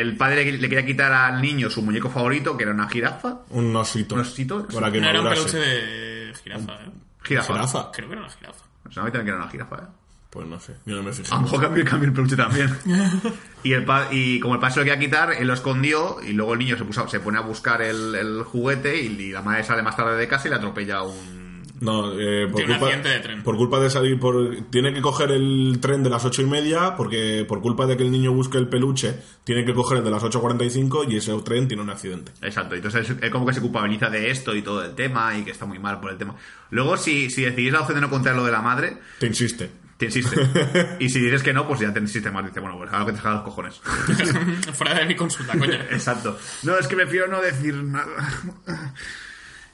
El 0.00 0.16
padre 0.16 0.50
le, 0.52 0.68
quería 0.68 0.84
quitar 0.86 1.12
al 1.12 1.40
niño 1.42 1.68
su 1.70 1.82
muñeco 1.82 2.10
favorito, 2.10 2.56
que 2.56 2.64
era 2.64 2.72
una 2.72 2.88
jirafa. 2.88 3.38
Un 3.50 3.74
osito. 3.76 4.14
¿Un 4.14 4.20
osito? 4.22 4.66
Para 4.68 4.90
que 4.90 5.00
No 5.00 5.04
no 5.06 5.10
era 5.10 5.20
un 5.22 5.28
peluche 5.28 5.58
de 5.58 6.34
jirafa, 6.42 6.72
¿eh? 6.74 6.90
Jirafa. 7.24 7.52
¿Jirafa? 7.54 7.90
Creo 7.92 8.08
que 8.08 8.14
era 8.14 8.22
una 8.24 8.32
jirafa. 8.32 8.64
Pues 8.82 8.98
a 8.98 9.02
mí 9.02 9.06
también 9.10 9.24
que 9.24 9.30
era 9.30 9.38
una 9.42 9.50
jirafa, 9.50 9.76
¿eh? 9.76 9.86
Pues 10.30 10.46
no 10.46 10.60
sé. 10.60 10.74
Yo 10.84 10.96
no 10.96 11.02
me 11.02 11.12
fijé. 11.12 11.32
A 11.32 11.36
lo 11.36 11.42
mejor 11.42 11.60
cambió, 11.62 11.84
cambió 11.84 12.08
el 12.08 12.14
peluche 12.14 12.36
también. 12.36 12.76
y, 13.62 13.72
el 13.72 13.84
pa- 13.84 14.08
y 14.10 14.38
como 14.40 14.54
el 14.54 14.60
padre 14.60 14.74
se 14.74 14.80
lo 14.80 14.84
quería 14.84 14.98
quitar, 15.00 15.32
él 15.32 15.46
lo 15.46 15.54
escondió 15.54 16.18
y 16.22 16.32
luego 16.32 16.52
el 16.52 16.58
niño 16.58 16.76
se, 16.76 16.84
puso, 16.84 17.08
se 17.08 17.20
pone 17.20 17.38
a 17.38 17.40
buscar 17.40 17.80
el, 17.82 18.14
el 18.14 18.42
juguete 18.42 19.00
y, 19.02 19.06
y 19.06 19.32
la 19.32 19.40
madre 19.42 19.64
sale 19.64 19.82
más 19.82 19.96
tarde 19.96 20.16
de 20.16 20.28
casa 20.28 20.46
y 20.48 20.50
le 20.50 20.56
atropella 20.56 21.02
un... 21.02 21.45
No, 21.80 22.12
eh, 22.18 22.46
por, 22.46 22.56
Tiene 22.56 22.72
un 22.74 22.78
culpa, 22.78 22.86
accidente 22.86 23.08
de 23.10 23.18
tren. 23.20 23.42
por 23.42 23.56
culpa 23.56 23.80
de 23.80 23.90
salir 23.90 24.18
por... 24.18 24.56
Tiene 24.70 24.94
que 24.94 25.02
coger 25.02 25.30
el 25.30 25.78
tren 25.80 26.02
de 26.02 26.08
las 26.08 26.24
ocho 26.24 26.40
y 26.40 26.46
media 26.46 26.96
porque 26.96 27.44
por 27.46 27.60
culpa 27.60 27.86
de 27.86 27.96
que 27.96 28.02
el 28.02 28.10
niño 28.10 28.32
busque 28.32 28.56
el 28.56 28.68
peluche, 28.68 29.14
tiene 29.44 29.64
que 29.64 29.74
coger 29.74 29.98
el 29.98 30.04
de 30.04 30.10
las 30.10 30.22
8.45 30.22 31.06
y 31.10 31.16
ese 31.16 31.32
tren 31.42 31.68
tiene 31.68 31.82
un 31.82 31.90
accidente. 31.90 32.32
Exacto, 32.40 32.74
entonces 32.74 33.10
él, 33.10 33.18
él 33.20 33.30
como 33.30 33.44
que 33.46 33.52
se 33.52 33.60
culpabiliza 33.60 34.08
de 34.08 34.30
esto 34.30 34.56
y 34.56 34.62
todo 34.62 34.82
el 34.84 34.94
tema 34.94 35.36
y 35.36 35.44
que 35.44 35.50
está 35.50 35.66
muy 35.66 35.78
mal 35.78 36.00
por 36.00 36.10
el 36.12 36.16
tema. 36.18 36.34
Luego, 36.70 36.96
si, 36.96 37.28
si 37.30 37.42
decidís 37.42 37.72
la 37.72 37.80
opción 37.80 37.96
de 37.96 38.00
no 38.00 38.10
contar 38.10 38.34
lo 38.34 38.44
de 38.44 38.52
la 38.52 38.62
madre, 38.62 38.96
Te 39.18 39.26
insiste. 39.26 39.70
te 39.98 40.06
insiste. 40.06 40.36
y 40.98 41.08
si 41.10 41.20
dices 41.20 41.42
que 41.42 41.52
no, 41.52 41.68
pues 41.68 41.80
ya 41.80 41.92
te 41.92 42.00
insiste 42.00 42.30
más. 42.30 42.44
Dice, 42.46 42.60
bueno, 42.60 42.78
pues 42.78 42.90
ahora 42.92 43.12
que 43.12 43.18
te 43.20 43.28
los 43.28 43.42
cojones. 43.42 43.80
Fuera 44.72 44.94
de 44.94 45.04
mi 45.04 45.14
consulta, 45.14 45.58
coño. 45.58 45.74
Exacto. 45.90 46.38
No, 46.62 46.78
es 46.78 46.86
que 46.88 46.96
prefiero 46.96 47.28
no 47.28 47.40
decir 47.42 47.74
nada. 47.74 48.06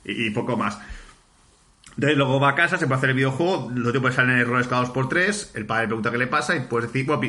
y, 0.04 0.26
y 0.26 0.30
poco 0.30 0.56
más. 0.56 0.78
Entonces 1.94 2.16
luego 2.16 2.40
va 2.40 2.50
a 2.50 2.54
casa, 2.54 2.78
se 2.78 2.86
puede 2.86 2.98
hacer 2.98 3.10
el 3.10 3.16
videojuego, 3.16 3.70
los 3.74 3.92
tipos 3.92 4.14
salen 4.14 4.38
errores 4.38 4.66
cada 4.66 4.80
dos 4.82 4.90
por 4.90 5.08
tres, 5.08 5.50
el 5.54 5.66
padre 5.66 5.86
pregunta 5.88 6.10
qué 6.10 6.18
le 6.18 6.26
pasa 6.26 6.56
y 6.56 6.60
puedes 6.60 6.90
decir, 6.92 7.06
bueno, 7.06 7.22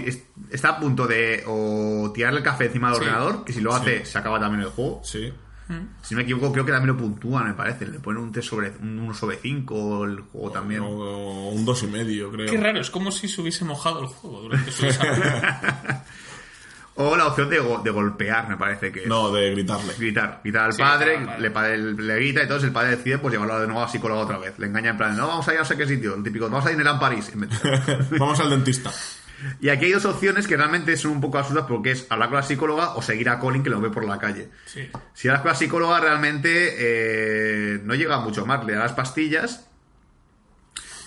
está 0.50 0.70
a 0.70 0.80
punto 0.80 1.06
de 1.06 1.44
o 1.48 2.12
tirarle 2.14 2.40
el 2.40 2.46
café 2.46 2.66
encima 2.68 2.88
del 2.90 2.98
Sí. 2.98 3.02
ordenador, 3.04 3.44
que 3.44 3.52
si 3.54 3.60
lo 3.62 3.74
hace 3.74 4.06
se 4.06 4.18
acaba 4.18 4.40
también 4.40 4.62
el 4.62 4.70
juego. 4.70 5.02
Sí. 5.04 5.34
Si 6.04 6.14
no 6.14 6.18
me 6.18 6.24
equivoco, 6.24 6.52
creo 6.52 6.66
que 6.66 6.72
también 6.72 6.96
lo 6.96 7.02
puntúan, 7.02 7.48
me 7.48 7.54
parece. 7.56 7.88
Le 7.88 7.98
ponen 8.00 8.22
un 8.22 8.32
3 8.32 8.46
sobre, 8.46 8.72
un 8.82 9.00
1 9.00 9.14
sobre 9.16 9.38
5 9.38 10.04
el 10.06 10.20
juego 10.20 10.52
también. 10.52 10.82
O 10.82 11.50
un 11.50 11.66
dos 11.66 11.82
y 11.84 11.88
medio, 11.88 12.30
creo. 12.32 12.48
Qué 12.52 12.58
raro, 12.58 12.80
es 12.80 12.92
como 12.92 13.12
si 13.12 13.28
se 13.28 13.42
hubiese 13.42 13.66
mojado 13.66 14.02
el 14.02 14.08
juego 14.08 14.42
durante 14.42 14.72
su 14.72 14.84
desarrollo. 14.86 15.24
O 16.96 17.16
la 17.18 17.26
opción 17.26 17.50
de, 17.50 17.58
go- 17.60 17.82
de 17.84 17.90
golpear, 17.90 18.48
me 18.48 18.56
parece 18.56 18.92
que 18.92 19.02
es. 19.02 19.08
No, 19.08 19.32
de 19.32 19.50
gritarle. 19.52 19.94
Gritar, 19.98 20.42
gritar 20.44 20.66
al 20.66 20.74
Sí, 20.74 20.82
padre. 20.82 21.20
Le, 21.40 21.50
padre- 21.50 21.78
le 21.78 22.16
grita 22.16 22.42
y 22.42 22.44
entonces 22.44 22.68
el 22.68 22.74
padre 22.74 22.92
decide 22.98 23.18
pues 23.18 23.32
llevarlo 23.34 23.60
de 23.60 23.66
nuevo 23.66 23.82
a 23.82 23.90
psicólogo 23.90 24.22
otra 24.22 24.38
vez. 24.38 24.60
Le 24.60 24.68
engaña 24.68 24.92
en 24.92 24.98
plan, 24.98 25.18
no, 25.18 25.28
vamos 25.28 25.48
a 25.48 25.54
ir 25.54 25.58
a 25.58 25.62
no 25.62 25.68
sé 25.68 25.76
qué 25.76 25.88
sitio, 25.88 26.14
el 26.16 26.22
típico, 26.24 26.48
vamos 26.50 26.66
a 26.66 27.00
París. 27.00 27.30
En 27.34 27.40
vez 27.42 27.50
de- 27.64 28.04
Vamos 28.20 28.40
al 28.40 28.52
dentista. 28.52 28.92
y 29.60 29.70
aquí 29.70 29.86
hay 29.86 29.92
dos 29.94 30.06
opciones 30.06 30.46
que 30.48 30.56
realmente 30.56 30.96
son 30.96 31.12
un 31.14 31.22
poco 31.22 31.40
absurdas 31.40 31.66
porque 31.68 31.92
es 31.92 32.06
hablar 32.12 32.30
con 32.30 32.38
la 32.38 32.44
psicóloga 32.44 32.94
o 32.96 33.02
seguir 33.02 33.28
a 33.30 33.40
Colin 33.40 33.64
que 33.64 33.72
lo 33.72 33.82
ve 33.82 33.90
por 33.90 34.06
la 34.06 34.20
calle. 34.20 34.50
Sí. 34.66 34.88
Si 35.16 35.28
hablas 35.28 35.42
con 35.42 35.50
la 35.52 35.58
psicóloga 35.58 36.00
realmente 36.00 36.76
eh, 36.78 37.80
no 37.84 37.96
llega 37.96 38.20
mucho 38.20 38.46
más, 38.46 38.64
le 38.66 38.74
da 38.74 38.82
las 38.82 38.94
pastillas, 38.94 39.68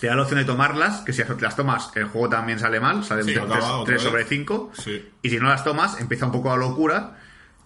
te 0.01 0.07
da 0.09 0.15
la 0.17 0.23
opción 0.23 0.39
de 0.39 0.45
tomarlas, 0.45 1.01
que 1.01 1.13
si 1.13 1.23
las 1.41 1.57
tomas 1.57 1.91
el 1.95 2.05
juego 2.07 2.29
también 2.29 2.59
sale 2.59 2.81
mal, 2.81 3.05
sale 3.05 3.23
Sí, 3.25 3.37
un 3.37 3.45
acaba 3.51 3.79
otra 3.79 3.95
3 3.95 4.03
vez. 4.03 4.11
sobre 4.11 4.25
5, 4.25 4.73
Sí. 4.75 5.09
y 5.23 5.31
si 5.31 5.39
no 5.39 5.49
las 5.49 5.65
tomas 5.65 6.01
empieza 6.01 6.27
un 6.27 6.33
poco 6.33 6.51
la 6.51 6.57
locura, 6.57 7.19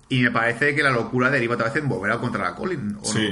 y 0.09 0.23
me 0.23 0.31
parece 0.31 0.75
que 0.75 0.83
la 0.83 0.91
locura 0.91 1.31
deriva 1.31 1.55
otra 1.55 1.67
vez 1.67 1.77
en 1.77 1.89
volver 1.89 2.13
a 2.13 2.15
encontrar 2.17 2.47
a 2.47 2.55
Colin, 2.55 2.97
¿o 3.01 3.05
Sí. 3.05 3.29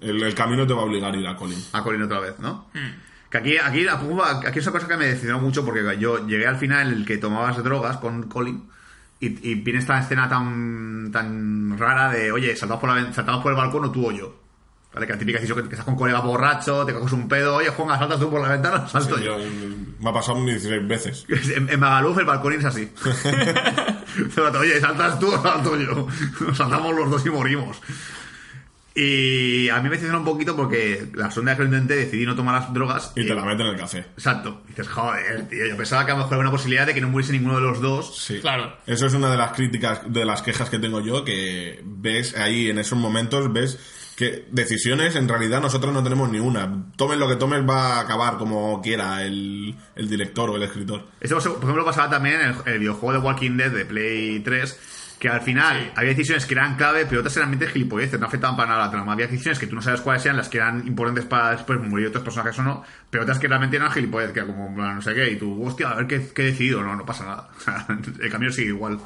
El, 0.00 0.22
el 0.22 0.34
camino 0.34 0.66
te 0.66 0.72
va 0.72 0.80
a 0.80 0.84
obligar 0.84 1.12
a 1.12 1.16
ir 1.16 1.26
a 1.26 1.36
Colin. 1.36 1.58
A 1.72 1.82
Colin 1.82 2.02
otra 2.02 2.18
vez, 2.20 2.38
¿no? 2.38 2.68
Hmm. 2.72 3.28
Que 3.30 3.38
aquí, 3.38 3.56
aquí, 3.58 3.86
aquí 3.88 4.58
es 4.58 4.66
una 4.66 4.72
cosa 4.72 4.88
que 4.88 4.96
me 4.96 5.06
decepcionó 5.06 5.38
mucho 5.40 5.64
porque 5.64 5.82
yo 5.98 6.26
llegué 6.26 6.46
al 6.46 6.56
final 6.58 6.88
en 6.88 6.94
el 6.98 7.04
que 7.06 7.16
tomabas 7.18 7.62
drogas 7.64 7.96
con 7.98 8.24
Colin 8.28 8.68
y, 9.20 9.50
y 9.50 9.54
viene 9.56 9.78
esta 9.80 9.98
escena 10.00 10.28
tan, 10.28 11.10
tan 11.12 11.78
rara 11.78 12.10
de, 12.10 12.32
oye, 12.32 12.56
saltamos 12.56 12.80
por, 12.80 12.90
la, 12.94 13.12
saltamos 13.12 13.42
por 13.42 13.52
el 13.52 13.56
balcón 13.58 13.84
o 13.84 13.90
tú 13.90 14.06
o 14.08 14.12
yo. 14.12 14.41
¿Vale? 14.94 15.06
Que 15.06 15.12
la 15.14 15.18
típica 15.18 15.38
decisión 15.38 15.56
que, 15.62 15.68
que 15.68 15.74
estás 15.74 15.84
con 15.86 15.94
un 15.94 15.98
colega 15.98 16.20
borracho, 16.20 16.84
te 16.84 16.92
coges 16.92 17.12
un 17.12 17.26
pedo, 17.26 17.56
oye, 17.56 17.68
Juan, 17.70 17.98
saltas 17.98 18.20
tú 18.20 18.30
por 18.30 18.42
la 18.42 18.48
ventana, 18.50 18.86
salto 18.88 19.16
Sí, 19.16 19.24
yo. 19.24 19.38
yo- 19.38 19.44
me 20.00 20.10
ha 20.10 20.12
pasado 20.12 20.44
16 20.44 20.86
veces. 20.86 21.26
En, 21.56 21.68
en 21.70 21.80
Magaluf 21.80 22.18
el 22.18 22.24
balcón 22.26 22.52
es 22.54 22.64
así. 22.64 22.90
Oye, 24.60 24.80
saltas 24.80 25.18
tú 25.18 25.28
o 25.32 25.40
salto 25.42 25.76
yo. 25.78 26.06
Saltamos 26.54 26.94
los 26.94 27.10
dos 27.10 27.24
y 27.26 27.30
morimos. 27.30 27.80
Y 28.94 29.70
a 29.70 29.76
mí 29.76 29.84
me 29.84 29.90
decepciona 29.90 30.18
un 30.18 30.24
poquito 30.26 30.54
porque 30.54 31.06
la 31.14 31.30
sonda 31.30 31.56
que 31.56 31.62
lo 31.62 31.68
intenté 31.68 31.96
decidí 31.96 32.26
no 32.26 32.34
tomar 32.36 32.60
las 32.60 32.74
drogas. 32.74 33.12
Y 33.16 33.26
te 33.26 33.34
la 33.34 33.42
meten 33.42 33.66
en 33.68 33.72
el 33.72 33.78
café. 33.80 33.98
Exacto. 34.00 34.60
Y 34.66 34.68
dices, 34.70 34.88
joder, 34.88 35.48
tío, 35.48 35.64
yo 35.66 35.76
pensaba 35.78 36.04
que 36.04 36.10
a 36.12 36.14
lo 36.14 36.18
mejor 36.18 36.34
había 36.34 36.42
una 36.42 36.50
posibilidad 36.50 36.86
de 36.86 36.92
que 36.92 37.00
no 37.00 37.08
muriese 37.08 37.32
ninguno 37.32 37.54
de 37.54 37.62
los 37.62 37.80
dos. 37.80 38.18
Sí. 38.18 38.40
Claro. 38.40 38.76
Eso 38.86 39.06
es 39.06 39.14
una 39.14 39.30
de 39.30 39.38
las 39.38 39.52
críticas, 39.52 40.00
de 40.12 40.26
las 40.26 40.42
quejas 40.42 40.68
que 40.68 40.78
tengo 40.78 41.00
yo, 41.00 41.24
que 41.24 41.80
ves 41.82 42.36
ahí 42.36 42.68
en 42.68 42.78
esos 42.78 42.98
momentos, 42.98 43.50
ves 43.50 43.78
que 44.16 44.46
decisiones 44.50 45.16
en 45.16 45.28
realidad 45.28 45.60
nosotros 45.60 45.92
no 45.92 46.02
tenemos 46.02 46.30
ni 46.30 46.38
una. 46.38 46.84
Tomen 46.96 47.18
lo 47.18 47.28
que 47.28 47.36
tomes 47.36 47.68
va 47.68 47.96
a 47.96 48.00
acabar 48.00 48.36
como 48.36 48.80
quiera 48.82 49.22
el, 49.22 49.74
el 49.96 50.08
director 50.08 50.50
o 50.50 50.56
el 50.56 50.62
escritor. 50.62 51.08
Esto, 51.20 51.36
por 51.36 51.62
ejemplo, 51.62 51.84
pasaba 51.84 52.10
también 52.10 52.40
en 52.40 52.48
el, 52.48 52.56
el 52.66 52.78
videojuego 52.78 53.12
de 53.12 53.18
Walking 53.26 53.56
Dead 53.56 53.70
de 53.70 53.84
Play 53.84 54.40
3, 54.40 55.16
que 55.18 55.28
al 55.28 55.40
final 55.40 55.92
había 55.96 56.10
decisiones 56.10 56.46
que 56.46 56.54
eran 56.54 56.76
clave, 56.76 57.06
pero 57.06 57.20
otras 57.20 57.36
eran 57.36 57.48
realmente 57.48 57.72
gilipolleces, 57.72 58.20
no 58.20 58.26
afectaban 58.26 58.56
para 58.56 58.70
nada 58.70 58.86
la 58.86 58.90
trama. 58.90 59.12
Había 59.12 59.28
decisiones 59.28 59.58
que 59.58 59.66
tú 59.66 59.76
no 59.76 59.80
sabes 59.80 60.00
cuáles 60.00 60.24
eran 60.24 60.36
las 60.36 60.48
que 60.48 60.58
eran 60.58 60.86
importantes 60.86 61.24
para 61.24 61.52
después 61.52 61.80
morir 61.80 62.08
otros 62.08 62.24
personajes 62.24 62.58
o 62.58 62.62
no, 62.62 62.84
pero 63.08 63.22
otras 63.22 63.38
que 63.38 63.48
realmente 63.48 63.76
eran 63.76 63.90
gilipolleces, 63.92 64.34
que 64.34 64.40
era 64.40 64.48
como, 64.48 64.68
no 64.70 65.00
sé 65.00 65.14
qué, 65.14 65.30
y 65.30 65.36
tú, 65.36 65.64
hostia, 65.64 65.90
a 65.90 65.94
ver 65.94 66.06
qué, 66.06 66.28
qué 66.34 66.42
he 66.42 66.46
decidido. 66.46 66.82
No, 66.82 66.96
no 66.96 67.06
pasa 67.06 67.24
nada. 67.24 67.48
El 68.20 68.30
camino 68.30 68.52
sigue 68.52 68.68
igual. 68.68 68.98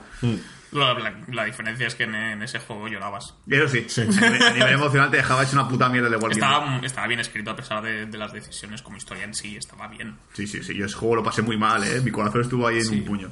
La, 0.73 0.95
la- 0.95 1.14
la 1.29 1.45
diferencia 1.45 1.87
es 1.87 1.95
que 1.95 2.05
en, 2.05 2.14
en 2.14 2.43
ese 2.43 2.59
juego 2.59 2.89
llorabas. 2.89 3.35
Eso 3.49 3.69
sí, 3.69 3.87
A, 4.01 4.05
nivel, 4.05 4.43
a 4.43 4.51
nivel 4.53 4.73
emocional 4.75 5.11
te 5.11 5.17
dejaba 5.19 5.45
hecho 5.45 5.53
una 5.53 5.69
puta 5.69 5.89
mierda 5.89 6.11
de 6.11 6.17
Walking 6.17 6.41
Dead. 6.41 6.49
Estaba, 6.51 6.79
estaba 6.85 7.07
bien 7.07 7.21
escrito 7.21 7.51
a 7.53 7.57
pesar 7.57 7.83
de, 7.83 8.07
de 8.07 8.19
las 8.19 8.33
decisiones, 8.33 8.83
como 8.83 8.97
historia 8.97 9.25
en 9.25 9.35
sí, 9.35 9.57
estaba 9.57 9.87
bien. 9.89 10.17
Sí, 10.35 10.47
sí, 10.47 10.62
sí. 10.62 10.75
Yo 10.75 10.87
ese 10.87 10.97
juego 10.97 11.17
lo 11.17 11.23
pasé 11.23 11.43
muy 11.43 11.57
mal, 11.57 11.83
¿eh? 11.85 12.01
Mi 12.01 12.11
corazón 12.11 12.41
estuvo 12.43 12.67
ahí 12.67 12.79
en 12.79 12.85
Sí. 12.85 12.95
un 12.99 13.05
puño. 13.05 13.31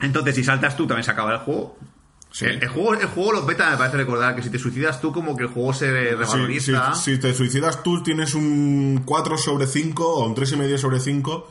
Entonces, 0.00 0.34
si 0.34 0.44
saltas 0.44 0.76
tú, 0.76 0.86
también 0.86 1.04
se 1.04 1.10
acaba 1.10 1.32
el 1.32 1.38
juego. 1.40 1.78
Sí. 2.30 2.46
El, 2.46 2.62
el 2.62 2.68
juego, 2.68 2.94
el 2.94 3.06
juego 3.06 3.32
lo 3.32 3.46
peta, 3.46 3.70
me 3.70 3.76
parece 3.76 3.98
recordar, 3.98 4.34
que 4.34 4.42
si 4.42 4.50
te 4.50 4.58
suicidas 4.58 5.00
tú, 5.00 5.12
como 5.12 5.36
que 5.36 5.42
el 5.44 5.48
juego 5.50 5.72
se 5.74 5.90
revaloriza. 5.90 6.94
si- 6.94 7.12
si 7.14 7.20
te 7.20 7.34
suicidas 7.34 7.82
tú, 7.82 8.02
tienes 8.02 8.34
un 8.34 9.02
4 9.04 9.36
sobre 9.36 9.66
5 9.66 10.06
o 10.08 10.26
un 10.26 10.34
3,5 10.34 10.78
sobre 10.78 10.98
5, 11.00 11.50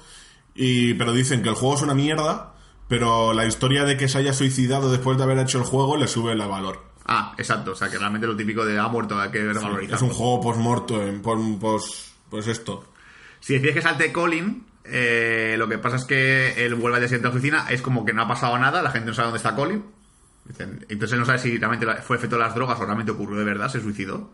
y, 0.55 0.93
pero 0.95 1.13
dicen 1.13 1.43
que 1.43 1.49
el 1.49 1.55
juego 1.55 1.75
es 1.75 1.82
una 1.84 1.93
mierda, 1.93 2.53
pero 2.91 3.31
la 3.31 3.45
historia 3.45 3.85
de 3.85 3.95
que 3.95 4.09
se 4.09 4.17
haya 4.17 4.33
suicidado 4.33 4.91
después 4.91 5.17
de 5.17 5.23
haber 5.23 5.39
hecho 5.39 5.57
el 5.59 5.63
juego 5.63 5.95
le 5.95 6.09
sube 6.09 6.33
el 6.33 6.39
valor. 6.39 6.83
Ah, 7.05 7.33
exacto. 7.37 7.71
O 7.71 7.75
sea, 7.75 7.89
que 7.89 7.97
realmente 7.97 8.27
lo 8.27 8.35
típico 8.35 8.65
de 8.65 8.77
ha 8.77 8.87
muerto, 8.89 9.17
hay 9.17 9.31
que 9.31 9.39
revalorizar. 9.41 9.95
Es 9.95 10.01
un 10.01 10.09
juego 10.09 10.41
post-morto, 10.41 11.01
en- 11.01 11.21
pos- 11.21 11.39
pos- 11.59 12.11
pues 12.29 12.47
esto. 12.47 12.83
Si 13.39 13.53
decides 13.53 13.75
que 13.75 13.81
salte 13.81 14.11
Colin, 14.11 14.65
eh, 14.83 15.55
lo 15.57 15.69
que 15.69 15.77
pasa 15.77 15.95
es 15.95 16.03
que 16.03 16.65
él 16.65 16.75
vuelve 16.75 16.97
al 16.97 17.03
siguiente 17.03 17.27
a 17.27 17.31
la 17.31 17.35
oficina, 17.37 17.65
es 17.69 17.81
como 17.81 18.03
que 18.03 18.11
no 18.11 18.23
ha 18.23 18.27
pasado 18.27 18.57
nada, 18.57 18.81
la 18.81 18.91
gente 18.91 19.07
no 19.07 19.13
sabe 19.13 19.27
dónde 19.27 19.37
está 19.37 19.55
Colin. 19.55 19.83
Entonces 20.59 21.13
él 21.13 21.19
no 21.19 21.25
sabe 21.25 21.39
si 21.39 21.57
realmente 21.57 21.87
fue 22.03 22.17
efecto 22.17 22.35
de 22.35 22.41
las 22.41 22.53
drogas 22.55 22.77
o 22.79 22.83
realmente 22.85 23.11
ocurrió 23.13 23.37
de 23.39 23.45
verdad, 23.45 23.69
se 23.69 23.79
suicidó. 23.79 24.31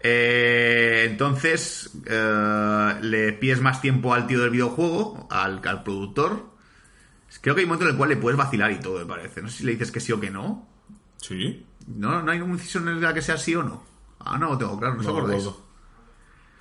Eh, 0.00 1.06
entonces 1.10 1.90
eh, 2.06 2.94
le 3.00 3.32
pides 3.32 3.60
más 3.60 3.80
tiempo 3.80 4.14
al 4.14 4.26
tío 4.28 4.40
del 4.40 4.50
videojuego, 4.50 5.26
al, 5.30 5.60
al 5.66 5.82
productor. 5.82 6.56
Creo 7.40 7.54
que 7.54 7.60
hay 7.60 7.64
un 7.64 7.68
momento 7.70 7.84
en 7.86 7.90
el 7.92 7.96
cual 7.96 8.10
le 8.10 8.16
puedes 8.16 8.36
vacilar 8.38 8.70
y 8.72 8.80
todo, 8.80 8.98
me 8.98 9.06
parece. 9.06 9.42
No 9.42 9.48
sé 9.48 9.58
si 9.58 9.64
le 9.64 9.72
dices 9.72 9.90
que 9.92 10.00
sí 10.00 10.12
o 10.12 10.20
que 10.20 10.30
no. 10.30 10.66
Sí. 11.18 11.64
No, 11.86 12.22
no 12.22 12.30
hay 12.32 12.38
ninguna 12.38 12.56
decisión 12.58 12.88
en 12.88 13.00
la 13.00 13.14
que 13.14 13.22
sea 13.22 13.36
sí 13.38 13.54
o 13.54 13.62
no. 13.62 13.82
Ah, 14.20 14.36
no 14.38 14.50
lo 14.50 14.58
tengo 14.58 14.78
claro, 14.78 14.94
no, 14.94 15.00
os 15.00 15.06
No 15.06 15.12
me 15.12 15.18
acordáis. 15.20 15.42
acuerdo. 15.46 15.68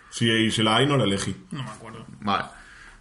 Si, 0.10 0.64
la 0.64 0.76
hay, 0.78 0.88
no 0.88 0.98
la 0.98 1.04
elegí. 1.04 1.36
No 1.52 1.64
me 1.64 1.70
acuerdo. 1.70 2.06
Vale. 2.22 2.46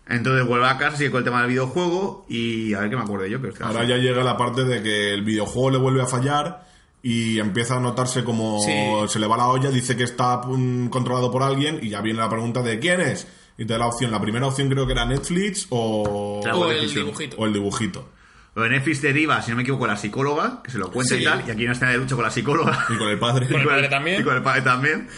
Entonces 0.08 0.46
vuelve 0.46 0.66
a 0.68 0.78
casa, 0.78 0.96
sigue 0.96 1.10
con 1.10 1.18
el 1.18 1.24
tema 1.24 1.40
del 1.40 1.50
videojuego 1.50 2.26
y 2.28 2.74
a 2.74 2.80
ver 2.80 2.90
qué 2.90 2.96
me 2.96 3.02
acuerdo 3.02 3.26
yo. 3.26 3.40
Que 3.42 3.62
Ahora 3.64 3.84
ya 3.84 3.96
llega 3.96 4.22
la 4.22 4.36
parte 4.36 4.64
de 4.64 4.82
que 4.82 5.12
el 5.14 5.22
videojuego 5.22 5.70
le 5.70 5.78
vuelve 5.78 6.02
a 6.02 6.06
fallar 6.06 6.66
y 7.02 7.38
empieza 7.38 7.76
a 7.76 7.80
notarse 7.80 8.22
como 8.24 8.60
Sí. 8.60 8.72
se 9.08 9.18
le 9.18 9.26
va 9.26 9.36
la 9.36 9.48
olla, 9.48 9.70
dice 9.70 9.96
que 9.96 10.04
está 10.04 10.42
mm, 10.46 10.88
controlado 10.88 11.30
por 11.32 11.42
alguien 11.42 11.78
y 11.82 11.88
ya 11.88 12.00
viene 12.00 12.20
la 12.20 12.28
pregunta 12.30 12.62
de 12.62 12.78
quién 12.78 13.00
es. 13.00 13.26
Y 13.58 13.64
te 13.64 13.72
da 13.72 13.78
la 13.78 13.86
opción. 13.86 14.10
La 14.10 14.20
primera 14.20 14.46
opción 14.46 14.68
creo 14.68 14.86
que 14.86 14.92
era 14.92 15.04
Netflix 15.06 15.66
o, 15.70 16.40
Claro. 16.42 16.60
O 16.60 16.70
el 16.70 16.90
dibujito. 16.92 17.36
o 17.38 17.46
el 17.46 17.52
dibujito. 17.52 18.10
Lo 18.54 18.62
de 18.62 18.70
Netflix 18.70 19.02
deriva, 19.02 19.42
si 19.42 19.50
no 19.50 19.56
me 19.56 19.62
equivoco, 19.62 19.86
la 19.86 19.96
psicóloga, 19.96 20.62
que 20.62 20.70
se 20.70 20.78
lo 20.78 20.90
cuenta 20.90 21.14
y 21.16 21.24
tal, 21.24 21.40
y 21.46 21.50
aquí 21.50 21.60
hay 21.60 21.64
una 21.64 21.72
escena 21.72 21.90
de 21.90 21.98
lucha 21.98 22.14
con 22.14 22.24
la 22.24 22.30
psicóloga. 22.30 22.86
Y 22.88 22.96
con 22.96 23.08
el 23.08 23.18
padre. 23.18 23.46
Con 23.50 23.60
el 23.60 23.66
padre 23.66 23.88
también. 23.88 24.20
Y 24.20 24.24
con 24.24 24.34
el 24.36 24.42
padre 24.42 24.62
también. 24.62 25.08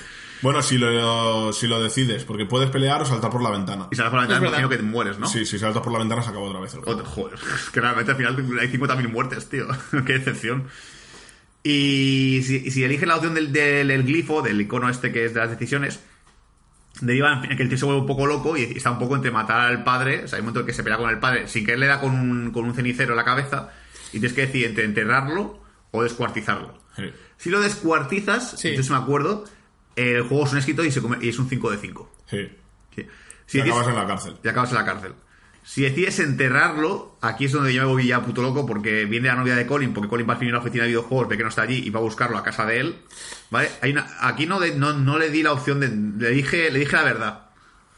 Bueno, 0.40 0.62
si 0.62 0.78
lo, 0.78 1.52
si 1.52 1.66
lo 1.66 1.80
decides, 1.82 2.22
porque 2.24 2.46
puedes 2.46 2.70
pelear 2.70 3.02
o 3.02 3.04
saltar 3.04 3.28
por 3.30 3.42
la 3.42 3.50
ventana. 3.50 3.88
Y 3.90 3.96
sales 3.96 4.10
por 4.10 4.20
la 4.20 4.26
ventana, 4.26 4.36
Es 4.36 4.42
me 4.42 4.48
imagino 4.48 4.68
que 4.68 4.76
te 4.76 4.82
mueres, 4.84 5.18
¿no? 5.18 5.26
Sí, 5.26 5.44
si 5.44 5.58
saltas 5.58 5.82
por 5.82 5.92
la 5.92 5.98
ventana 5.98 6.22
se 6.22 6.30
acaba 6.30 6.44
otra 6.44 6.60
vez 6.60 6.72
el 6.74 6.80
juego. 6.80 7.04
Joder, 7.04 7.36
joder, 7.36 7.54
es 7.64 7.70
que 7.70 7.80
realmente 7.80 8.12
al 8.12 8.16
final 8.16 8.36
hay 8.60 8.68
50.000 8.68 9.08
muertes, 9.08 9.48
tío. 9.48 9.66
Qué 10.06 10.12
decepción. 10.12 10.68
Y 11.64 12.40
si, 12.44 12.56
y 12.66 12.70
si 12.70 12.84
eliges 12.84 13.08
la 13.08 13.16
opción 13.16 13.34
del, 13.34 13.52
del- 13.52 13.88
del 13.88 14.02
glifo, 14.04 14.42
del 14.42 14.60
icono 14.60 14.88
este 14.88 15.12
que 15.12 15.24
es 15.24 15.34
de 15.34 15.40
las 15.40 15.50
decisiones, 15.50 16.00
deriva 17.00 17.42
en 17.48 17.56
que 17.56 17.62
el 17.62 17.68
tío 17.68 17.78
se 17.78 17.84
vuelve 17.84 18.00
un 18.00 18.06
poco 18.06 18.26
loco 18.26 18.56
y 18.56 18.62
está 18.64 18.90
un 18.90 18.98
poco 18.98 19.14
entre 19.16 19.30
matar 19.30 19.60
al 19.60 19.84
padre, 19.84 20.24
o 20.24 20.28
sea, 20.28 20.36
hay 20.36 20.40
un 20.40 20.46
momento 20.46 20.60
en 20.60 20.66
que 20.66 20.72
se 20.72 20.82
pelea 20.82 20.98
con 20.98 21.10
el 21.10 21.18
padre, 21.18 21.46
sin 21.48 21.64
que 21.64 21.74
él 21.74 21.80
le 21.80 21.86
da 21.86 22.00
con 22.00 22.12
un, 22.12 22.50
con 22.50 22.64
un 22.64 22.74
cenicero 22.74 23.12
en 23.12 23.16
la 23.16 23.24
cabeza, 23.24 23.70
y 24.08 24.12
tienes 24.20 24.32
que 24.32 24.42
decidir 24.46 24.66
entre 24.68 24.84
enterrarlo 24.84 25.62
o 25.92 26.02
descuartizarlo. 26.02 26.78
Sí. 26.96 27.04
Si 27.36 27.50
lo 27.50 27.60
descuartizas, 27.60 28.58
Sí. 28.58 28.74
yo 28.76 28.92
me 28.92 28.98
acuerdo, 28.98 29.44
el 29.96 30.22
juego 30.22 30.44
es 30.46 30.52
un 30.52 30.58
escrito 30.58 30.84
y, 30.84 30.90
se 30.90 31.00
come- 31.00 31.18
y 31.20 31.28
es 31.28 31.38
un 31.38 31.48
5 31.48 31.70
de 31.70 31.76
5. 31.78 32.12
Sí. 32.26 32.48
Sí. 32.94 33.02
Y 33.02 33.06
Si 33.46 33.60
acabas 33.60 33.88
en 33.88 33.94
la 33.94 34.06
cárcel. 34.06 34.34
y 34.42 34.48
acabas 34.48 34.70
en 34.70 34.76
la 34.76 34.84
cárcel. 34.84 35.12
Si 35.70 35.82
decides 35.82 36.18
enterrarlo, 36.20 37.18
aquí 37.20 37.44
es 37.44 37.52
donde 37.52 37.74
yo 37.74 37.82
me 37.82 37.88
voy 37.88 38.06
ya 38.06 38.22
puto 38.22 38.40
loco 38.40 38.64
porque 38.64 39.04
viene 39.04 39.28
la 39.28 39.34
novia 39.34 39.54
de 39.54 39.66
Colin, 39.66 39.92
porque 39.92 40.08
Colin 40.08 40.26
va 40.26 40.32
al 40.32 40.38
fin 40.40 40.48
a 40.48 40.52
la 40.52 40.58
oficina 40.60 40.84
de 40.84 40.88
videojuegos, 40.88 41.28
ve 41.28 41.36
que 41.36 41.42
no 41.42 41.50
está 41.50 41.60
allí 41.62 41.82
y 41.84 41.90
va 41.90 42.00
a 42.00 42.02
buscarlo 42.02 42.38
a 42.38 42.42
casa 42.42 42.64
de 42.64 42.80
él. 42.80 42.96
¿Vale? 43.50 43.70
Hay 43.82 43.92
una- 43.92 44.06
aquí 44.22 44.46
no, 44.46 44.58
de- 44.60 44.74
no, 44.74 44.94
no 44.94 45.18
le 45.18 45.28
di 45.28 45.42
la 45.42 45.52
opción 45.52 45.78
de. 45.80 45.88
Le 45.88 46.30
dije, 46.34 46.70
le 46.70 46.78
dije 46.78 46.96
la 46.96 47.02
verdad. 47.04 47.40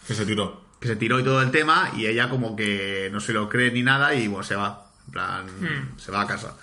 Que 0.06 0.14
se 0.14 0.26
tiró. 0.26 0.64
Que 0.80 0.88
se 0.88 0.96
tiró 0.96 1.20
y 1.20 1.22
todo 1.24 1.40
el 1.42 1.52
tema 1.52 1.92
y 1.96 2.06
ella 2.06 2.28
como 2.28 2.56
que 2.56 3.08
no 3.12 3.20
se 3.20 3.32
lo 3.32 3.48
cree 3.48 3.70
ni 3.70 3.82
nada 3.84 4.14
y 4.16 4.26
bueno, 4.26 4.42
se 4.42 4.56
va. 4.56 4.86
En 5.06 5.12
plan, 5.12 5.46
se 5.96 6.10
va 6.10 6.22
a 6.22 6.26
casa. 6.26 6.56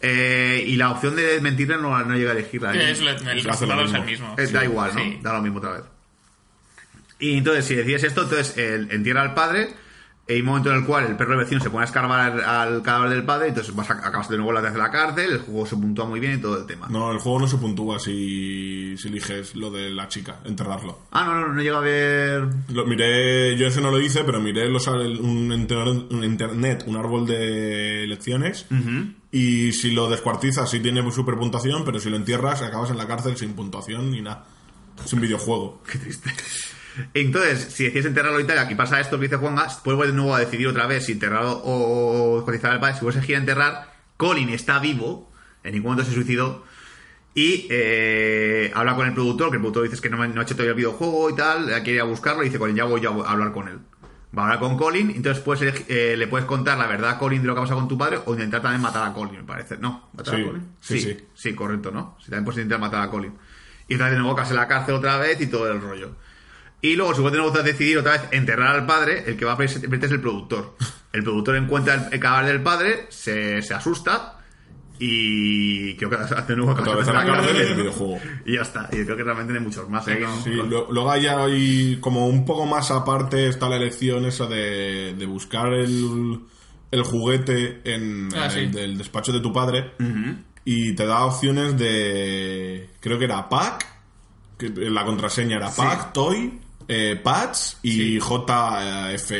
Eh, 0.00 0.62
y 0.66 0.76
la 0.76 0.92
opción 0.92 1.16
de 1.16 1.40
mentirle 1.40 1.76
no, 1.76 1.98
no 2.04 2.16
llega 2.16 2.30
a 2.30 2.34
elegirla. 2.34 2.70
Que 2.72 2.92
es 2.92 3.00
lo- 3.00 3.10
el 3.10 3.42
resultado 3.44 3.82
es 3.82 3.92
el 3.92 4.04
mismo. 4.04 4.34
Eh, 4.38 4.46
da 4.46 4.64
igual, 4.64 4.94
¿no? 4.94 5.00
Sí. 5.02 5.18
Da 5.22 5.32
lo 5.32 5.42
mismo 5.42 5.58
otra 5.58 5.72
vez. 5.72 5.82
Y 7.18 7.36
entonces, 7.36 7.64
si 7.64 7.74
decides 7.74 8.04
esto, 8.04 8.22
entonces 8.22 8.56
él 8.56 8.88
entierra 8.92 9.22
al 9.22 9.34
padre, 9.34 9.74
hay 10.34 10.40
un 10.40 10.46
momento 10.46 10.70
en 10.70 10.76
el 10.76 10.84
cual 10.84 11.06
el 11.06 11.16
perro 11.16 11.36
vecino 11.36 11.60
se 11.60 11.70
pone 11.70 11.82
a 11.82 11.86
escarbar 11.86 12.40
al 12.40 12.82
cadáver 12.82 13.10
del 13.10 13.24
padre, 13.24 13.48
entonces 13.48 13.74
vas 13.74 13.90
a, 13.90 13.94
acabas 13.94 14.28
de 14.28 14.36
nuevo 14.36 14.60
de 14.60 14.78
la 14.78 14.90
cárcel, 14.90 15.32
el 15.32 15.38
juego 15.38 15.66
se 15.66 15.76
puntúa 15.76 16.06
muy 16.06 16.20
bien 16.20 16.34
y 16.34 16.38
todo 16.38 16.58
el 16.58 16.66
tema. 16.66 16.86
No, 16.88 17.10
el 17.12 17.18
juego 17.18 17.40
no 17.40 17.46
se 17.46 17.56
puntúa 17.56 17.98
si, 17.98 18.96
si 18.96 19.08
eliges 19.08 19.54
lo 19.54 19.70
de 19.70 19.90
la 19.90 20.08
chica, 20.08 20.40
enterrarlo. 20.44 21.00
Ah, 21.10 21.24
no, 21.24 21.40
no, 21.40 21.54
no 21.54 21.62
llega 21.62 21.78
a 21.78 21.80
ver... 21.80 22.48
Lo, 22.68 22.86
miré, 22.86 23.56
yo 23.56 23.66
ese 23.66 23.80
no 23.80 23.90
lo 23.90 24.00
hice, 24.00 24.24
pero 24.24 24.40
miré 24.40 24.68
los, 24.68 24.86
un, 24.86 25.52
internet, 25.52 26.06
un 26.10 26.24
internet, 26.24 26.84
un 26.86 26.96
árbol 26.96 27.26
de 27.26 28.06
lecciones, 28.06 28.66
y 29.32 29.72
si 29.72 29.92
lo 29.92 30.08
descuartizas 30.08 30.70
sí 30.70 30.80
tiene 30.80 31.08
super 31.12 31.36
puntuación, 31.36 31.84
pero 31.84 32.00
si 32.00 32.10
lo 32.10 32.16
entierras 32.16 32.62
acabas 32.62 32.90
en 32.90 32.98
la 32.98 33.06
cárcel 33.06 33.36
sin 33.36 33.54
puntuación 33.54 34.10
ni 34.10 34.20
nada. 34.20 34.44
Es 35.04 35.12
un 35.12 35.20
videojuego. 35.20 35.82
Qué 35.90 35.98
triste. 35.98 36.30
Entonces, 37.14 37.72
si 37.72 37.84
decides 37.84 38.06
enterrarlo 38.06 38.40
y 38.40 38.44
tal, 38.44 38.58
aquí 38.58 38.74
pasa 38.74 39.00
esto 39.00 39.18
que 39.18 39.24
dice 39.26 39.36
Juanga, 39.36 39.68
vuelve 39.84 40.08
de 40.08 40.12
nuevo 40.12 40.34
a 40.34 40.40
decidir 40.40 40.66
otra 40.68 40.86
vez 40.86 41.06
si 41.06 41.12
enterrarlo 41.12 41.60
o 41.64 42.36
descuartizar 42.36 42.72
al 42.72 42.80
padre. 42.80 42.94
Si 42.98 43.04
vuelves 43.04 43.28
a 43.28 43.32
enterrar, 43.32 43.92
Colin 44.16 44.48
está 44.50 44.78
vivo, 44.78 45.30
en 45.62 45.72
ningún 45.74 45.92
momento 45.92 46.08
se 46.08 46.14
suicidó, 46.14 46.64
y 47.34 47.68
eh, 47.70 48.72
habla 48.74 48.96
con 48.96 49.06
el 49.06 49.14
productor, 49.14 49.50
que 49.50 49.56
el 49.56 49.60
productor 49.62 49.88
dice 49.88 50.02
que 50.02 50.10
no, 50.10 50.16
no 50.26 50.40
ha 50.40 50.42
hecho 50.44 50.54
todavía 50.54 50.70
el 50.72 50.76
videojuego 50.76 51.30
y 51.30 51.36
tal, 51.36 51.66
quiere 51.66 51.92
ir 51.92 52.00
a 52.00 52.04
buscarlo 52.04 52.42
y 52.42 52.46
dice, 52.46 52.58
Colin, 52.58 52.76
ya 52.76 52.84
voy 52.84 53.04
a 53.06 53.08
hablar 53.08 53.52
con 53.52 53.68
él. 53.68 53.78
Va 54.36 54.42
a 54.42 54.44
hablar 54.46 54.58
con 54.60 54.76
Colin, 54.76 55.10
entonces 55.10 55.42
puedes, 55.42 55.84
eh, 55.88 56.14
le 56.16 56.26
puedes 56.28 56.46
contar 56.46 56.78
la 56.78 56.86
verdad 56.86 57.10
a 57.10 57.18
Colin 57.18 57.40
de 57.42 57.48
lo 57.48 57.54
que 57.54 57.60
ha 57.60 57.62
pasado 57.62 57.80
con 57.80 57.88
tu 57.88 57.98
padre 57.98 58.18
o 58.26 58.32
intentar 58.32 58.62
también 58.62 58.80
matar 58.80 59.08
a 59.08 59.12
Colin, 59.12 59.36
me 59.38 59.42
parece. 59.44 59.76
¿No? 59.78 60.08
¿Matar 60.12 60.34
Sí, 60.36 60.40
a 60.42 60.44
Colin? 60.46 60.68
sí, 60.80 61.00
sí. 61.00 61.18
Sí, 61.34 61.54
correcto, 61.54 61.90
¿no? 61.90 62.16
Si 62.20 62.26
también 62.26 62.44
puedes 62.44 62.58
intentar 62.58 62.78
matar 62.80 63.02
a 63.02 63.10
Colin. 63.10 63.32
Y 63.88 63.94
otra 63.94 64.06
vez 64.06 64.14
de 64.14 64.20
nuevo 64.22 64.40
en 64.40 64.56
la 64.56 64.68
cárcel 64.68 64.94
otra 64.94 65.18
vez 65.18 65.40
y 65.40 65.46
todo 65.48 65.70
el 65.70 65.80
rollo. 65.80 66.14
Y 66.82 66.96
luego, 66.96 67.14
si 67.14 67.20
vos 67.20 67.30
tenemos 67.30 67.52
que 67.52 67.62
decidir 67.62 67.98
otra 67.98 68.12
vez 68.12 68.22
enterrar 68.30 68.74
al 68.74 68.86
padre, 68.86 69.24
el 69.26 69.36
que 69.36 69.44
va 69.44 69.52
a 69.52 69.56
verte 69.56 70.06
es 70.06 70.12
el 70.12 70.20
productor. 70.20 70.76
El 71.12 71.22
productor 71.22 71.56
encuentra 71.56 71.94
el, 71.94 72.14
el 72.14 72.20
cadáver 72.20 72.52
del 72.52 72.62
padre, 72.62 73.06
se, 73.10 73.60
se 73.62 73.74
asusta 73.74 74.36
y 74.98 75.94
creo 75.96 76.10
que 76.10 76.16
hace 76.16 76.34
de 76.34 76.56
nuevo 76.56 76.72
Otra 76.72 76.94
vez 76.94 77.06
la 77.06 77.24
cárcel 77.26 77.56
y 77.56 77.60
el 77.60 77.74
videojuego. 77.74 78.18
Y 78.44 78.54
ya 78.54 78.62
está. 78.62 78.88
Y 78.92 79.04
creo 79.04 79.16
que 79.16 79.24
realmente 79.24 79.52
hay 79.54 79.60
muchos 79.60 79.88
más. 79.88 80.06
¿eh? 80.08 80.20
Sí, 80.44 80.50
luego 80.50 81.10
hay, 81.10 81.26
hay 81.26 81.98
como 82.00 82.26
un 82.26 82.44
poco 82.44 82.66
más 82.66 82.90
aparte 82.90 83.48
está 83.48 83.68
la 83.68 83.76
elección 83.76 84.24
esa 84.26 84.46
de, 84.46 85.14
de 85.18 85.26
buscar 85.26 85.72
el, 85.72 86.40
el 86.90 87.02
juguete 87.02 87.80
en, 87.84 88.28
Ah, 88.36 88.50
sí. 88.50 88.60
el 88.60 88.72
del 88.72 88.98
despacho 88.98 89.32
de 89.32 89.40
tu 89.40 89.52
padre 89.52 89.92
y 90.64 90.94
te 90.94 91.06
da 91.06 91.24
opciones 91.24 91.76
de 91.78 92.90
creo 93.00 93.18
que 93.18 93.24
era 93.24 93.48
pack 93.48 93.86
que 94.58 94.68
la 94.68 95.04
contraseña 95.06 95.56
era 95.56 95.70
pack 95.70 96.12
toy 96.12 96.60
eh, 96.92 97.16
patch 97.22 97.76
y 97.82 98.18
JF 98.18 99.30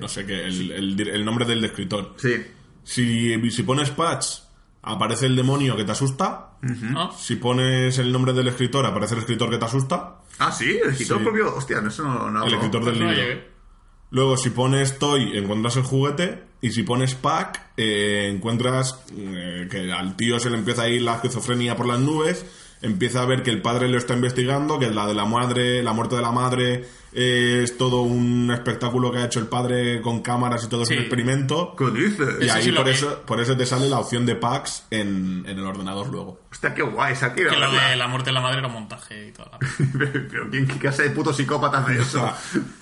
no 0.00 0.08
sé 0.08 0.26
qué 0.26 0.44
el, 0.44 1.00
el 1.00 1.24
nombre 1.24 1.44
del 1.46 1.64
escritor 1.64 2.14
Sí. 2.18 2.34
si, 2.82 3.50
si 3.50 3.62
pones 3.62 3.90
patch 3.90 4.26
aparece 4.82 5.26
el 5.26 5.36
demonio 5.36 5.76
que 5.76 5.84
te 5.84 5.92
asusta 5.92 6.50
¿No? 6.62 7.12
si 7.12 7.36
pones 7.36 7.98
el 7.98 8.10
nombre 8.12 8.32
del 8.32 8.48
escritor 8.48 8.84
aparece 8.86 9.14
el 9.14 9.20
escritor 9.20 9.50
que 9.50 9.58
te 9.58 9.64
asusta 9.64 10.16
Ah, 10.38 10.50
sí, 10.50 10.78
el 10.82 10.90
escritor 10.90 11.18
Sí. 11.18 11.22
propio. 11.24 11.54
Hostia, 11.54 11.80
no, 11.80 11.88
eso 11.88 12.02
no, 12.02 12.28
no 12.28 12.44
el 12.44 12.54
escritor 12.54 12.84
del 12.84 12.98
No 12.98 13.06
libro. 13.08 13.16
llegué. 13.22 13.48
Luego, 14.10 14.36
si 14.36 14.50
pones 14.50 14.98
Toy, 14.98 15.38
encuentras 15.38 15.76
el 15.76 15.84
juguete. 15.84 16.42
Y 16.60 16.70
si 16.72 16.82
pones 16.82 17.14
Pack, 17.14 17.60
eh, 17.76 18.32
encuentras 18.34 19.00
eh, 19.16 19.68
que 19.70 19.92
al 19.92 20.16
tío 20.16 20.40
se 20.40 20.50
le 20.50 20.56
empieza 20.58 20.82
a 20.82 20.88
ir 20.88 21.02
la 21.02 21.14
esquizofrenia 21.16 21.76
por 21.76 21.86
las 21.86 22.00
nubes. 22.00 22.44
Empieza 22.84 23.22
a 23.22 23.26
ver 23.26 23.42
que 23.42 23.50
el 23.50 23.62
padre 23.62 23.88
lo 23.88 23.96
está 23.98 24.14
investigando, 24.14 24.78
que 24.78 24.90
la 24.90 25.06
de 25.06 25.14
la 25.14 25.24
madre, 25.24 25.82
la 25.82 25.92
muerte 25.94 26.16
de 26.16 26.22
la 26.22 26.32
madre, 26.32 26.84
eh, 27.14 27.60
es 27.64 27.78
todo 27.78 28.02
un 28.02 28.50
espectáculo 28.52 29.10
que 29.10 29.18
ha 29.18 29.24
hecho 29.24 29.40
el 29.40 29.46
padre 29.46 30.02
con 30.02 30.20
cámaras 30.20 30.64
y 30.64 30.68
todo 30.68 30.82
es 30.82 30.88
Sí. 30.88 30.94
un 30.94 31.00
experimento. 31.00 31.74
¿Qué 31.78 31.90
dices? 31.90 32.28
Y 32.40 32.44
Eso 32.44 32.54
ahí 32.54 32.62
sí 32.64 32.72
por 32.72 32.88
eso, 32.88 33.22
por 33.24 33.40
eso 33.40 33.56
te 33.56 33.64
sale 33.64 33.88
la 33.88 33.98
opción 34.00 34.26
de 34.26 34.36
packs 34.36 34.84
en, 34.90 35.44
en 35.46 35.58
el 35.58 35.64
ordenador 35.64 36.08
luego. 36.08 36.40
Hostia, 36.52 36.74
qué 36.74 36.82
guay, 36.82 37.14
esa 37.14 37.34
Que 37.34 37.44
lo 37.44 37.72
de 37.72 37.96
la 37.96 38.06
muerte 38.06 38.30
de 38.30 38.34
la 38.34 38.40
madre 38.42 38.58
era 38.58 38.66
un 38.68 38.74
montaje 38.74 39.28
y 39.28 39.32
todo. 39.32 39.50
Pero 39.98 40.50
¿quién, 40.50 40.66
qué 40.66 40.78
clase 40.78 41.04
de 41.04 41.10
puto 41.10 41.32
psicópata 41.32 41.78
hace 41.78 42.00
eso? 42.00 42.30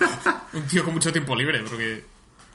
Un 0.54 0.62
tío 0.64 0.84
con 0.84 0.94
mucho 0.94 1.12
tiempo 1.12 1.34
libre, 1.36 1.62
porque... 1.68 2.04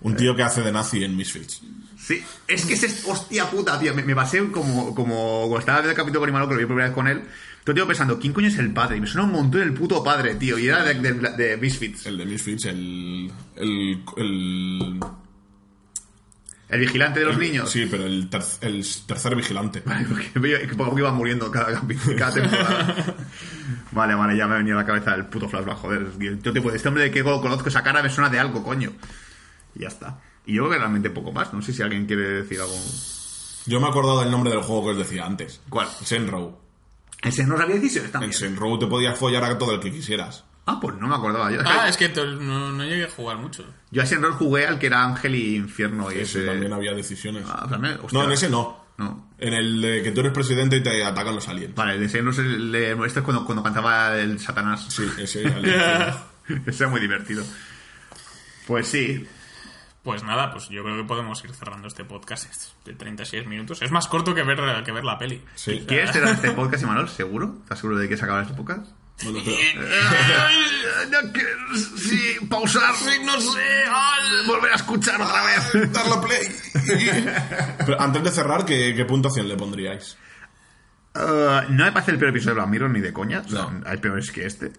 Un 0.02 0.16
tío 0.16 0.36
que 0.36 0.44
hace 0.44 0.62
de 0.62 0.72
nazi 0.72 1.04
en 1.04 1.16
Misfits. 1.18 1.62
Sí, 1.98 2.24
es 2.48 2.66
que 2.66 2.76
ese 2.76 2.86
es 2.86 3.04
hostia 3.06 3.50
puta, 3.50 3.80
tío. 3.80 3.94
Me, 3.96 4.04
me 4.04 4.16
pasé 4.16 4.46
como, 4.52 4.94
como 4.96 5.42
cuando 5.48 5.60
estaba 5.60 5.80
viendo 5.80 5.92
el 5.92 5.98
capítulo 5.98 6.20
con 6.22 6.30
Imano, 6.30 6.48
que 6.48 6.54
lo 6.54 6.60
vi 6.60 6.66
por 6.66 6.76
primera 6.76 6.90
vez 6.90 6.96
con 6.96 7.08
él. 7.08 7.24
Todo 7.64 7.74
tío 7.74 7.88
pensando, 7.88 8.18
¿quién 8.20 8.32
coño 8.32 8.48
es 8.48 8.58
el 8.60 8.72
padre? 8.72 8.98
Y 8.98 9.02
me 9.02 9.08
suena 9.08 9.26
un 9.28 9.34
montón 9.34 9.62
el 9.62 9.74
puto 9.74 10.04
padre, 10.04 10.36
tío. 10.36 10.58
Y 10.58 10.68
era 10.68 10.84
de, 10.84 10.94
de, 10.94 11.14
de 11.36 11.58
Misfits. 11.58 12.06
El 12.06 12.18
de 12.18 12.26
Misfits, 12.26 12.66
el. 12.66 13.32
El. 13.56 14.04
el 14.18 15.00
El 16.70 16.80
vigilante 16.80 17.20
de 17.22 17.26
los 17.26 17.38
niños. 17.38 17.70
Sí, 17.72 17.88
pero 17.90 18.06
el, 18.06 18.30
ter- 18.30 18.42
el 18.62 18.86
tercer 19.06 19.36
vigilante. 19.36 19.82
Porque 20.08 20.32
veía 20.40 20.60
que 20.62 20.68
poco 20.68 20.84
a 20.84 20.88
poco 20.88 21.00
iba 21.00 21.12
muriendo 21.12 21.50
cada, 21.52 21.82
cada 22.18 22.34
temporada. 22.34 23.16
vale, 23.92 24.16
vale, 24.16 24.38
ya 24.38 24.48
me 24.48 24.54
ha 24.56 24.58
venido 24.60 24.78
a 24.78 24.82
la 24.82 24.88
cabeza 24.88 25.16
el 25.16 25.26
puto 25.26 25.50
flashback, 25.50 25.78
joder. 25.78 26.08
Yo 26.42 26.54
te 26.54 26.62
puedo, 26.62 26.76
este 26.76 26.88
hombre 26.88 27.04
de 27.04 27.12
que 27.12 27.24
conozco 27.24 27.68
esa 27.70 27.84
cara 27.84 28.04
me 28.04 28.10
suena 28.10 28.30
de 28.30 28.40
algo, 28.40 28.64
coño. 28.64 28.92
Y 29.78 29.82
ya 29.82 29.90
está. 29.90 30.20
Y 30.46 30.56
yo 30.56 30.64
creo 30.64 30.72
que 30.74 30.78
realmente 30.80 31.10
poco 31.12 31.32
más. 31.32 31.54
No 31.54 31.62
sé 31.62 31.72
si 31.74 31.84
alguien 31.84 32.06
quiere 32.08 32.24
decir 32.42 32.60
algo. 32.60 32.74
Yo 33.66 33.80
me 33.80 33.86
he 33.86 33.90
acordado 33.90 34.22
del 34.22 34.32
nombre 34.32 34.50
del 34.50 34.62
juego 34.62 34.86
que 34.86 34.90
os 34.92 34.98
decía 34.98 35.26
antes. 35.26 35.62
¿Cuál? 35.70 35.88
Senrow. 36.04 36.58
Ese 37.22 37.46
no 37.46 37.56
había 37.60 37.76
decisiones 37.76 38.12
también. 38.12 38.32
En 38.32 38.38
Senrow 38.38 38.80
te 38.80 38.88
podías 38.88 39.18
follar 39.18 39.44
a 39.44 39.58
todo 39.58 39.74
el 39.74 39.80
que 39.80 39.92
quisieras. 39.92 40.46
Ah, 40.66 40.80
pues 40.82 40.96
no 40.98 41.08
me 41.08 41.16
acordaba 41.16 41.52
yo. 41.52 41.60
Ah, 41.66 41.88
es 41.88 41.96
que 41.98 42.10
no, 42.10 42.72
no 42.72 42.84
llegué 42.84 43.06
a 43.06 43.10
jugar 43.10 43.38
mucho. 43.38 43.66
Yo 43.92 44.02
a 44.02 44.06
ese 44.06 44.16
rol 44.18 44.34
jugué 44.34 44.66
al 44.68 44.80
que 44.80 44.88
era 44.88 45.04
Ángel 45.04 45.36
y 45.36 45.56
Infierno 45.56 46.12
y 46.12 46.16
Ese 46.16 46.40
ese. 46.40 46.46
también 46.46 46.74
había 46.74 46.94
decisiones. 46.94 47.46
Ah, 47.48 47.68
también, 47.70 47.98
no, 48.12 48.24
en 48.24 48.32
ese 48.32 48.50
no. 48.50 48.86
No. 48.98 49.30
En 49.38 49.54
el 49.54 49.80
de 49.82 50.02
que 50.04 50.12
tú 50.12 50.22
eres 50.22 50.32
presidente 50.34 50.78
y 50.78 50.84
te 50.84 51.04
atacan 51.06 51.36
los 51.36 51.48
aliens. 51.48 51.76
Vale, 51.76 51.94
el 51.94 52.00
de 52.00 52.06
ese 52.08 52.22
no 52.22 52.32
es 52.32 52.40
el 52.40 52.72
de. 52.72 52.92
Este 53.06 53.20
es 53.20 53.26
cuando, 53.26 53.46
cuando 53.46 53.64
cantaba 53.64 54.18
el 54.18 54.40
Satanás. 54.40 54.88
Sí, 54.90 55.04
ese 55.20 55.46
alien. 55.54 55.80
ese 56.66 56.84
era 56.84 56.90
muy 56.90 57.00
divertido. 57.00 57.44
Pues 58.66 58.88
sí. 58.88 59.26
Pues 60.08 60.24
nada, 60.24 60.50
pues 60.54 60.70
yo 60.70 60.84
creo 60.86 60.96
que 60.96 61.04
podemos 61.04 61.44
ir 61.44 61.54
cerrando 61.54 61.90
este 61.90 62.06
podcast 62.06 62.46
de 62.86 62.94
36 62.94 63.46
minutos. 63.46 63.82
Es 63.82 63.92
más 63.92 64.08
corto 64.08 64.34
que 64.34 64.42
ver, 64.42 64.58
que 64.86 64.94
ver 64.94 65.04
la 65.04 65.18
peli. 65.18 65.44
Sí. 65.56 65.84
¿Quieres 65.86 66.14
cerrar 66.14 66.34
este 66.34 66.52
podcast, 66.54 66.84
Imanol? 66.84 67.10
¿Seguro? 67.10 67.58
¿Estás 67.64 67.80
seguro 67.80 67.98
de 67.98 68.08
que 68.08 68.16
se 68.16 68.24
acaba 68.24 68.42
este 68.42 68.54
podcast? 68.54 68.90
Bueno, 69.24 69.40
pero- 69.44 69.58
No 71.26 71.34
quiero, 71.34 71.50
sí, 71.98 72.38
pausar, 72.50 72.94
no 73.26 73.42
sé, 73.42 73.84
volver 74.48 74.72
a 74.72 74.76
escuchar 74.78 75.22
otra 75.22 75.44
vez. 75.44 75.92
Darle 75.92 76.16
play. 76.26 77.36
Pero 77.86 78.00
antes 78.00 78.24
de 78.24 78.32
cerrar, 78.32 78.64
¿qué, 78.64 78.94
qué 78.96 79.04
puntuación 79.04 79.50
le 79.50 79.58
pondríais? 79.58 80.18
Uh, 81.16 81.70
no 81.70 81.84
me 81.84 81.92
parece 81.92 82.12
el 82.12 82.18
peor 82.18 82.30
episodio 82.30 82.52
de 82.56 82.62
Black 82.62 82.70
Mirror 82.70 82.92
ni 82.92 83.02
de 83.02 83.12
coña. 83.12 83.42
O 83.46 83.50
sea, 83.50 83.64
No. 83.64 83.82
hay 83.86 83.98
peores 83.98 84.32
que 84.32 84.46
este. 84.46 84.72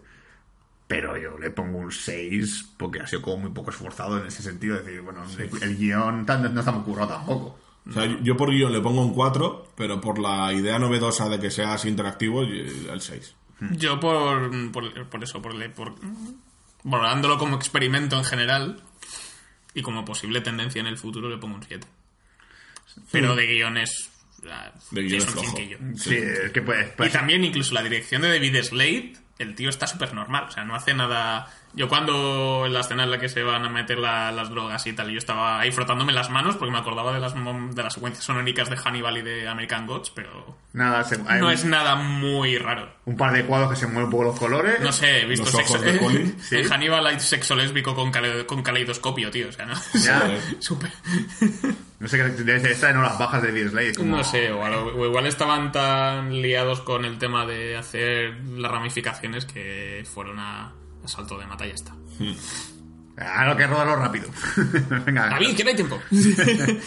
Pero 0.88 1.16
yo 1.18 1.38
le 1.38 1.50
pongo 1.50 1.78
un 1.78 1.92
6 1.92 2.70
porque 2.76 3.00
ha 3.00 3.06
sido 3.06 3.22
como 3.22 3.36
muy 3.36 3.50
poco 3.50 3.70
esforzado 3.70 4.18
en 4.18 4.26
ese 4.26 4.42
sentido. 4.42 4.76
Es 4.76 4.84
decir, 4.86 5.02
bueno, 5.02 5.22
el, 5.38 5.62
el 5.62 5.76
guion 5.76 6.24
no 6.26 6.60
está 6.60 6.72
muy 6.72 6.82
currado 6.82 7.08
tampoco. 7.14 7.58
O 7.88 7.92
sea, 7.92 8.04
yo 8.22 8.36
por 8.36 8.50
guion 8.50 8.72
le 8.72 8.80
pongo 8.80 9.02
un 9.02 9.12
4, 9.14 9.72
pero 9.76 10.00
por 10.00 10.18
la 10.18 10.52
idea 10.52 10.78
novedosa 10.78 11.28
de 11.28 11.38
que 11.38 11.50
sea 11.50 11.74
así 11.74 11.88
interactivo, 11.88 12.42
el 12.42 13.00
6. 13.00 13.34
Yo 13.72 14.00
por, 14.00 14.50
por, 14.72 15.08
por 15.08 15.22
eso, 15.22 15.40
por, 15.42 15.54
le- 15.54 15.68
por 15.70 15.94
valorándolo 16.84 17.36
como 17.38 17.56
experimento 17.56 18.16
en 18.16 18.24
general 18.24 18.82
y 19.74 19.82
como 19.82 20.04
posible 20.04 20.40
tendencia 20.40 20.80
en 20.80 20.86
el 20.86 20.96
futuro, 20.96 21.28
le 21.28 21.36
pongo 21.38 21.56
un 21.56 21.62
7. 21.62 21.86
Pero 23.12 23.36
de 23.36 23.46
guiones... 23.46 24.10
ah, 24.50 24.72
De 24.90 25.02
guion 25.02 25.20
es 25.22 25.34
un. 25.34 25.98
Sí, 25.98 26.14
es 26.16 26.50
que 26.52 26.62
puede. 26.62 26.94
Y 27.06 27.10
también 27.10 27.44
incluso 27.44 27.74
la 27.74 27.82
dirección 27.82 28.22
de 28.22 28.28
David 28.30 28.56
Slade, 28.62 29.12
el 29.38 29.54
tío 29.54 29.70
está 29.70 29.86
súper 29.86 30.12
normal, 30.14 30.44
o 30.48 30.50
sea, 30.50 30.64
no 30.64 30.74
hace 30.74 30.94
nada... 30.94 31.48
Yo 31.78 31.88
cuando 31.88 32.64
en 32.66 32.72
la 32.74 32.80
escena 32.80 33.04
en 33.04 33.10
la 33.12 33.18
que 33.18 33.28
se 33.28 33.42
van 33.42 33.64
a 33.64 33.68
meter 33.68 33.98
la- 33.98 34.32
las 34.32 34.50
drogas 34.50 34.84
y 34.88 34.92
tal, 34.92 35.10
yo 35.10 35.18
estaba 35.18 35.60
ahí 35.60 35.70
frotándome 35.70 36.12
las 36.12 36.28
manos 36.28 36.56
porque 36.56 36.72
me 36.72 36.78
acordaba 36.78 37.12
de 37.12 37.20
las, 37.20 37.34
mom- 37.36 37.70
de 37.72 37.82
las 37.84 37.94
secuencias 37.94 38.24
sonóricas 38.24 38.68
de 38.68 38.76
Hannibal 38.76 39.16
y 39.18 39.22
de 39.22 39.48
American 39.48 39.86
Gods, 39.86 40.10
pero 40.10 40.56
Nada, 40.72 41.04
se- 41.04 41.18
no 41.18 41.46
un, 41.46 41.52
es 41.52 41.64
nada 41.64 41.94
muy 41.94 42.58
raro. 42.58 42.90
un 43.06 43.16
par 43.16 43.32
de 43.32 43.44
cuadros 43.44 43.70
que 43.70 43.76
se 43.76 43.86
mueven 43.86 44.04
un 44.06 44.10
poco 44.10 44.24
los 44.24 44.38
colores. 44.38 44.80
No 44.80 44.90
sé, 44.92 45.22
he 45.22 45.24
visto 45.26 45.44
Los 45.46 45.54
sexo... 45.54 45.78
de 45.78 45.96
Colin. 45.98 46.36
En 46.50 46.68
Hannibal 46.68 47.06
hay 47.06 47.20
sexo 47.20 47.54
lésbico 47.54 47.94
con, 47.94 48.10
cale- 48.10 48.44
con 48.44 48.62
caleidoscopio, 48.62 49.30
tío, 49.30 49.48
o 49.48 49.52
sea, 49.52 49.66
¿no? 49.66 49.74
Ya. 49.94 50.36
Súper... 50.58 50.90
No 52.00 52.06
sé 52.06 52.16
qué 52.16 52.24
debe 52.44 52.60
ser 52.60 52.70
esta 52.72 52.90
en 52.90 52.96
horas 52.96 53.18
bajas 53.18 53.42
de 53.42 53.68
Slade. 53.68 53.94
como- 53.94 54.16
No 54.18 54.24
sé, 54.24 54.50
o, 54.52 54.68
lo- 54.68 54.96
o 54.96 55.06
igual 55.06 55.26
estaban 55.26 55.72
tan 55.72 56.42
liados 56.42 56.80
con 56.80 57.04
el 57.04 57.18
tema 57.18 57.46
de 57.46 57.76
hacer 57.76 58.34
las 58.56 58.70
ramificaciones 58.70 59.44
que 59.44 60.04
fueron 60.12 60.38
a, 60.38 60.72
a 61.04 61.08
salto 61.08 61.38
de 61.38 61.46
mata 61.46 61.66
y 61.66 61.68
ya 61.68 61.74
está. 61.74 61.94
Ah, 63.16 63.46
no, 63.46 63.56
que 63.56 63.66
rodarlo 63.66 63.96
rápido. 63.96 64.28
Venga. 65.04 65.28
David, 65.28 65.56
que 65.56 65.64
no 65.64 65.70
hay 65.70 65.76
tiempo. 65.76 66.00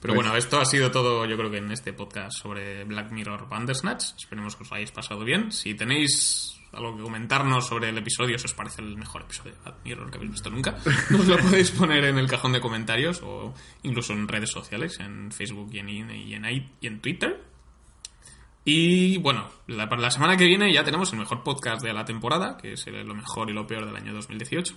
Pero 0.00 0.14
bueno, 0.14 0.36
esto 0.36 0.60
ha 0.60 0.66
sido 0.66 0.90
todo, 0.90 1.24
yo 1.24 1.34
creo 1.36 1.50
que 1.50 1.56
en 1.56 1.72
este 1.72 1.94
podcast 1.94 2.36
sobre 2.42 2.84
Black 2.84 3.10
Mirror 3.10 3.48
Bandersnatch. 3.48 4.14
Esperemos 4.18 4.54
que 4.54 4.64
os 4.64 4.72
hayáis 4.72 4.90
pasado 4.90 5.24
bien. 5.24 5.50
Si 5.50 5.74
tenéis 5.74 6.60
algo 6.72 6.96
que 6.96 7.02
comentarnos 7.02 7.66
sobre 7.66 7.88
el 7.88 7.96
episodio, 7.96 8.38
si 8.38 8.44
os 8.44 8.52
parece 8.52 8.82
el 8.82 8.98
mejor 8.98 9.22
episodio 9.22 9.52
de 9.52 9.60
Black 9.62 9.76
Mirror 9.82 10.10
que 10.10 10.16
habéis 10.18 10.32
visto 10.32 10.50
nunca, 10.50 10.76
nos 11.10 11.26
lo 11.26 11.38
podéis 11.38 11.70
poner 11.70 12.04
en 12.04 12.18
el 12.18 12.28
cajón 12.28 12.52
de 12.52 12.60
comentarios 12.60 13.22
o 13.22 13.54
incluso 13.82 14.12
en 14.12 14.28
redes 14.28 14.50
sociales, 14.50 15.00
en 15.00 15.32
Facebook 15.32 15.70
y 15.72 15.78
en, 15.78 15.88
y 15.88 16.34
en, 16.34 16.44
y 16.44 16.86
en 16.86 17.00
Twitter. 17.00 17.53
Y 18.66 19.18
bueno, 19.18 19.46
la, 19.66 19.88
para 19.90 20.00
la 20.00 20.10
semana 20.10 20.36
que 20.38 20.46
viene 20.46 20.72
ya 20.72 20.84
tenemos 20.84 21.12
el 21.12 21.18
mejor 21.18 21.42
podcast 21.42 21.82
de 21.82 21.92
la 21.92 22.04
temporada, 22.06 22.56
que 22.56 22.72
es 22.72 22.86
el- 22.86 23.06
lo 23.06 23.14
mejor 23.14 23.50
y 23.50 23.52
lo 23.52 23.66
peor 23.66 23.84
del 23.84 23.94
año 23.96 24.14
2018, 24.14 24.74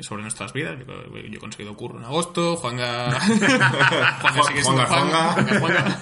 sobre 0.00 0.22
nuestras 0.22 0.52
vidas. 0.52 0.78
Yo, 0.86 0.94
yo 1.16 1.36
he 1.36 1.38
conseguido 1.38 1.74
curro 1.74 1.98
en 1.98 2.04
agosto, 2.04 2.56
Juanga... 2.56 3.18
Juanga 4.20 4.42
sigue 4.44 4.62
siendo 4.62 4.86
Juanga, 4.86 5.32
Juan, 5.32 5.46
Juanga. 5.48 5.58
Juanga, 5.58 5.60
Juanga. 5.60 5.98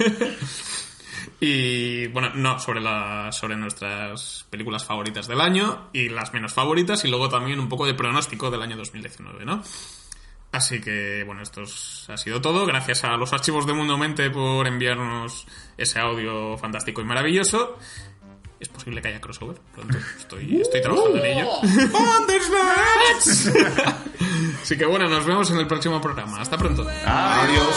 Y 1.40 2.06
bueno, 2.08 2.30
no, 2.34 2.58
sobre, 2.58 2.80
la, 2.80 3.30
sobre 3.30 3.56
nuestras 3.56 4.46
películas 4.50 4.84
favoritas 4.84 5.26
del 5.28 5.40
año 5.40 5.88
y 5.92 6.08
las 6.08 6.32
menos 6.32 6.52
favoritas 6.54 7.04
y 7.04 7.08
luego 7.08 7.28
también 7.28 7.60
un 7.60 7.68
poco 7.68 7.86
de 7.86 7.92
pronóstico 7.94 8.50
del 8.50 8.62
año 8.62 8.76
2019, 8.76 9.44
¿no? 9.44 9.62
Así 10.52 10.80
que, 10.80 11.22
bueno, 11.24 11.42
esto 11.42 11.62
es- 11.62 12.06
ha 12.08 12.16
sido 12.16 12.40
todo. 12.40 12.64
Gracias 12.66 13.04
a 13.04 13.16
los 13.16 13.32
archivos 13.32 13.66
de 13.66 13.72
Mundo 13.74 13.98
Mente 13.98 14.30
por 14.30 14.66
enviarnos 14.66 15.46
ese 15.76 15.98
audio 15.98 16.56
fantástico 16.56 17.00
y 17.02 17.04
maravilloso. 17.04 17.76
Es 18.58 18.68
posible 18.70 19.02
que 19.02 19.08
haya 19.08 19.20
crossover 19.20 19.58
pronto. 19.74 19.98
Estoy, 20.18 20.62
estoy 20.62 20.80
trabajando 20.80 21.18
en 21.18 21.26
ello. 21.26 21.48
Así 24.62 24.78
que 24.78 24.86
bueno, 24.86 25.08
nos 25.10 25.26
vemos 25.26 25.50
en 25.50 25.58
el 25.58 25.66
próximo 25.66 26.00
programa. 26.00 26.40
Hasta 26.40 26.56
pronto. 26.56 26.86
Adiós. 27.04 27.76